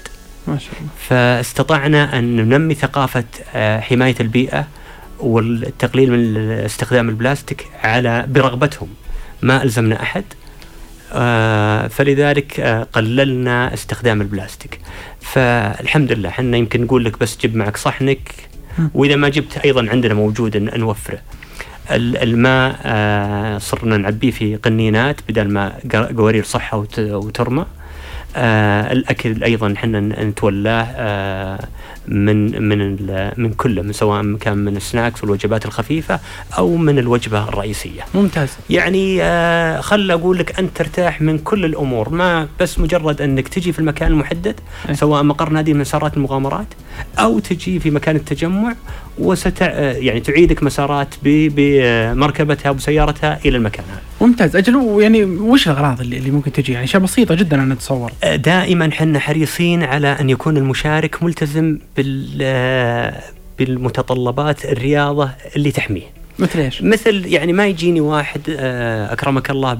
ما 0.49 0.57
شاء 0.57 0.71
الله. 0.79 0.89
فاستطعنا 1.07 2.19
أن 2.19 2.35
ننمي 2.35 2.73
ثقافة 2.73 3.23
آه 3.55 3.79
حماية 3.79 4.15
البيئة 4.19 4.67
والتقليل 5.19 6.11
من 6.11 6.37
استخدام 6.49 7.09
البلاستيك 7.09 7.67
على 7.83 8.25
برغبتهم. 8.27 8.87
ما 9.41 9.63
ألزمنا 9.63 10.01
أحد 10.01 10.23
آه 11.13 11.87
فلذلك 11.87 12.59
آه 12.59 12.83
قللنا 12.93 13.73
استخدام 13.73 14.21
البلاستيك. 14.21 14.79
فالحمد 15.21 16.11
لله 16.11 16.29
إحنا 16.29 16.57
يمكن 16.57 16.81
نقول 16.83 17.05
لك 17.05 17.19
بس 17.19 17.37
جيب 17.41 17.55
معك 17.55 17.77
صحنك. 17.77 18.31
مم. 18.77 18.89
وإذا 18.93 19.15
ما 19.15 19.29
جبت 19.29 19.57
أيضا 19.57 19.89
عندنا 19.89 20.13
موجود 20.13 20.57
نوفره. 20.57 21.19
ال- 21.91 22.17
الماء 22.17 22.79
صرنا 23.59 23.97
نعبيه 23.97 24.31
في 24.31 24.55
قنينات 24.55 25.15
بدل 25.29 25.47
ما 25.53 25.73
قوارير 26.17 26.43
صحة 26.43 26.77
وت- 26.77 26.99
وترمى. 26.99 27.65
آه 28.35 28.91
الأكل 28.91 29.43
أيضا 29.43 29.73
إحنا 29.73 29.99
نتولاه 29.99 30.83
آه 30.95 31.59
من 32.07 32.61
من 32.69 32.97
من 33.37 33.53
كله 33.53 33.81
من 33.81 33.93
سواء 33.93 34.35
كان 34.35 34.57
من 34.57 34.77
السناكس 34.77 35.23
والوجبات 35.23 35.65
الخفيفة 35.65 36.19
أو 36.57 36.75
من 36.75 36.99
الوجبة 36.99 37.43
الرئيسية. 37.47 38.01
ممتاز 38.15 38.49
يعني 38.69 39.23
آه 39.23 39.81
خل 39.81 40.11
أقول 40.11 40.37
لك 40.37 40.59
أنت 40.59 40.77
ترتاح 40.77 41.21
من 41.21 41.37
كل 41.37 41.65
الأمور 41.65 42.09
ما 42.09 42.47
بس 42.59 42.79
مجرد 42.79 43.21
أنك 43.21 43.47
تجي 43.47 43.71
في 43.71 43.79
المكان 43.79 44.11
المحدد 44.11 44.55
أي. 44.89 44.95
سواء 44.95 45.23
مقر 45.23 45.49
نادي 45.49 45.73
من 45.73 45.79
مسارات 45.79 46.17
المغامرات 46.17 46.67
أو 47.19 47.39
تجي 47.39 47.79
في 47.79 47.91
مكان 47.91 48.15
التجمع 48.15 48.75
وست 49.17 49.61
يعني 49.61 50.19
تعيدك 50.19 50.63
مسارات 50.63 51.15
بمركبتها 51.23 52.69
وبسيارتها 52.69 53.39
إلى 53.45 53.57
المكان 53.57 53.85
هذا. 53.91 54.01
ممتاز 54.27 54.55
أجل 54.55 54.75
ويعني 54.75 55.23
وش 55.23 55.67
الأغراض 55.67 56.01
اللي, 56.01 56.17
اللي 56.17 56.31
ممكن 56.31 56.51
تجي 56.51 56.73
يعني 56.73 56.85
اشياء 56.85 57.03
بسيطة 57.03 57.35
جدا 57.35 57.63
أنا 57.63 57.73
اتصور 57.73 58.11
آه، 58.23 58.35
دائما 58.35 58.91
حنا 58.91 59.19
حريصين 59.19 59.83
على 59.83 60.07
أن 60.07 60.29
يكون 60.29 60.57
المشارك 60.57 61.23
ملتزم 61.23 61.77
بال 61.97 63.13
بالمتطلبات 63.59 64.65
الرياضة 64.65 65.29
اللي 65.55 65.71
تحميه. 65.71 66.19
مثل 66.39 66.59
إيش؟ 66.59 66.81
مثل 66.81 67.25
يعني 67.25 67.53
ما 67.53 67.67
يجيني 67.67 68.01
واحد 68.01 68.41
آه، 68.49 69.13
أكرمك 69.13 69.49
الله 69.49 69.77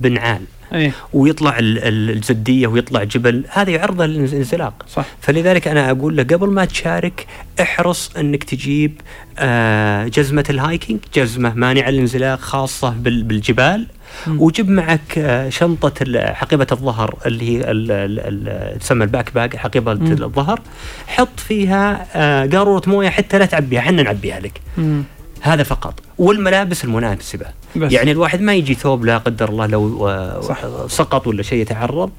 بنعال 0.00 0.40
إيه. 0.72 0.92
ويطلع 1.12 1.58
ال- 1.58 1.78
ال- 1.78 2.16
الزديه 2.16 2.66
ويطلع 2.66 3.04
جبل 3.04 3.44
هذا 3.50 3.70
يعرضه 3.70 4.06
للانزلاق. 4.06 4.86
صح. 4.88 5.04
فلذلك 5.20 5.68
أنا 5.68 5.90
أقول 5.90 6.16
له 6.16 6.22
قبل 6.22 6.50
ما 6.50 6.64
تشارك 6.64 7.26
احرص 7.60 8.10
إنك 8.16 8.44
تجيب 8.44 9.00
آه، 9.38 10.06
جزمة 10.08 10.44
ال 10.50 10.57
hiking 10.57 11.00
جزمة 11.14 11.54
مانعه 11.54 11.90
للانزلاق 11.90 12.38
خاصة 12.40 12.90
بال- 12.90 13.22
بالجبال. 13.22 13.86
مم. 14.26 14.40
وجيب 14.42 14.70
معك 14.70 15.18
آه، 15.18 15.48
شنطة 15.48 16.32
حقيبة 16.32 16.66
الظهر 16.72 17.18
اللي 17.26 17.48
هي 17.58 17.70
ال- 17.70 17.90
ال- 17.92 18.48
ال- 18.48 18.78
تسمى 18.78 19.04
ال 19.04 19.34
backpack 19.34 19.56
حقيبة. 19.56 19.92
الظهر. 19.92 20.60
حط 21.06 21.40
فيها 21.40 22.06
آه، 22.14 22.46
قارورة 22.46 22.82
موية 22.86 23.08
حتى 23.08 23.38
لا 23.38 23.46
تعبيها 23.46 23.80
إحنا 23.80 24.02
نعبيها 24.02 24.40
لك. 24.40 24.60
مم. 24.78 25.02
هذا 25.40 25.62
فقط. 25.62 26.00
والملابس 26.18 26.84
المناسبة. 26.84 27.46
بس. 27.76 27.92
يعني 27.92 28.10
الواحد 28.10 28.40
ما 28.40 28.54
يجي 28.54 28.74
ثوب 28.74 29.04
لا 29.04 29.18
قدر 29.18 29.48
الله 29.48 29.66
لو 29.66 30.08
آه، 30.08 30.40
صح. 30.40 30.58
سقط 30.88 31.26
ولا 31.26 31.42
شيء 31.42 31.58
يتعرض 31.62 32.10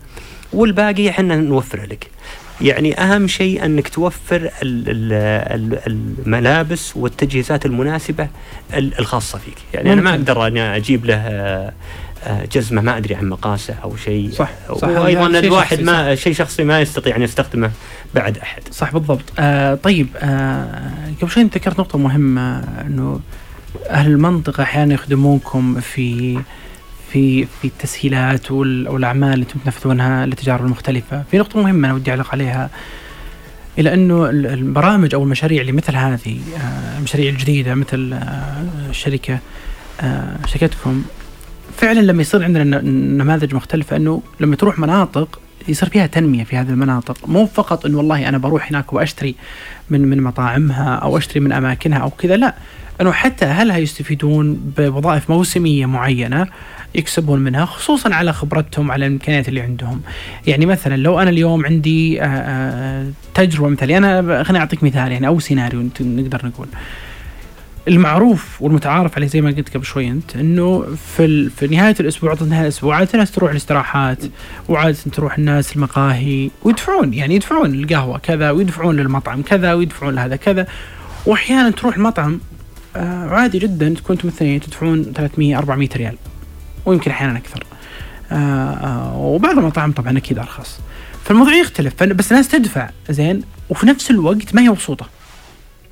والباقي 0.54 1.10
إحنا 1.10 1.36
نوفره 1.36 1.86
لك. 1.86 2.08
يعني 2.62 3.00
أهم 3.02 3.28
شيء 3.28 3.66
أنك 3.66 3.88
توفر 3.90 4.36
ال- 4.36 4.52
ال- 4.64 5.80
ال- 5.88 5.98
الملابس 6.26 6.98
والتجهيزات 6.98 7.66
المناسبة 7.66 8.28
ال- 8.74 9.00
الخاصة 9.00 9.38
فيك. 9.38 9.56
يعني 9.74 9.94
أنا 9.94 10.02
ما 10.02 10.12
ممكن. 10.12 10.22
أقدر 10.32 10.48
اني 10.48 10.76
أجيب 10.76 11.06
له 11.06 11.16
آه، 11.16 11.74
آه، 12.24 12.46
جزمة 12.46 12.82
ما 12.82 12.98
أدري 12.98 13.16
عن 13.16 13.30
مقاسه 13.30 13.74
أو 13.84 13.96
شيء. 13.96 14.32
صح، 14.32 14.50
صح. 14.76 14.88
وأيضا 14.88 15.32
شيء 15.32 15.40
الواحد 15.40 15.78
شخصي، 15.78 15.84
ما 15.84 16.16
شيء 16.16 16.34
شخصي 16.34 16.64
ما 16.64 16.82
يستطيع 16.82 17.16
أن 17.16 17.22
يستخدمه 17.22 17.72
بعد 18.16 18.38
أحد. 18.38 18.62
صح 18.72 18.92
بالضبط. 18.94 19.24
آه 19.40 19.76
طيب 19.76 20.08
آه 20.18 20.92
قبل 21.22 21.32
شوي 21.32 21.44
ذكرت 21.44 21.80
نقطة 21.80 21.98
مهمة 21.98 22.60
إنه 22.82 23.20
أهل 23.90 24.12
المنطقة 24.12 24.64
أحيانا 24.64 24.94
يخدمونكم 24.94 25.80
في 25.80 26.40
في 27.12 27.46
في 27.46 27.66
التسهيلات 27.68 28.52
وال- 28.52 28.90
والأعمال 28.90 29.34
اللي 29.34 29.44
أنتم 29.44 29.60
تنفذونها 29.60 30.26
للتجارب 30.26 30.66
المختلفة. 30.66 31.24
في 31.32 31.38
نقطة 31.38 31.62
مهمة 31.62 31.88
أنا 31.88 31.96
ودي 31.96 32.12
أعلق 32.12 32.32
عليها 32.32 32.70
إلى 33.80 33.94
أنه 33.94 34.30
ال- 34.30 34.46
البرامج 34.48 35.14
أو 35.16 35.24
المشاريع 35.24 35.62
اللي 35.62 35.72
مثل 35.72 35.96
هذه 35.96 36.38
آه، 36.58 36.98
المشاريع 36.98 37.30
الجديدة 37.30 37.76
مثل 37.76 38.14
آه، 38.14 38.66
الشركة 38.90 39.40
آه، 40.02 40.36
شركتكم 40.46 41.04
فعلا 41.78 42.00
لما 42.00 42.22
يصير 42.22 42.44
عندنا 42.44 42.82
نماذج 42.92 43.56
مختلفة 43.56 43.96
أنه 43.96 44.22
لما 44.40 44.56
تروح 44.56 44.80
مناطق 44.80 45.40
يصير 45.68 45.90
فيها 45.90 46.08
تنمية 46.08 46.44
في 46.44 46.58
هذه 46.58 46.70
المناطق. 46.70 47.30
مو 47.30 47.46
فقط 47.46 47.86
أنه 47.86 47.98
والله 47.98 48.30
أنا 48.30 48.38
بروح 48.38 48.70
هناك 48.70 48.94
وأشتري 48.94 49.36
من 49.90 50.02
من 50.02 50.22
مطاعمها 50.24 50.96
أو 50.96 51.18
أشتري 51.18 51.40
من 51.40 51.52
أماكنها 51.52 51.98
أو 52.00 52.10
كذا 52.10 52.36
لا. 52.38 52.56
أنه 53.02 53.12
حتى 53.12 53.46
اهلها 53.46 53.78
يستفيدون 53.78 54.74
بوظائف 54.78 55.30
موسمية 55.30 55.86
معينة؟ 55.86 56.48
يكسبون 56.96 57.40
منها 57.40 57.66
خصوصا 57.66 58.14
على 58.14 58.34
خبرتهم 58.34 58.92
على 58.92 59.06
الإمكانيات 59.06 59.48
اللي 59.48 59.62
عندهم. 59.62 60.02
يعني 60.48 60.66
مثلا 60.66 60.98
لو 60.98 61.20
أنا 61.20 61.30
اليوم 61.30 61.66
عندي 61.66 62.22
آه، 62.22 62.26
آه، 62.26 63.12
تجربة 63.34 63.70
مثالية 63.70 63.98
أنا 63.98 64.44
خليني 64.44 64.60
أعطيك 64.60 64.84
مثال 64.84 65.12
يعني 65.12 65.28
أو 65.28 65.40
سيناريو 65.40 65.90
نقدر 66.02 66.46
نقول. 66.46 66.68
المعروف 67.88 68.62
والمتعارف 68.62 69.16
عليه 69.16 69.28
زي 69.28 69.42
ما 69.42 69.52
قلت 69.52 69.74
قبل 69.74 69.86
شوي 69.86 70.08
أنت 70.08 70.36
إنه 70.36 70.86
في. 71.16 71.50
في 71.50 71.68
نهاية 71.68 71.96
الأسبوع 72.00 72.32
عطله 72.32 72.48
نهايه 72.48 72.64
الأسبوع 72.64 72.96
عادة 72.96 73.10
الناس 73.14 73.32
تروح 73.32 73.52
الاستراحات 73.52 74.18
وعادة 74.70 74.98
تروح 75.14 75.38
الناس 75.38 75.76
المقاهي 75.76 76.50
ويدفعون 76.64 77.14
يعني 77.14 77.36
يدفعون 77.36 77.74
القهوة 77.74 78.18
كذا 78.18 78.52
ويدفعون 78.52 78.96
للمطعم 78.96 79.42
كذا 79.42 79.74
ويدفعون 79.74 80.16
لهذا 80.16 80.36
كذا. 80.36 80.68
واحيانا 81.26 81.70
تروح 81.70 81.96
المطعم 81.96 82.40
عادي 83.02 83.60
جدا 83.60 83.90
تكون 83.98 84.16
أنتم 84.16 84.28
اثنين 84.28 84.60
تدفعون 84.60 85.04
300 85.16 85.58
400 85.58 85.90
ريال. 85.96 86.16
ويمكن 86.86 87.12
أحيانا 87.12 87.38
أكثر. 87.38 87.64
آه 88.32 88.36
آه 88.36 89.18
وبعض 89.18 89.58
المطاعم 89.58 89.92
طبعا 89.92 90.18
أكيد 90.18 90.40
أرخص. 90.40 90.80
فالموضوع 91.24 91.54
يختلف. 91.54 92.04
بس 92.04 92.32
الناس 92.32 92.48
تدفع 92.48 92.90
زين. 93.10 93.42
وفي 93.70 93.86
نفس 93.86 94.12
الوقت 94.12 94.56
ما 94.56 94.62
هي 94.62 94.70
مبسوطة. 94.70 95.06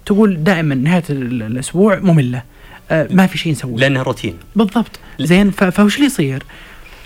تقول 0.05 0.43
دائما 0.43 0.75
نهاية 0.75 1.03
ال- 1.09 1.43
الأسبوع 1.43 1.99
مملة. 1.99 2.43
آه 2.91 3.07
ما 3.11 3.27
في 3.27 3.37
شيء 3.37 3.51
نسويه. 3.51 3.75
لأنها 3.77 4.03
روتين. 4.03 4.33
بالضبط. 4.55 4.99
زين. 5.19 5.51
فوش 5.51 5.95
اللي 5.95 6.05
يصير؟ 6.05 6.43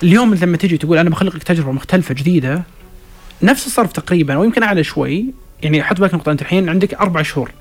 اليوم 0.04 0.34
لما 0.34 0.58
تجي 0.58 0.78
تقول 0.78 0.98
أنا 0.98 1.10
بخلق 1.10 1.36
لك 1.36 1.44
تجربة 1.44 1.72
مختلفة 1.72 2.14
جديدة 2.14 2.64
نفس 3.44 3.68
الصرف 3.68 3.92
تقريبا 3.92 4.34
أو 4.34 4.44
يمكن 4.44 4.64
أعلى 4.64 4.84
شوي. 4.84 5.26
يعني 5.64 5.84
حط 5.84 6.00
بالك 6.00 6.14
نقطة 6.14 6.32
أنت 6.32 6.42
الحين 6.42 6.70
عندك 6.70 6.94
أربع 6.94 7.22
شهور. 7.22 7.52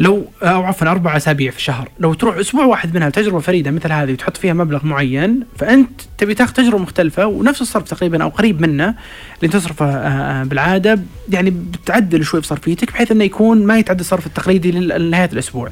لو 0.00 0.26
أو 0.42 0.62
عفوا 0.62 0.88
أربع 0.88 1.16
أسابيع 1.16 1.50
في 1.50 1.56
الشهر 1.56 1.88
لو 2.00 2.14
تروح 2.14 2.36
أسبوع 2.36 2.64
واحد 2.64 2.94
منها 2.94 3.10
تجربه 3.10 3.38
فريدة 3.38 3.70
مثل 3.70 3.92
هذه 3.92 4.12
وتحط 4.12 4.36
فيها 4.36 4.52
مبلغ 4.52 4.86
معين 4.86 5.40
فأنت 5.58 6.00
تبي 6.18 6.34
تاخذ 6.34 6.52
تجربة 6.52 6.78
مختلفة 6.78 7.26
ونفس 7.26 7.62
الصرف 7.62 7.88
تقريبا 7.88 8.22
أو 8.22 8.28
قريب 8.28 8.60
منه 8.60 8.94
اللي 9.42 9.52
تصرفه 9.52 9.86
آه، 9.86 10.40
آه، 10.40 10.44
بالعادة 10.44 10.98
يعني 11.28 11.50
بتعدل 11.50 12.24
شوي 12.24 12.40
في 12.40 12.46
صرفيتك 12.46 12.92
بحيث 12.92 13.12
إنه 13.12 13.24
يكون 13.24 13.66
ما 13.66 13.78
يتعدى 13.78 14.00
الصرف 14.00 14.26
التقليدي 14.26 14.72
لنهاية 14.72 15.30
الأسبوع. 15.32 15.70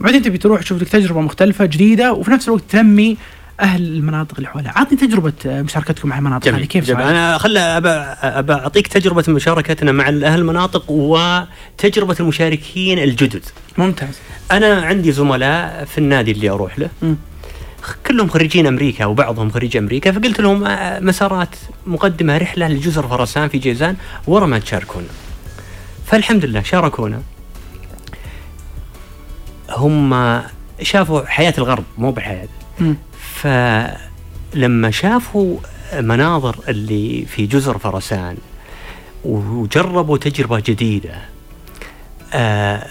وبعدين 0.00 0.22
تبي 0.22 0.38
تروح 0.38 0.60
تشوف 0.60 0.82
لك 0.82 0.88
تجربة 0.88 1.20
مختلفة 1.20 1.64
جديدة 1.64 2.12
وفي 2.12 2.30
نفس 2.30 2.48
الوقت 2.48 2.62
تنمي 2.68 3.16
أهل 3.60 3.82
المناطق 3.82 4.34
اللي 4.36 4.48
حولها، 4.48 4.72
عطني 4.76 4.98
تجربة 4.98 5.32
آه، 5.46 5.62
مشاركتكم 5.62 6.08
مع 6.08 6.18
المناطق 6.18 6.54
هذه 6.54 6.64
كيف 6.64 6.84
جميل. 6.84 7.06
أنا 7.06 7.38
خل 7.38 7.56
أبى 7.56 8.52
أعطيك 8.52 8.86
تجربة 8.86 9.24
مشاركتنا 9.28 9.92
مع 9.92 10.08
أهل 10.08 10.24
المناطق 10.24 10.90
وتجربة 10.90 12.16
المشاركين 12.20 12.98
الجدد. 12.98 13.44
ممتاز. 13.78 14.18
أنا 14.52 14.82
عندي 14.82 15.12
زملاء 15.12 15.84
في 15.84 15.98
النادي 15.98 16.30
اللي 16.30 16.50
أروح 16.50 16.78
له 16.78 16.88
مم. 17.02 17.16
كلهم 18.06 18.28
خريجين 18.28 18.66
أمريكا 18.66 19.04
وبعضهم 19.04 19.50
خريج 19.50 19.76
أمريكا 19.76 20.12
فقلت 20.12 20.40
لهم 20.40 20.64
آه، 20.64 21.00
مسارات 21.00 21.56
مقدمة 21.86 22.38
رحلة 22.38 22.68
لجزر 22.68 23.08
فرسان 23.08 23.48
في 23.48 23.58
جيزان 23.58 23.96
ورا 24.26 24.46
ما 24.46 24.58
تشاركونا. 24.58 25.06
فالحمد 26.06 26.44
لله 26.44 26.62
شاركونا. 26.62 27.22
هم 29.70 30.40
شافوا 30.82 31.26
حياة 31.26 31.54
الغرب 31.58 31.84
مو 31.98 32.10
بحياة. 32.12 32.48
فلما 33.42 34.90
شافوا 34.90 35.58
مناظر 35.94 36.56
اللي 36.68 37.26
في 37.26 37.46
جزر 37.46 37.78
فرسان 37.78 38.36
وجربوا 39.24 40.18
تجربة 40.18 40.60
جديدة 40.66 41.14
آه 42.34 42.86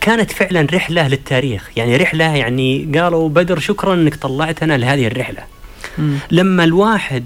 كانت 0.00 0.32
فعلا 0.32 0.66
رحلة 0.74 1.08
للتاريخ 1.08 1.70
يعني 1.76 1.96
رحلة 1.96 2.24
يعني 2.36 2.90
قالوا 2.98 3.28
بدر 3.28 3.58
شكرا 3.58 3.94
إنك 3.94 4.14
طلعتنا 4.14 4.76
لهذه 4.76 5.06
الرحلة 5.06 5.42
مم. 5.98 6.18
لما 6.30 6.64
الواحد 6.64 7.24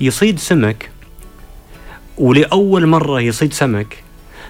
يصيد 0.00 0.38
سمك 0.38 0.90
ولأول 2.18 2.86
مرة 2.86 3.20
يصيد 3.20 3.52
سمك 3.52 3.96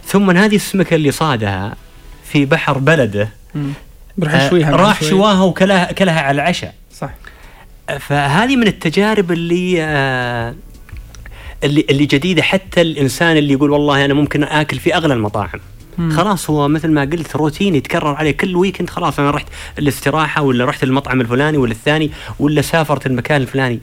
ثم 0.07 0.31
هذه 0.31 0.57
السمكة 0.57 0.95
اللي 0.95 1.11
صادها 1.11 1.77
في 2.25 2.45
بحر 2.45 2.79
بلده. 2.79 3.29
راح 4.23 4.35
آه، 4.35 4.47
يشويها 4.47 4.77
راح. 4.77 5.05
شواها 5.05 5.43
وكلها 5.43 5.93
كلها 5.93 6.21
على 6.21 6.35
العشاء. 6.43 6.75
فهذه 7.97 8.57
من 8.57 8.67
التجارب 8.67 9.33
اللي 9.33 9.77
آه، 9.83 10.55
اللي 11.65 11.87
اللي 11.91 12.07
جديدة. 12.07 12.43
حتى 12.43 12.81
الإنسان 12.81 13.37
اللي 13.37 13.53
يقول 13.53 13.71
والله 13.71 14.05
أنا 14.05 14.15
ممكن 14.15 14.45
آكل 14.45 14.79
في 14.79 14.95
أغلى 14.95 15.15
المطاعم. 15.15 15.61
مم. 15.99 16.11
خلاص 16.11 16.51
هو 16.51 16.69
مثل 16.69 16.89
ما 16.91 17.01
قلت 17.01 17.37
روتين 17.37 17.75
يتكرر 17.75 18.15
عليه 18.15 18.31
كل 18.31 18.57
ويكند 18.57 18.91
خلاص 18.91 19.19
أنا 19.19 19.31
رحت 19.31 19.47
الاستراحة 19.79 20.43
ولا 20.43 20.65
رحت 20.65 20.83
المطعم 20.83 21.21
الفلاني 21.21 21.59
ولا 21.59 21.73
الثاني 21.73 22.11
ولا 22.39 22.63
سافرت 22.63 23.07
المكان 23.07 23.41
الفلاني. 23.41 23.81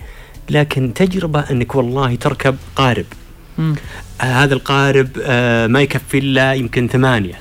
لكن 0.49 0.93
تجربة 0.93 1.39
أنك 1.51 1.75
والله 1.75 2.15
تركب 2.15 2.55
قارب. 2.75 3.05
مم. 3.57 3.75
آه 4.21 4.23
هذا 4.23 4.53
القارب 4.53 5.09
آه 5.23 5.67
ما 5.67 5.81
يكفي 5.81 6.17
إلا 6.17 6.53
يمكن 6.53 6.87
ثمانية. 6.87 7.39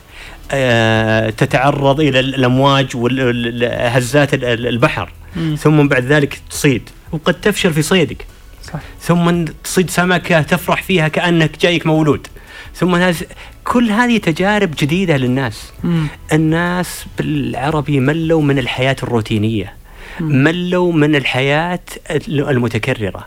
آه 0.50 1.30
تتعرض 1.30 2.00
إلى 2.00 2.20
الأمواج 2.20 2.86
وهزات 2.96 4.28
البحر. 4.44 5.12
مم. 5.36 5.56
ثم 5.56 5.88
بعد 5.88 6.04
ذلك 6.04 6.40
تصيد 6.50 6.88
وقد 7.12 7.34
تفشل 7.34 7.72
في 7.72 7.82
صيدك 7.82 8.26
صح. 8.72 8.80
ثم 9.00 9.44
تصيد 9.64 9.90
سمكة 9.90 10.42
تفرح 10.42 10.82
فيها 10.82 11.08
كأنك 11.08 11.50
جايك 11.60 11.86
مولود 11.86 12.26
ثم 12.74 12.94
هذا- 12.94 13.26
كل 13.64 13.90
هذه 13.90 14.16
تجارب 14.18 14.70
جديدة 14.78 15.16
للناس 15.16 15.72
مم. 15.84 16.06
الناس 16.32 17.04
بالعربي 17.18 18.00
ملوا 18.00 18.42
من 18.42 18.58
الحياة 18.58 18.96
الروتينية 19.02 19.72
مم. 20.20 20.44
ملوا 20.44 20.92
من 20.92 21.16
الحياة 21.16 21.80
المتكررة 22.28 23.26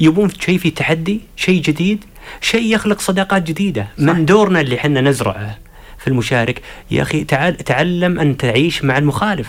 يبون 0.00 0.30
شيء 0.40 0.58
في 0.58 0.70
تحدي 0.70 1.20
شيء 1.36 1.62
جديد 1.62 2.04
شيء 2.40 2.74
يخلق 2.74 3.00
صداقات 3.00 3.42
جديدة 3.42 3.82
صح. 3.98 4.04
من 4.04 4.24
دورنا 4.24 4.60
اللي 4.60 4.78
حنا 4.78 5.00
نزرعه 5.00 5.58
في 5.98 6.08
المشارك 6.08 6.62
يا 6.90 7.02
أخي 7.02 7.24
تعال 7.24 7.56
تعلم 7.56 8.20
أن 8.20 8.36
تعيش 8.36 8.84
مع 8.84 8.98
المخالف 8.98 9.46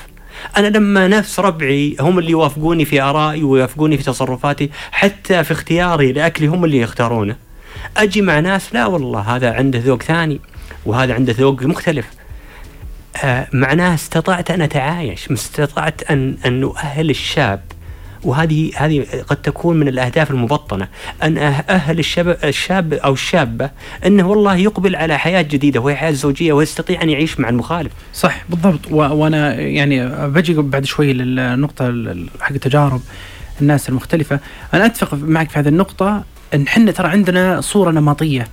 أنا 0.58 0.68
لما 0.68 1.08
نفس 1.08 1.40
ربعي 1.40 1.96
هم 2.00 2.20
اللي 2.20 2.32
يوافقوني 2.32 2.86
في 2.86 3.02
آرائي 3.02 3.44
ويوافقوني 3.44 3.98
في 3.98 4.04
تصرفاتي 4.04 4.70
حتى 4.92 5.44
في 5.44 5.52
اختياري 5.52 6.12
لأكلي 6.12 6.48
هم 6.48 6.66
اللي 6.66 6.78
يختارونه. 6.78 7.36
أجي 7.98 8.22
مع 8.22 8.40
ناس 8.40 8.74
لا 8.74 8.86
والله 8.86 9.20
هذا 9.20 9.54
عنده 9.54 9.80
ذوق 9.80 10.04
ثاني 10.04 10.40
وهذا 10.86 11.14
عنده 11.14 11.34
ذوق 11.34 11.64
مختلف. 11.64 12.06
آه، 13.24 13.48
معناه 13.54 13.94
استطعت 13.94 14.52
أن 14.52 14.62
أتعايش 14.62 15.32
استطعت 15.32 16.12
أن 16.12 16.38
أن 16.46 16.64
أؤهل 16.64 17.10
الشاب 17.10 17.62
وهذه 18.24 18.72
هذه 18.76 19.06
قد 19.28 19.36
تكون 19.36 19.78
من 19.78 19.88
الأهداف 19.88 20.32
المبطنة 20.32 20.88
أن 21.24 21.38
أهل 21.70 22.00
الشاب 22.00 22.38
الشاب 22.44 22.94
أو 22.94 23.14
الشابة 23.14 23.70
أنه 24.06 24.28
والله 24.28 24.56
يقبل 24.56 24.96
على 24.96 25.18
حياة 25.18 25.42
جديدة 25.42 25.80
وهي 25.80 25.96
حياة 25.96 26.12
زوجية 26.12 26.54
ويستطيع 26.54 27.02
أن 27.02 27.10
يعيش 27.10 27.40
مع 27.40 27.50
المخالف. 27.50 27.92
صح 28.14 28.44
بالضبط. 28.50 28.92
وأنا 28.92 29.54
يعني 29.54 30.08
بجي 30.28 30.54
بعد 30.54 30.86
شوي 30.86 31.14
للنقطة 31.14 32.16
حق 32.42 32.58
تجارب 32.58 33.02
الناس 33.62 33.90
المختلفة. 33.90 34.40
أنا 34.74 34.86
أتفق 34.86 35.14
معك 35.14 35.50
في 35.50 35.60
هذه 35.60 35.68
النقطة 35.68 36.24
إن 36.54 36.64
إحنا 36.68 36.92
ترى 36.92 37.08
عندنا 37.08 37.62
صورة 37.62 37.92
نمطية 37.92 38.48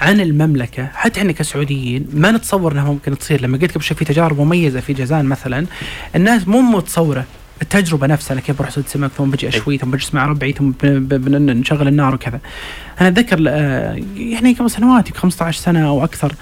عن 0.00 0.20
المملكة 0.20 0.86
حتى 0.94 1.20
إحنا 1.20 1.32
كسعوديين 1.32 2.06
ما 2.12 2.30
نتصور 2.30 2.72
إنها 2.72 2.84
ممكن 2.84 3.18
تصير. 3.18 3.40
لما 3.40 3.58
قلت 3.58 3.74
قبل 3.74 3.82
شوي 3.82 3.96
في 3.96 4.04
تجارب 4.04 4.40
مميزة 4.40 4.80
في 4.80 4.92
جازان 4.92 5.24
مثلا 5.24 5.66
الناس 6.16 6.48
مو 6.48 6.60
متصورة. 6.60 7.24
التجربة 7.62 8.06
نفسها 8.06 8.40
كيف 8.40 8.56
بروح 8.58 8.68
اصيد 8.68 8.86
سمك 8.86 9.10
ثم 9.10 9.30
بجي 9.30 9.48
أشوي 9.48 9.78
ثم 9.78 9.90
بجلس 9.90 10.14
مع 10.14 10.26
ربعي 10.26 10.52
ثم 10.52 10.70
ب- 10.70 10.76
ب- 10.86 11.24
بن- 11.24 11.56
نشغل 11.60 11.88
النار 11.88 12.14
وكذا. 12.14 12.40
أنا 13.00 13.08
أتذكر 13.08 13.38
آه، 13.48 14.00
يعني 14.16 14.52
قبل 14.52 14.70
سنوات 14.70 15.06
يمكن 15.08 15.20
15 15.20 15.60
سنة 15.60 15.88
أو 15.88 16.04
أكثر 16.04 16.32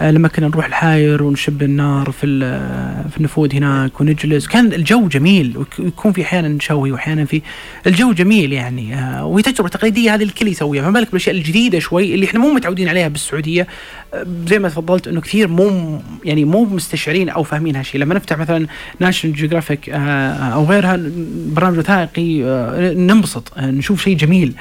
آه، 0.00 0.10
لما 0.10 0.28
كنا 0.28 0.48
نروح 0.48 0.66
الحاير 0.66 1.22
ونشب 1.22 1.62
النار 1.62 2.10
في 2.10 2.26
ال- 2.26 3.10
في 3.10 3.16
النفود 3.18 3.54
هناك 3.54 4.00
ونجلس. 4.00 4.46
كان 4.46 4.72
الجو 4.72 5.08
جميل 5.08 5.64
ويكون 5.78 6.12
في 6.12 6.22
أحيانا 6.22 6.48
نشوي 6.48 6.92
وأحيانا 6.92 7.24
في 7.24 7.42
الجو 7.86 8.12
جميل 8.12 8.52
يعني 8.52 8.94
آه، 8.94 9.24
وهي 9.26 9.42
تجربة 9.42 9.68
تقليدية 9.68 10.14
هذه 10.14 10.22
الكل 10.22 10.48
يسويها. 10.48 10.82
فما 10.82 10.90
بالك 10.92 11.06
بالأشياء 11.12 11.36
الجديدة 11.36 11.78
شوي 11.78 12.14
اللي 12.14 12.26
إحنا 12.26 12.40
مو 12.40 12.52
متعودين 12.54 12.88
عليها 12.88 13.08
بالسعودية 13.08 13.66
آه، 14.07 14.07
زي 14.46 14.58
ما 14.58 14.68
تفضلت 14.68 15.08
إنه 15.08 15.20
كثير 15.20 15.48
مو 15.48 16.00
يعني 16.24 16.44
مو 16.44 16.64
مستشعرين 16.64 17.28
أو 17.28 17.42
فاهمين 17.42 17.76
هالشيء. 17.76 18.00
لما 18.00 18.14
نفتح 18.14 18.38
مثلا 18.38 18.66
National 19.00 19.36
Geographic 19.36 19.90
أو 19.90 20.64
غيرها 20.64 21.00
برنامج 21.46 21.78
وثائقي 21.78 22.44
آه، 22.44 22.92
ننبسط 22.92 23.52
آه، 23.58 23.66
نشوف 23.70 24.02
شيء 24.04 24.16
جميل. 24.16 24.52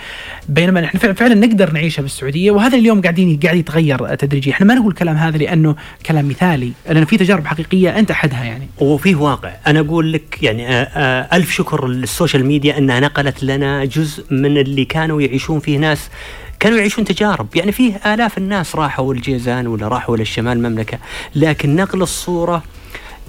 بينما 0.49 0.81
نحن 0.81 0.97
فعلا- 1.13 1.35
نقدر 1.35 1.71
نعيشها 1.71 2.01
بالسعودية 2.01 2.51
وهذا 2.51 2.77
اليوم 2.77 3.01
قاعدين 3.01 3.39
قاعد 3.43 3.57
يتغير 3.57 4.15
تدريجيا. 4.15 4.51
إحنا 4.53 4.65
ما 4.65 4.73
نقول 4.75 4.87
الكلام 4.91 5.15
هذا 5.15 5.37
لأنه 5.37 5.75
كلام 6.05 6.27
مثالي 6.27 6.71
لأنه 6.89 7.05
في 7.05 7.17
تجارب 7.17 7.45
حقيقية 7.47 7.99
أنت 7.99 8.11
أحدها 8.11 8.43
يعني. 8.43 8.67
وفيه 8.79 9.15
واقع. 9.15 9.51
أنا 9.67 9.79
أقول 9.79 10.13
لك 10.13 10.37
يعني 10.43 10.67
آه، 10.67 10.71
آه، 10.83 11.35
ألف 11.37 11.51
شكر 11.51 11.87
لل 11.87 12.02
social 12.02 12.45
media 12.45 12.77
إنها 12.77 12.99
نقلت 12.99 13.43
لنا 13.43 13.85
جزء 13.85 14.23
من 14.31 14.57
اللي 14.57 14.85
كانوا 14.85 15.21
يعيشون 15.21 15.59
فيه 15.59 15.77
ناس 15.77 16.09
كانوا 16.59 16.77
يعيشون 16.77 17.05
تجارب. 17.05 17.55
يعني 17.55 17.71
فيه 17.71 17.95
آلاف 17.95 18.37
الناس 18.37 18.75
راحوا 18.75 19.13
الجيزان 19.13 19.67
ولا 19.67 19.87
راحوا 19.87 20.17
للشمال 20.17 20.57
المملكة 20.57 20.97
لكن 21.35 21.75
نقل 21.75 22.01
الصورة 22.01 22.63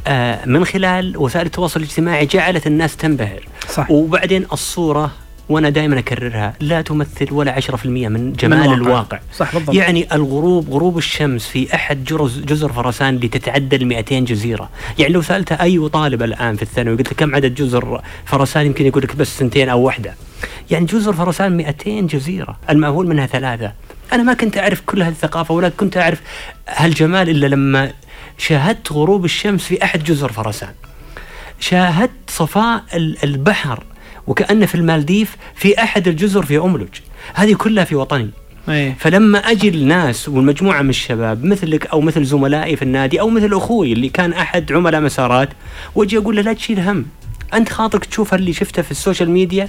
آه، 0.06 0.46
من 0.46 0.64
خلال 0.64 1.16
وسائل 1.16 1.46
التواصل 1.46 1.80
الاجتماعي 1.80 2.26
جعلت 2.26 2.66
الناس 2.66 2.96
تنبهر. 2.96 3.48
صح 3.68 3.90
وبعدين 3.90 4.46
الصورة 4.52 5.10
وأنا 5.48 5.70
دائما 5.70 5.98
أكررها 5.98 6.54
لا 6.60 6.82
تمثل 6.82 7.32
ولا 7.32 7.52
10% 7.60 7.86
من 7.86 8.32
جمال 8.32 8.58
من 8.58 8.74
الواقع. 8.74 9.20
صح 9.36 9.54
بالضبط. 9.54 9.76
يعني 9.76 10.14
الغروب 10.14 10.70
غروب 10.70 10.98
الشمس 10.98 11.46
في 11.46 11.74
أحد 11.74 12.04
جرز 12.04 12.38
جزر 12.38 12.72
فرسان 12.72 13.14
اللي 13.16 13.28
تتعدى 13.28 13.76
ال 13.76 13.86
200 13.86 14.18
جزيرة، 14.20 14.70
يعني 14.98 15.12
لو 15.12 15.22
سألت 15.22 15.52
أي 15.52 15.88
طالب 15.88 16.22
الآن 16.22 16.56
في 16.56 16.62
الثانوي 16.62 16.96
قلت 16.96 17.08
له 17.08 17.14
كم 17.16 17.34
عدد 17.34 17.54
جزر 17.54 18.00
فرسان؟ 18.24 18.66
يمكن 18.66 18.86
يقول 18.86 19.02
لك 19.02 19.16
بس 19.16 19.38
سنتين 19.38 19.68
أو 19.68 19.80
واحدة. 19.82 20.14
يعني 20.70 20.86
جزر 20.86 21.12
فرسان 21.12 21.56
200 21.56 22.00
جزيرة، 22.00 22.56
المأهول 22.70 23.06
منها 23.08 23.26
ثلاثة. 23.26 23.72
أنا 24.12 24.22
ما 24.22 24.34
كنت 24.34 24.58
أعرف 24.58 24.80
كل 24.86 25.02
هذه 25.02 25.12
الثقافة 25.12 25.54
ولا 25.54 25.68
كنت 25.68 25.96
أعرف 25.96 26.20
هالجمال 26.68 27.28
إلا 27.28 27.46
لما 27.46 27.92
شاهدت 28.38 28.92
غروب 28.92 29.24
الشمس 29.24 29.62
في 29.64 29.84
أحد 29.84 30.04
جزر 30.04 30.32
فرسان. 30.32 30.72
شاهدت 31.60 32.10
صفاء 32.30 32.82
ال- 32.94 33.24
البحر 33.24 33.84
وكأن 34.26 34.66
في 34.66 34.74
المالديف 34.74 35.36
في 35.54 35.82
أحد 35.82 36.08
الجزر 36.08 36.42
في 36.46 36.58
أملج 36.58 36.88
هذه 37.34 37.54
كلها 37.54 37.84
في 37.84 37.94
وطني 37.96 38.30
إيه 38.68 38.94
فلما 38.98 39.38
أجي 39.38 39.68
الناس 39.68 40.28
والمجموعة 40.28 40.82
من 40.82 40.90
الشباب 40.90 41.44
مثلك 41.44 41.86
أو 41.86 42.00
مثل 42.00 42.24
زملائي 42.24 42.76
في 42.76 42.82
النادي 42.82 43.20
أو 43.20 43.28
مثل 43.28 43.56
أخوي 43.56 43.92
اللي 43.92 44.08
كان 44.08 44.32
أحد 44.32 44.72
عملاء 44.72 45.00
مسارات 45.00 45.48
وأجي 45.94 46.18
أقول 46.18 46.36
له 46.36 46.42
لا 46.42 46.52
تشيل 46.52 46.80
هم 46.80 47.06
أنت 47.54 47.68
خاطرك 47.68 48.04
تشوف 48.04 48.34
اللي 48.34 48.52
شفته 48.52 48.82
في 48.82 48.90
ال 48.90 48.96
social 48.96 49.30
media 49.30 49.68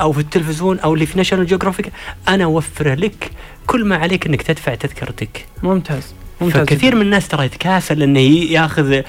أو 0.00 0.12
في 0.12 0.20
التلفزيون 0.20 0.78
أو 0.78 0.94
اللي 0.94 1.06
في 1.06 1.18
National 1.18 1.46
Geographic 1.46 1.92
أنا 2.28 2.44
اوفره 2.44 2.94
لك 2.94 3.30
كل 3.66 3.84
ما 3.84 3.96
عليك 3.96 4.26
إنك 4.26 4.42
تدفع 4.42 4.74
تذكرتك. 4.74 5.46
ممتاز 5.62 6.14
ممتاز 6.40 6.62
فكثير 6.62 6.90
جداً. 6.90 6.96
من 6.96 7.02
الناس 7.02 7.28
ترى 7.28 7.44
يتكاسل 7.46 8.02
إنه 8.02 8.20
ياخذ 8.20 9.00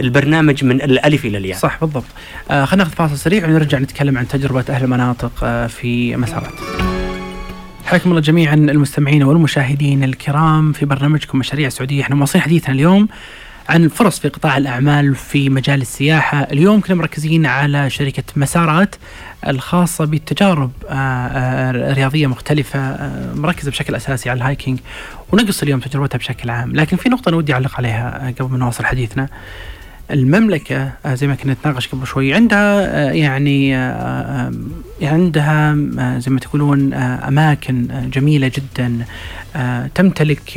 البرنامج 0.00 0.64
من 0.64 0.82
الألف 0.82 1.24
إلى 1.24 1.38
الياء. 1.38 1.58
صح 1.58 1.78
بالضبط. 1.80 2.04
آه 2.50 2.64
خلينا 2.64 2.84
ناخذ 2.84 2.96
فاصل 2.96 3.18
سريع 3.18 3.44
ونرجع 3.46 3.78
نتكلم 3.78 4.18
عن 4.18 4.28
تجربة 4.28 4.64
أهل 4.68 4.84
المناطق 4.84 5.32
آه 5.42 5.66
في 5.66 6.16
مسارات 6.16 6.52
حياكم 7.86 8.10
الله 8.10 8.20
جميعا 8.20 8.54
المستمعين 8.54 9.22
والمشاهدين 9.22 10.04
الكرام 10.04 10.72
في 10.72 10.86
برنامجكم 10.86 11.38
مشاريع 11.38 11.68
سعودية 11.68 12.02
إحنا 12.02 12.16
مواصلين 12.16 12.44
حديثنا 12.44 12.74
اليوم. 12.74 13.08
عن 13.68 13.84
الفرص 13.84 14.18
في 14.18 14.28
قطاع 14.28 14.56
الأعمال 14.56 15.14
في 15.14 15.50
مجال 15.50 15.80
السياحة. 15.80 16.42
اليوم 16.42 16.80
كنا 16.80 16.94
مركزين 16.94 17.46
على 17.46 17.90
شركة 17.90 18.22
مسارات 18.36 18.94
الخاصة 19.46 20.04
بالتجارب 20.04 20.70
آه، 20.88 20.94
آه، 20.94 21.92
رياضية 21.92 22.26
مختلفة 22.26 22.78
آه، 22.78 23.34
مركزة 23.34 23.70
بشكل 23.70 23.94
أساسي 23.94 24.30
على 24.30 24.36
الهايكينج 24.36 24.78
ونقص 25.32 25.62
اليوم 25.62 25.80
تجربتها 25.80 26.18
بشكل 26.18 26.50
عام. 26.50 26.76
لكن 26.76 26.96
في 26.96 27.08
نقطة 27.08 27.30
نودي 27.30 27.52
أعلق 27.52 27.76
عليها 27.78 28.34
قبل 28.40 28.52
ما 28.52 28.58
نواصل 28.58 28.84
حديثنا. 28.84 29.28
المملكة 30.10 30.92
آه، 31.06 31.14
زي 31.14 31.26
ما 31.26 31.34
كنا 31.34 31.52
نتناقش 31.52 31.88
قبل 31.88 32.06
شوي 32.06 32.34
عندها 32.34 32.86
آه، 33.08 33.12
يعني 33.12 33.76
آه، 33.76 34.52
يعني 35.00 35.22
عندها 35.24 35.74
زي 36.18 36.30
ما 36.30 36.40
تقولون 36.40 36.94
أماكن 36.94 37.88
جميلة 38.12 38.50
جدا 38.54 39.04
تمتلك 39.94 40.52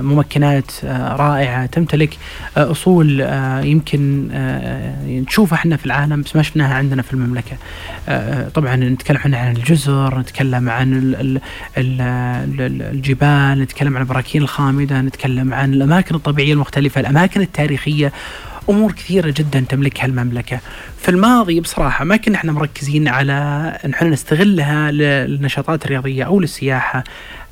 ممكنات 0.00 0.70
رائعة 0.94 1.66
تمتلك 1.66 2.16
أصول 2.56 3.20
يمكن 3.64 4.28
نشوفها 5.06 5.56
إحنا 5.58 5.76
في 5.76 5.86
العالم 5.86 6.22
بس 6.22 6.36
ما 6.36 6.42
شفناها 6.42 6.74
عندنا 6.74 7.02
في 7.02 7.12
المملكة. 7.14 7.56
طبعا 8.54 8.76
نتكلم 8.76 9.16
إحنا 9.16 9.38
عن 9.38 9.56
الجزر 9.56 10.18
نتكلم 10.18 10.68
عن 10.68 10.92
ال- 10.92 11.14
ال- 11.20 11.40
ال- 11.78 12.60
ال- 12.60 12.82
الجبال 12.82 13.60
نتكلم 13.62 13.96
عن 13.96 14.02
البراكين 14.02 14.42
الخامدة 14.42 15.00
نتكلم 15.00 15.54
عن 15.54 15.72
الأماكن 15.74 16.14
الطبيعية 16.14 16.52
المختلفة 16.52 17.00
الأماكن 17.00 17.40
التاريخية. 17.40 18.12
أمور 18.68 18.92
كثيرة 18.92 19.34
جدا 19.36 19.64
تملكها 19.68 20.06
المملكة. 20.06 20.60
في 20.98 21.08
الماضي 21.08 21.60
بصراحة 21.60 22.04
ما 22.04 22.16
كنا 22.16 22.36
إحنا 22.36 22.52
مركزين 22.52 23.08
على 23.08 23.32
إن 23.84 23.92
إحنا 23.92 24.08
نستغلها 24.08 24.90
للنشاطات 24.90 25.84
الرياضية 25.84 26.24
أو 26.24 26.40
للسياحة 26.40 27.04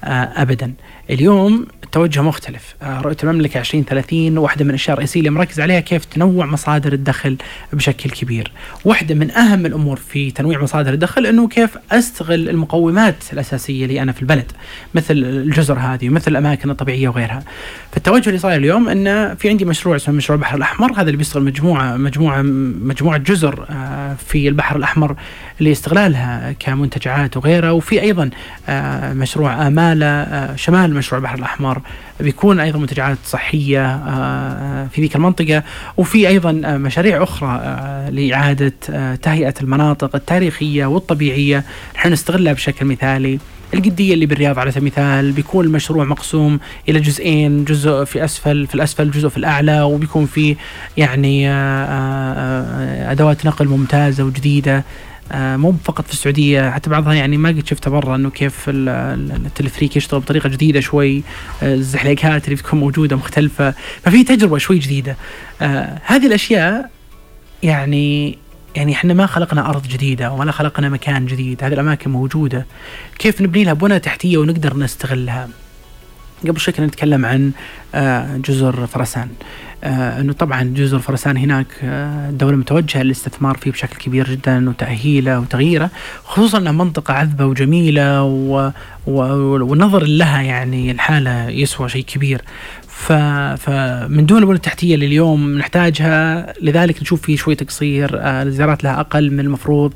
آه، 0.05 0.33
ابدا. 0.43 0.73
اليوم 1.11 1.67
التوجه 1.85 2.23
مختلف، 2.23 2.75
آه، 2.83 3.01
رؤية 3.01 3.17
المملكة 3.23 3.61
2030 3.61 4.39
واحدة 4.39 4.65
من 4.65 4.71
الاشياء 4.71 4.95
الرئيسيه 4.95 5.21
اللي 5.21 5.31
مركز 5.31 5.61
عليها 5.61 5.81
كيف 5.81 6.05
تنوع 6.05 6.47
مصادر 6.47 6.93
الدخل 6.93 7.37
بشكل 7.73 8.11
كبير. 8.11 8.53
واحدة 8.85 9.15
من 9.15 9.31
أهم 9.31 9.67
الأمور 9.67 9.97
في 9.97 10.31
تنويع 10.31 10.63
مصادر 10.63 10.93
الدخل 10.93 11.27
إنه 11.27 11.49
كيف 11.49 11.79
أستغل 11.93 12.49
المقومات 12.49 13.17
الأساسية 13.33 13.85
اللي 13.85 14.03
أنا 14.03 14.13
في 14.13 14.23
البلد 14.23 14.53
مثل 14.95 15.15
الجزر 15.15 15.79
هذه 15.79 16.09
ومثل 16.09 16.31
الأماكن 16.31 16.71
الطبيعية 16.71 17.09
وغيرها. 17.09 17.43
فالتوجه 17.93 18.29
اللي 18.29 18.39
صاير 18.39 18.61
اليوم 18.61 18.89
إنه 18.89 19.35
في 19.35 19.49
عندي 19.49 19.65
مشروع 19.65 19.97
اسمه 19.97 20.15
مشروع 20.15 20.37
البحر 20.37 20.57
الأحمر 20.57 20.93
هذا 20.93 21.03
اللي 21.03 21.17
بيشتغل 21.17 21.43
مجموعة 21.43 21.97
مجموعة 21.97 22.43
مجموعة 22.83 23.19
جزر 23.19 23.67
آه، 23.71 24.15
في 24.27 24.49
البحر 24.49 24.77
الأحمر 24.77 25.17
لإستغلالها 25.61 26.53
كمنتجعات 26.53 27.37
وغيرها 27.37 27.71
وفي 27.71 28.01
أيضا 28.01 28.31
آه، 28.69 29.13
مشروع 29.13 29.53
آه، 29.53 30.57
شمال 30.57 30.96
مشروع 30.97 31.19
البحر 31.19 31.39
الأحمر 31.39 31.81
بيكون 32.21 32.61
أيضا 32.61 32.79
منتجعات 32.79 33.19
صحية 33.25 33.87
آه، 33.87 34.87
في 34.87 35.01
ذيك 35.01 35.17
المنطقة 35.17 35.63
وفي 35.97 36.29
أيضا 36.29 36.61
آه، 36.65 36.77
مشاريع 36.77 37.23
أخرى 37.23 37.61
آه، 37.63 38.11
لإعادة 38.11 38.73
آه، 38.91 39.15
تهيئة 39.15 39.55
المناطق 39.63 40.17
التاريخية 40.17 40.87
والطبيعية. 40.87 41.65
نحن 41.97 42.13
نستغلها 42.13 42.53
بشكل 42.53 42.87
مثالي. 42.87 43.39
القدية 43.75 44.15
اللي 44.15 44.27
بالرياض 44.27 44.59
على 44.59 44.71
سبيل 44.71 44.83
المثال 44.83 45.33
بيكون 45.33 45.65
المشروع 45.65 46.05
مقسوم 46.05 46.61
إلى 46.89 47.01
جزئين 47.01 47.65
جزء 47.65 48.05
في 48.05 48.25
أسفل 48.25 48.67
في 48.67 48.75
الأسفل 48.75 49.11
جزء 49.11 49.29
في 49.29 49.37
الأعلى 49.37 49.83
وبيكون 49.83 50.27
في 50.27 50.57
يعني 50.97 51.51
آه، 51.51 51.53
آه، 51.53 52.63
آه، 52.63 53.13
أدوات 53.13 53.47
نقل 53.47 53.69
ممتازة 53.69 54.25
وجديدة. 54.25 54.77
آه، 54.77 54.83
مو 55.35 55.73
فقط 55.85 56.07
في 56.07 56.13
السعودية 56.13 56.71
حتى 56.71 56.91
بعضها 56.91 57.15
يعني 57.15 57.37
ما 57.37 57.49
قد 57.49 57.67
شفتها 57.67 57.91
برا 57.91 58.17
إنه 58.17 58.31
كيف 58.31 58.69
ال- 58.69 58.89
ال- 58.89 59.47
التلفريك 59.47 59.97
يشتغل 59.97 60.21
بطريقة 60.21 60.49
جديدة 60.49 60.81
شوي 60.81 61.23
آه، 61.63 61.75
الزحليقات 61.75 62.45
اللي 62.45 62.57
بتكون 62.57 62.81
موجودة 62.81 63.17
مختلفة 63.17 63.75
ففي 64.03 64.25
تجربة 64.25 64.59
شوي 64.59 64.79
جديدة. 64.79 65.17
آه، 65.63 65.99
هذه 66.05 66.27
الأشياء 66.27 66.91
يعني 67.63 68.39
يعني 68.77 68.93
إحنا 68.93 69.15
ما 69.15 69.27
خلقنا 69.27 69.71
أرض 69.71 69.83
جديدة 69.89 70.33
ولا 70.33 70.53
خلقنا 70.53 70.89
مكان 70.89 71.27
جديد 71.27 71.65
هذه 71.65 71.73
الأماكن 71.73 72.11
موجودة. 72.11 72.67
كيف 73.19 73.41
نبني 73.43 73.65
لها 73.65 73.73
بنى 73.73 73.99
تحتية 73.99 74.39
ونقدر 74.39 74.77
نستغلها؟ 74.77 75.49
قبل 76.43 76.61
شوي 76.61 76.75
كنا 76.75 76.87
نتكلم 76.87 77.27
عن 77.27 77.53
آه، 77.95 78.37
جزر 78.37 78.87
فرسان. 78.87 79.29
آه، 79.85 80.21
إنه 80.21 80.33
طبعا 80.33 80.63
جزر 80.63 80.99
فرسان 80.99 81.37
هناك 81.37 81.67
آه، 81.83 82.29
الدولة 82.29 82.57
متوجهة 82.57 83.03
للاستثمار 83.03 83.57
فيه 83.57 83.71
بشكل 83.71 83.97
كبير 83.97 84.31
جدا 84.31 84.69
وتأهيله 84.71 85.41
وتغييره 85.41 85.91
خصوصا 86.25 86.59
انها 86.59 86.73
منطقة 86.73 87.15
عذبة 87.15 87.47
وجميلة 87.47 88.23
و... 88.23 88.71
و... 89.07 89.21
والنظر 89.65 90.03
لها 90.03 90.43
يعني 90.43 90.91
الحالة 90.91 91.49
يسوى 91.49 91.89
شيء 91.89 92.05
كبير. 92.05 92.43
ف... 92.89 93.13
فمن 93.57 94.27
دون 94.27 94.39
البنى 94.39 94.57
التحتية 94.57 94.95
اللي 94.95 95.07
اليوم 95.07 95.59
نحتاجها 95.59 96.53
لذلك 96.63 97.03
نشوف 97.03 97.23
فيه 97.23 97.37
شوي 97.37 97.55
تقصير 97.55 98.11
الزيارات 98.15 98.85
لها 98.85 99.01
أقل 99.01 99.31
من 99.31 99.41
المفروض. 99.41 99.93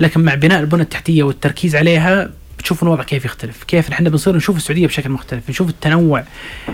لكن 0.00 0.20
مع 0.20 0.34
بناء 0.34 0.60
البنى 0.60 0.82
التحتية 0.82 1.22
والتركيز 1.22 1.76
عليها 1.76 2.30
بتشوفون 2.58 2.88
الوضع 2.88 3.02
كيف 3.02 3.24
يختلف 3.24 3.64
كيف 3.64 3.90
نحن 3.90 4.04
بنصير 4.04 4.36
نشوف 4.36 4.56
السعودية 4.56 4.86
بشكل 4.86 5.10
مختلف 5.10 5.50
نشوف 5.50 5.68
التنوع 5.68 6.24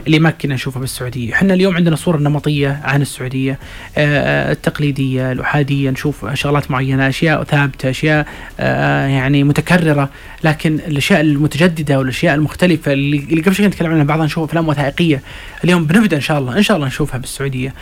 اللي 0.07 0.19
ما 0.19 0.31
كنا 0.31 0.55
نشوفه 0.55 0.81
بالسعودية. 0.81 1.35
إحنا 1.35 1.55
اليوم 1.55 1.77
عندنا 1.77 1.97
صورة 1.97 2.19
نمطية 2.19 2.81
عن 2.85 3.03
السعودية 3.03 3.59
آه، 3.99 4.53
التقليدية 4.53 5.33
الاحاديه 5.33 5.91
نشوف 5.91 6.35
شغلات 6.35 6.71
معينة 6.71 7.09
أشياء 7.09 7.45
ثابتة 7.45 7.91
أشياء 7.91 8.27
آه، 8.61 9.07
يعني 9.07 9.45
متكررة. 9.45 10.11
لكن 10.45 10.75
الأشياء 10.75 11.21
المتجددة 11.21 11.99
والأشياء 11.99 12.35
المختلفة 12.35 12.93
اللي 12.93 13.43
قبل 13.43 13.55
شوي 13.55 13.67
نتكلم 13.67 13.91
عنها 13.91 14.05
بعضها 14.05 14.27
نشوفها 14.27 14.45
أفلام 14.45 14.69
وثائقية. 14.69 15.23
اليوم 15.65 15.85
بنبدأ 15.85 16.17
إن 16.17 16.23
شاء 16.23 16.39
الله 16.39 16.57
إن 16.59 16.63
شاء 16.63 16.77
الله 16.77 16.87
نشوفها 16.87 17.19
بالسعودية. 17.19 17.75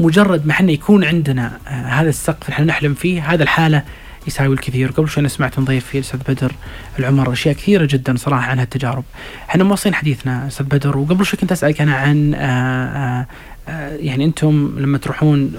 مجرد 0.00 0.46
ما 0.46 0.52
إحنا 0.52 0.72
يكون 0.72 1.04
عندنا 1.04 1.58
آه، 1.68 1.70
هذا 1.70 2.08
السقف 2.08 2.48
إحنا 2.48 2.64
نحلم 2.64 2.94
فيه 2.94 3.32
هذا 3.32 3.42
الحالة 3.42 3.82
يساوي 4.26 4.54
الكثير. 4.54 4.90
قبل 4.90 5.08
شوي 5.08 5.20
أنا 5.20 5.28
سمعت 5.28 5.58
من 5.58 5.64
ضيفي 5.64 5.94
الأستاذ 5.94 6.20
بدر 6.28 6.52
العمر 6.98 7.32
أشياء 7.32 7.54
كثيرة 7.54 7.88
جدا 7.90 8.16
صراحة 8.16 8.50
عن 8.50 8.58
هالتجارب. 8.58 9.04
إحنا 9.48 9.64
موصين 9.64 9.94
حديثنا 9.94 10.46
أستاذ 10.46 10.66
بدر 10.66 10.98
وقبل 10.98 11.26
شوي 11.26 11.40
كنت 11.40 11.52
أسألك 11.52 11.80
أنا 11.80 11.96
عن 11.96 12.34
آه، 12.34 12.40
آه، 12.40 13.26
آه، 13.68 13.96
يعني 13.96 14.24
أنتم 14.24 14.74
لما 14.78 14.98
تروحون 14.98 15.52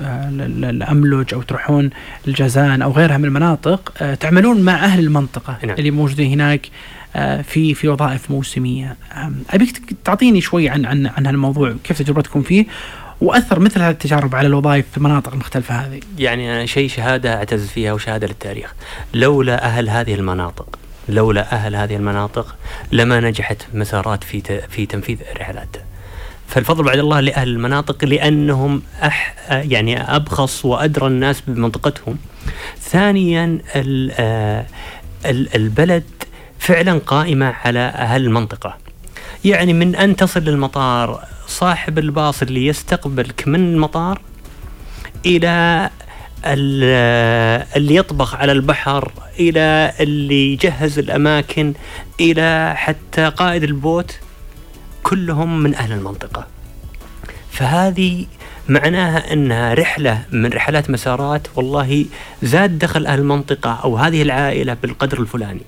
الاملج 0.63 1.33
أو 1.33 1.41
تروحون 1.41 1.89
الجازان 2.27 2.81
أو 2.81 2.91
غيرها 2.91 3.17
من 3.17 3.25
المناطق 3.25 3.93
تعملون 4.19 4.61
مع 4.61 4.85
أهل 4.85 4.99
المنطقة 4.99 5.57
نعم. 5.63 5.75
اللي 5.79 5.91
موجودين 5.91 6.31
هناك 6.31 6.69
في 7.43 7.73
في 7.73 7.87
وظائف 7.87 8.31
موسمية. 8.31 8.95
أبيك 9.49 9.95
تعطيني 10.03 10.41
شوي 10.41 10.69
عن 10.69 10.85
عن 10.85 11.07
عن 11.07 11.25
هالموضوع 11.25 11.75
كيف 11.83 12.01
تجربتكم 12.01 12.41
فيه؟ 12.41 12.65
وأثر 13.21 13.59
مثل 13.59 13.81
هذه 13.81 13.91
التجارب 13.91 14.35
على 14.35 14.47
الوظائف 14.47 14.85
في 14.91 14.97
المناطق 14.97 15.31
المختلفه 15.33 15.75
هذه. 15.75 15.99
يعني 16.17 16.53
أنا 16.55 16.65
شيء 16.65 16.89
شهادة 16.89 17.33
أعتز 17.35 17.67
فيها 17.67 17.93
وشهادة 17.93 18.27
للتاريخ. 18.27 18.73
لولا 19.13 19.65
أهل 19.65 19.89
هذه 19.89 20.13
المناطق 20.15 20.79
لولا 21.09 21.51
أهل 21.53 21.75
هذه 21.75 21.95
المناطق 21.95 22.55
لما 22.91 23.19
نجحت 23.19 23.57
مسارات 23.73 24.23
في 24.23 24.61
في 24.69 24.85
تنفيذ 24.85 25.17
رحلاتها 25.39 25.81
فالفضل 26.47 26.83
بعد 26.83 26.99
الله 26.99 27.19
لأهل 27.19 27.47
المناطق 27.47 28.05
لأنهم 28.05 28.81
أح 29.03 29.35
يعني 29.49 30.15
أبخص 30.15 30.65
وأدرى 30.65 31.07
الناس 31.07 31.41
بمنطقتهم. 31.47 32.17
ثانيا 32.81 33.59
ال- 33.75 34.11
آه، 34.19 34.65
ال- 35.25 35.55
البلد 35.55 36.03
فعلا 36.59 36.97
قائمة 37.05 37.53
على 37.65 37.79
أهل 37.79 38.25
المنطقة. 38.25 38.77
يعني 39.45 39.73
من 39.73 39.95
أن 39.95 40.15
تصل 40.15 40.39
للمطار 40.39 41.23
صاحب 41.47 41.99
الباص 41.99 42.41
اللي 42.41 42.65
يستقبلك 42.65 43.47
من 43.47 43.73
المطار 43.73 44.21
إلى 45.25 45.89
ال- 46.45 47.63
اللي 47.75 47.95
يطبخ 47.95 48.35
على 48.35 48.51
البحر 48.51 49.11
إلى 49.39 49.93
اللي 49.99 50.53
يجهز 50.53 50.99
الأماكن 50.99 51.73
إلى 52.19 52.73
حتى 52.77 53.29
قائد 53.29 53.63
البوت 53.63 54.19
كلهم 55.03 55.59
من 55.59 55.75
أهل 55.75 55.91
المنطقة 55.91 56.47
فهذه 57.51 58.25
معناها 58.69 59.33
انها 59.33 59.73
رحلة 59.73 60.21
من 60.31 60.53
رحلات 60.53 60.89
مسارات 60.89 61.47
والله 61.55 62.05
زاد 62.43 62.79
دخل 62.79 63.05
أهل 63.05 63.19
المنطقة 63.19 63.79
أو 63.83 63.97
هذه 63.97 64.21
العائلة 64.21 64.73
بالقدر 64.81 65.19
الفلاني. 65.21 65.61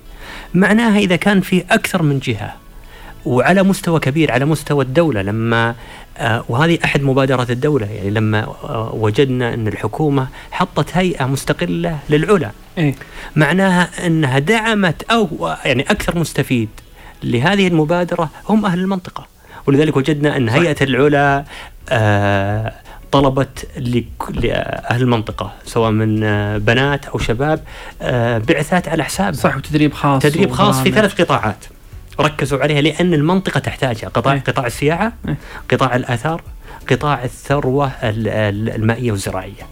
معناها 0.54 0.98
إذا 0.98 1.16
كان 1.16 1.40
في 1.40 1.64
أكثر 1.70 2.02
من 2.02 2.18
جهة 2.18 2.54
وعلى 3.24 3.62
مستوى 3.62 4.00
كبير 4.00 4.32
على 4.32 4.44
مستوى 4.44 4.84
الدولة. 4.84 5.22
لما 5.22 5.74
آه 6.18 6.44
وهذه 6.48 6.78
أحد 6.84 7.02
مبادرات 7.02 7.50
الدولة 7.50 7.86
يعني 7.86 8.10
لما 8.10 8.44
آه 8.44 8.90
وجدنا 8.94 9.54
أن 9.54 9.68
الحكومة 9.68 10.28
حطت 10.50 10.96
هيئة 10.96 11.24
مستقلة 11.24 11.98
للعلا. 12.10 12.50
إيه؟ 12.78 12.94
معناها 13.36 14.06
أنها 14.06 14.38
دعمت 14.38 15.02
أو 15.02 15.28
يعني 15.64 15.82
أكثر 15.82 16.18
مستفيد 16.18 16.68
لهذه 17.22 17.68
المبادرة 17.68 18.30
هم 18.48 18.66
أهل 18.66 18.78
المنطقة. 18.78 19.26
ولذلك 19.66 19.96
وجدنا 19.96 20.36
أن 20.36 20.48
هيئة 20.48 20.76
العلا 20.84 21.44
آه 21.88 22.72
طلبت 23.12 23.68
لأهل 24.30 25.02
المنطقة 25.02 25.52
سواء 25.66 25.90
من 25.90 26.20
بنات 26.58 27.06
أو 27.06 27.18
شباب 27.18 27.64
بعثات 28.48 28.88
على 28.88 29.04
حساب. 29.04 29.34
صح 29.34 29.56
وتدريب 29.56 29.92
خاص 29.94 30.22
تدريب 30.22 30.50
خاص 30.50 30.80
في 30.80 30.90
ثلاث 30.90 31.20
قطاعات. 31.20 31.64
ركزوا 32.20 32.58
عليها 32.58 32.80
لأن 32.80 33.14
المنطقة 33.14 33.60
تحتاجها. 33.60 34.08
قطاع 34.08 34.32
إيه. 34.32 34.40
قطاع 34.40 34.66
السياحة 34.66 35.12
إيه. 35.28 35.36
قطاع 35.70 35.96
الآثار 35.96 36.42
قطاع 36.90 37.24
الثروة 37.24 37.86
ال- 38.02 38.28
ال- 38.28 38.70
المائية 38.74 39.10
والزراعية. 39.12 39.66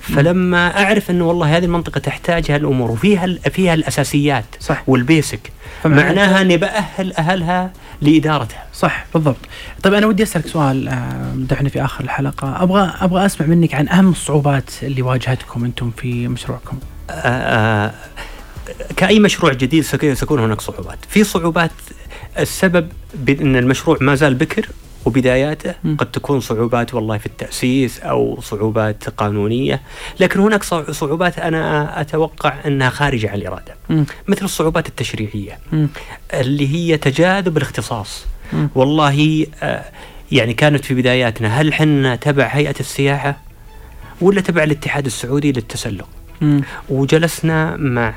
فلما 0.00 0.84
أعرف 0.84 1.10
أنه 1.10 1.24
والله 1.28 1.56
هذه 1.56 1.64
المنطقة 1.64 1.98
تحتاج 1.98 2.50
هالأمور 2.50 2.90
وفيها 2.90 3.26
فيها 3.50 3.74
الأساسيات 3.74 4.44
صح. 4.60 4.82
والبيسك 4.86 5.52
معناها 5.84 6.40
أني 6.40 6.56
بأهل 6.56 7.12
أهلها 7.12 7.70
لإدارتها. 8.02 8.64
صح 8.74 9.06
بالضبط. 9.14 9.36
طيب 9.82 9.94
أنا 9.94 10.06
ودي 10.06 10.22
أسألك 10.22 10.46
سؤال 10.46 10.88
آه، 10.88 11.32
دحنا 11.36 11.68
في 11.68 11.84
آخر 11.84 12.04
الحلقة. 12.04 12.62
أبغى 12.62 12.92
أبغى 13.00 13.26
أسمع 13.26 13.46
منك 13.46 13.74
عن 13.74 13.88
أهم 13.88 14.08
الصعوبات 14.10 14.70
اللي 14.82 15.02
واجهتكم 15.02 15.64
أنتم 15.64 15.90
في 15.90 16.28
مشروعكم. 16.28 16.78
آه، 17.10 17.12
آه، 17.12 17.92
كأي 18.96 19.18
مشروع 19.20 19.52
جديد 19.52 19.82
سيكون 19.84 20.38
هناك 20.40 20.60
صعوبات 20.60 20.98
في 21.08 21.24
صعوبات 21.24 21.70
السبب 22.38 22.88
بأن 23.14 23.56
المشروع 23.56 23.98
ما 24.00 24.14
زال 24.14 24.34
بكر 24.34 24.66
وبداياته. 25.04 25.74
قد 25.98 26.10
تكون 26.10 26.40
صعوبات 26.40 26.94
والله 26.94 27.18
في 27.18 27.26
التأسيس 27.26 28.00
أو 28.00 28.40
صعوبات 28.40 29.08
قانونية 29.08 29.80
لكن 30.20 30.40
هناك 30.40 30.62
صع- 30.62 30.92
صعوبات 30.92 31.38
أنا 31.38 32.00
أتوقع 32.00 32.54
أنها 32.66 32.90
خارجة 32.90 33.30
عن 33.30 33.38
الإرادة. 33.38 33.74
مثل 34.28 34.44
الصعوبات 34.44 34.88
التشريعية. 34.88 35.58
اللي 36.34 36.68
هي 36.74 36.96
تجاذب 36.96 37.56
الاختصاص. 37.56 38.24
والله 38.74 39.46
آه، 39.62 39.84
يعني 40.32 40.54
كانت 40.54 40.84
في 40.84 40.94
بداياتنا 40.94 41.60
هل 41.60 41.74
حنا 41.74 42.16
تبع 42.16 42.44
هيئة 42.46 42.74
السياحة 42.80 43.36
ولا 44.20 44.40
تبع 44.40 44.62
الاتحاد 44.62 45.06
السعودي 45.06 45.52
للتسلق 45.52 46.08
وجلسنا 46.88 47.76
مع 47.76 48.10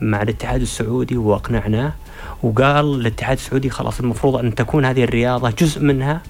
مع 0.00 0.22
الاتحاد 0.22 0.60
السعودي 0.60 1.16
واقنعناه 1.16 1.92
وقال 2.42 3.00
الاتحاد 3.00 3.36
السعودي 3.36 3.70
خلاص 3.70 4.00
المفروض 4.00 4.36
أن 4.36 4.54
تكون 4.54 4.84
هذه 4.84 5.04
الرياضة 5.04 5.50
جزء 5.50 5.80
منها 5.82 6.20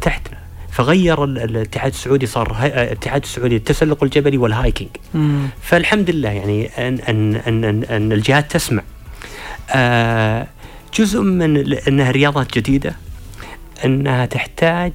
تحتنا. 0.00 0.38
فغير 0.72 1.24
ال- 1.24 1.38
الاتحاد 1.38 1.92
السعودي 1.92 2.26
صار 2.26 2.56
الاتحاد 2.64 3.22
السعودي 3.22 3.54
للتسلق 3.54 4.04
الجبلي 4.04 4.38
والهايكينج. 4.38 4.90
مم. 5.14 5.46
فالحمد 5.62 6.10
لله 6.10 6.28
يعني 6.30 6.66
أن 6.88 6.98
أن 7.08 7.36
أن, 7.36 7.64
أن, 7.64 7.84
أن 7.84 8.12
الجهات 8.12 8.50
تسمع. 8.52 8.82
آه 9.70 10.46
جزء 10.94 11.20
من 11.20 11.72
إنها 11.88 12.10
رياضات 12.10 12.58
جديدة 12.58 12.96
إنها 13.84 14.26
تحتاج 14.26 14.92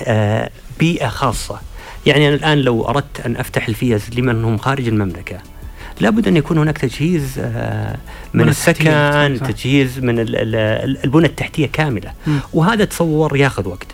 آه 0.00 0.50
بيئة 0.78 1.08
خاصة. 1.08 1.60
يعني 2.06 2.28
أنا 2.28 2.34
الآن 2.36 2.58
لو 2.58 2.88
أردت 2.88 3.20
أن 3.26 3.36
أفتح 3.36 3.68
الفيز 3.68 4.10
لمن 4.18 4.44
هم 4.44 4.58
خارج 4.58 4.88
المملكة 4.88 5.38
لابد 6.00 6.28
أن 6.28 6.36
يكون 6.36 6.58
هناك 6.58 6.78
تجهيز 6.78 7.38
آه 7.38 7.96
من 8.34 8.48
السكن. 8.48 8.84
تجهيز 9.52 9.98
من 9.98 10.18
ال- 10.18 10.36
ال- 10.36 11.04
البنى 11.04 11.26
التحتية 11.26 11.66
كاملة. 11.66 12.12
وهذا 12.52 12.84
تصور 12.84 13.36
ياخذ 13.36 13.68
وقت 13.68 13.86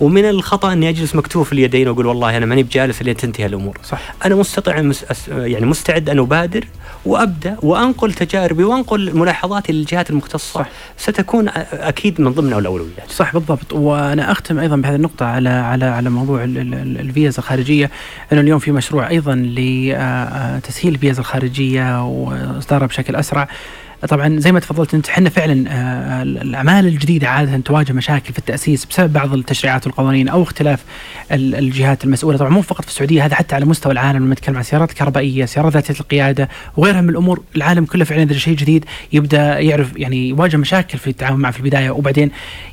ومن 0.00 0.24
الخطأ 0.24 0.72
إني 0.72 0.88
أجلس 0.88 1.14
مكتوف 1.14 1.52
اليدين 1.52 1.88
وأقول 1.88 2.06
والله 2.06 2.36
أنا 2.36 2.46
ماني 2.46 2.62
بجالس 2.62 3.02
لين 3.02 3.16
تنتهي 3.16 3.46
الأمور. 3.46 3.78
صح. 3.84 4.14
أنا 4.24 4.34
مستطيع 4.34 4.80
مس... 4.82 5.04
يعني 5.28 5.66
مستعد 5.66 6.10
أن 6.10 6.18
أبادر 6.18 6.64
وأبدأ 7.06 7.56
وأنقل 7.62 8.12
تجاربي 8.12 8.64
وأنقل 8.64 9.16
ملاحظاتي 9.18 9.72
للجهات 9.72 10.10
المختصة. 10.10 10.60
صح. 10.60 10.68
ستكون 10.96 11.48
أكيد 11.72 12.20
من 12.20 12.32
ضمن 12.32 12.52
الأولويات. 12.52 13.10
صح 13.10 13.32
بالضبط. 13.32 13.72
وأنا 13.72 14.32
أختم 14.32 14.58
أيضا 14.58 14.76
بهذه 14.76 14.94
النقطة 14.94 15.26
على 15.26 15.48
على 15.48 15.84
على 15.84 16.10
موضوع 16.10 16.44
ال- 16.44 16.58
ال- 16.58 16.74
ال- 16.74 17.00
الفيزا 17.00 17.38
الخارجية. 17.38 17.90
انه 18.32 18.40
اليوم 18.40 18.58
في 18.58 18.72
مشروع 18.72 19.08
أيضا 19.08 19.34
لتسهيل 19.34 20.94
الفيزا 20.94 21.20
الخارجية 21.20 22.04
وإصدارها 22.04 22.86
بشكل 22.86 23.16
أسرع. 23.16 23.48
طبعا 24.08 24.38
زي 24.38 24.52
ما 24.52 24.60
تفضلت 24.60 24.94
أنت 24.94 25.08
إحنا 25.08 25.30
فعلا 25.30 25.64
آه، 25.68 26.22
الأعمال 26.22 26.86
الجديدة 26.86 27.28
عادة 27.28 27.56
تواجه 27.58 27.92
مشاكل 27.92 28.32
في 28.32 28.38
التأسيس 28.38 28.84
بسبب 28.84 29.12
بعض 29.12 29.34
التشريعات 29.34 29.86
والقوانين 29.86 30.28
أو 30.28 30.42
اختلاف 30.42 30.84
ال- 31.32 31.54
الجهات 31.54 32.04
المسؤولة. 32.04 32.38
طبعا 32.38 32.50
مو 32.50 32.62
فقط 32.62 32.82
في 32.84 32.88
السعودية 32.90 33.24
هذا 33.26 33.34
حتى 33.34 33.54
على 33.54 33.64
مستوى 33.64 33.92
العالم 33.92 34.24
لما 34.24 34.32
نتكلم 34.34 34.56
عن 34.56 34.62
سيارات 34.62 34.92
كهربائيه 34.92 35.44
سيارات 35.44 35.72
ذاتية 35.72 35.94
القيادة 36.00 36.48
وغيرها 36.76 37.00
من 37.00 37.08
الأمور. 37.08 37.42
العالم 37.56 37.84
كله 37.84 38.04
فعلا 38.04 38.22
إذا 38.22 38.34
شيء 38.38 38.56
جديد 38.56 38.84
يبدأ 39.12 39.58
يعرف 39.58 39.96
يعني 39.96 40.28
يواجه 40.28 40.56
مشاكل 40.56 40.98
في 40.98 41.10
التعامل 41.10 41.36
معه 41.40 41.52
في 41.52 41.58
البداية 41.60 41.90
وبعدين 41.90 42.30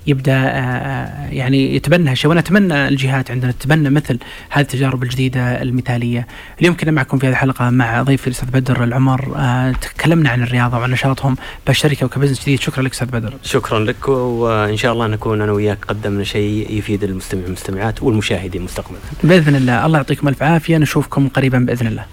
يبدأ 0.07 0.33
آه، 0.45 1.27
يعني 1.31 1.75
يتبنى 1.75 2.09
هالشيء 2.11 2.29
وأنا 2.29 2.39
أتمنى 2.39 2.87
الجهات 2.87 3.31
عندنا 3.31 3.51
تتبنى 3.51 3.89
مثل 3.89 4.19
هذه 4.49 4.61
التجارب 4.61 5.03
الجديدة 5.03 5.61
المثالية. 5.61 6.27
اليوم 6.61 6.75
كنا 6.77 6.91
معكم 6.91 7.17
في 7.17 7.25
هذه 7.27 7.31
الحلقة 7.31 7.69
مع 7.69 8.01
ضيفي 8.01 8.27
الأستاذ 8.27 8.49
بدر 8.51 8.83
العمر. 8.83 9.33
آه، 9.37 9.71
تكلمنا 9.71 10.29
عن 10.29 10.43
الرياضة 10.43 10.77
وعن 10.77 10.93
نشاطهم 11.21 11.35
بهالشركه 11.65 12.05
وكبزنس 12.05 12.41
جديد. 12.41 12.59
شكرا 12.59 12.83
لك 12.83 12.91
أستاذ 12.91 13.07
بدر. 13.07 13.33
شكرا 13.43 13.79
لك 13.79 14.07
وإن 14.07 14.77
شاء 14.77 14.93
الله 14.93 15.07
نكون 15.07 15.41
أنا 15.41 15.51
وياك 15.51 15.85
قدمنا 15.85 16.23
شيء 16.23 16.67
يفيد 16.69 17.03
المستمع 17.03 17.43
والمستمعات 17.43 18.03
والمشاهدين 18.03 18.61
مستقبلا. 18.61 18.99
بإذن 19.23 19.55
الله. 19.55 19.85
الله 19.85 19.97
يعطيكم 19.97 20.27
ألف 20.27 20.43
عافية. 20.43 20.77
نشوفكم 20.77 21.29
قريبا 21.29 21.59
بإذن 21.59 21.87
الله. 21.87 22.05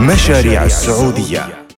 مشاريع 0.00 0.64
السعودية. 0.64 1.59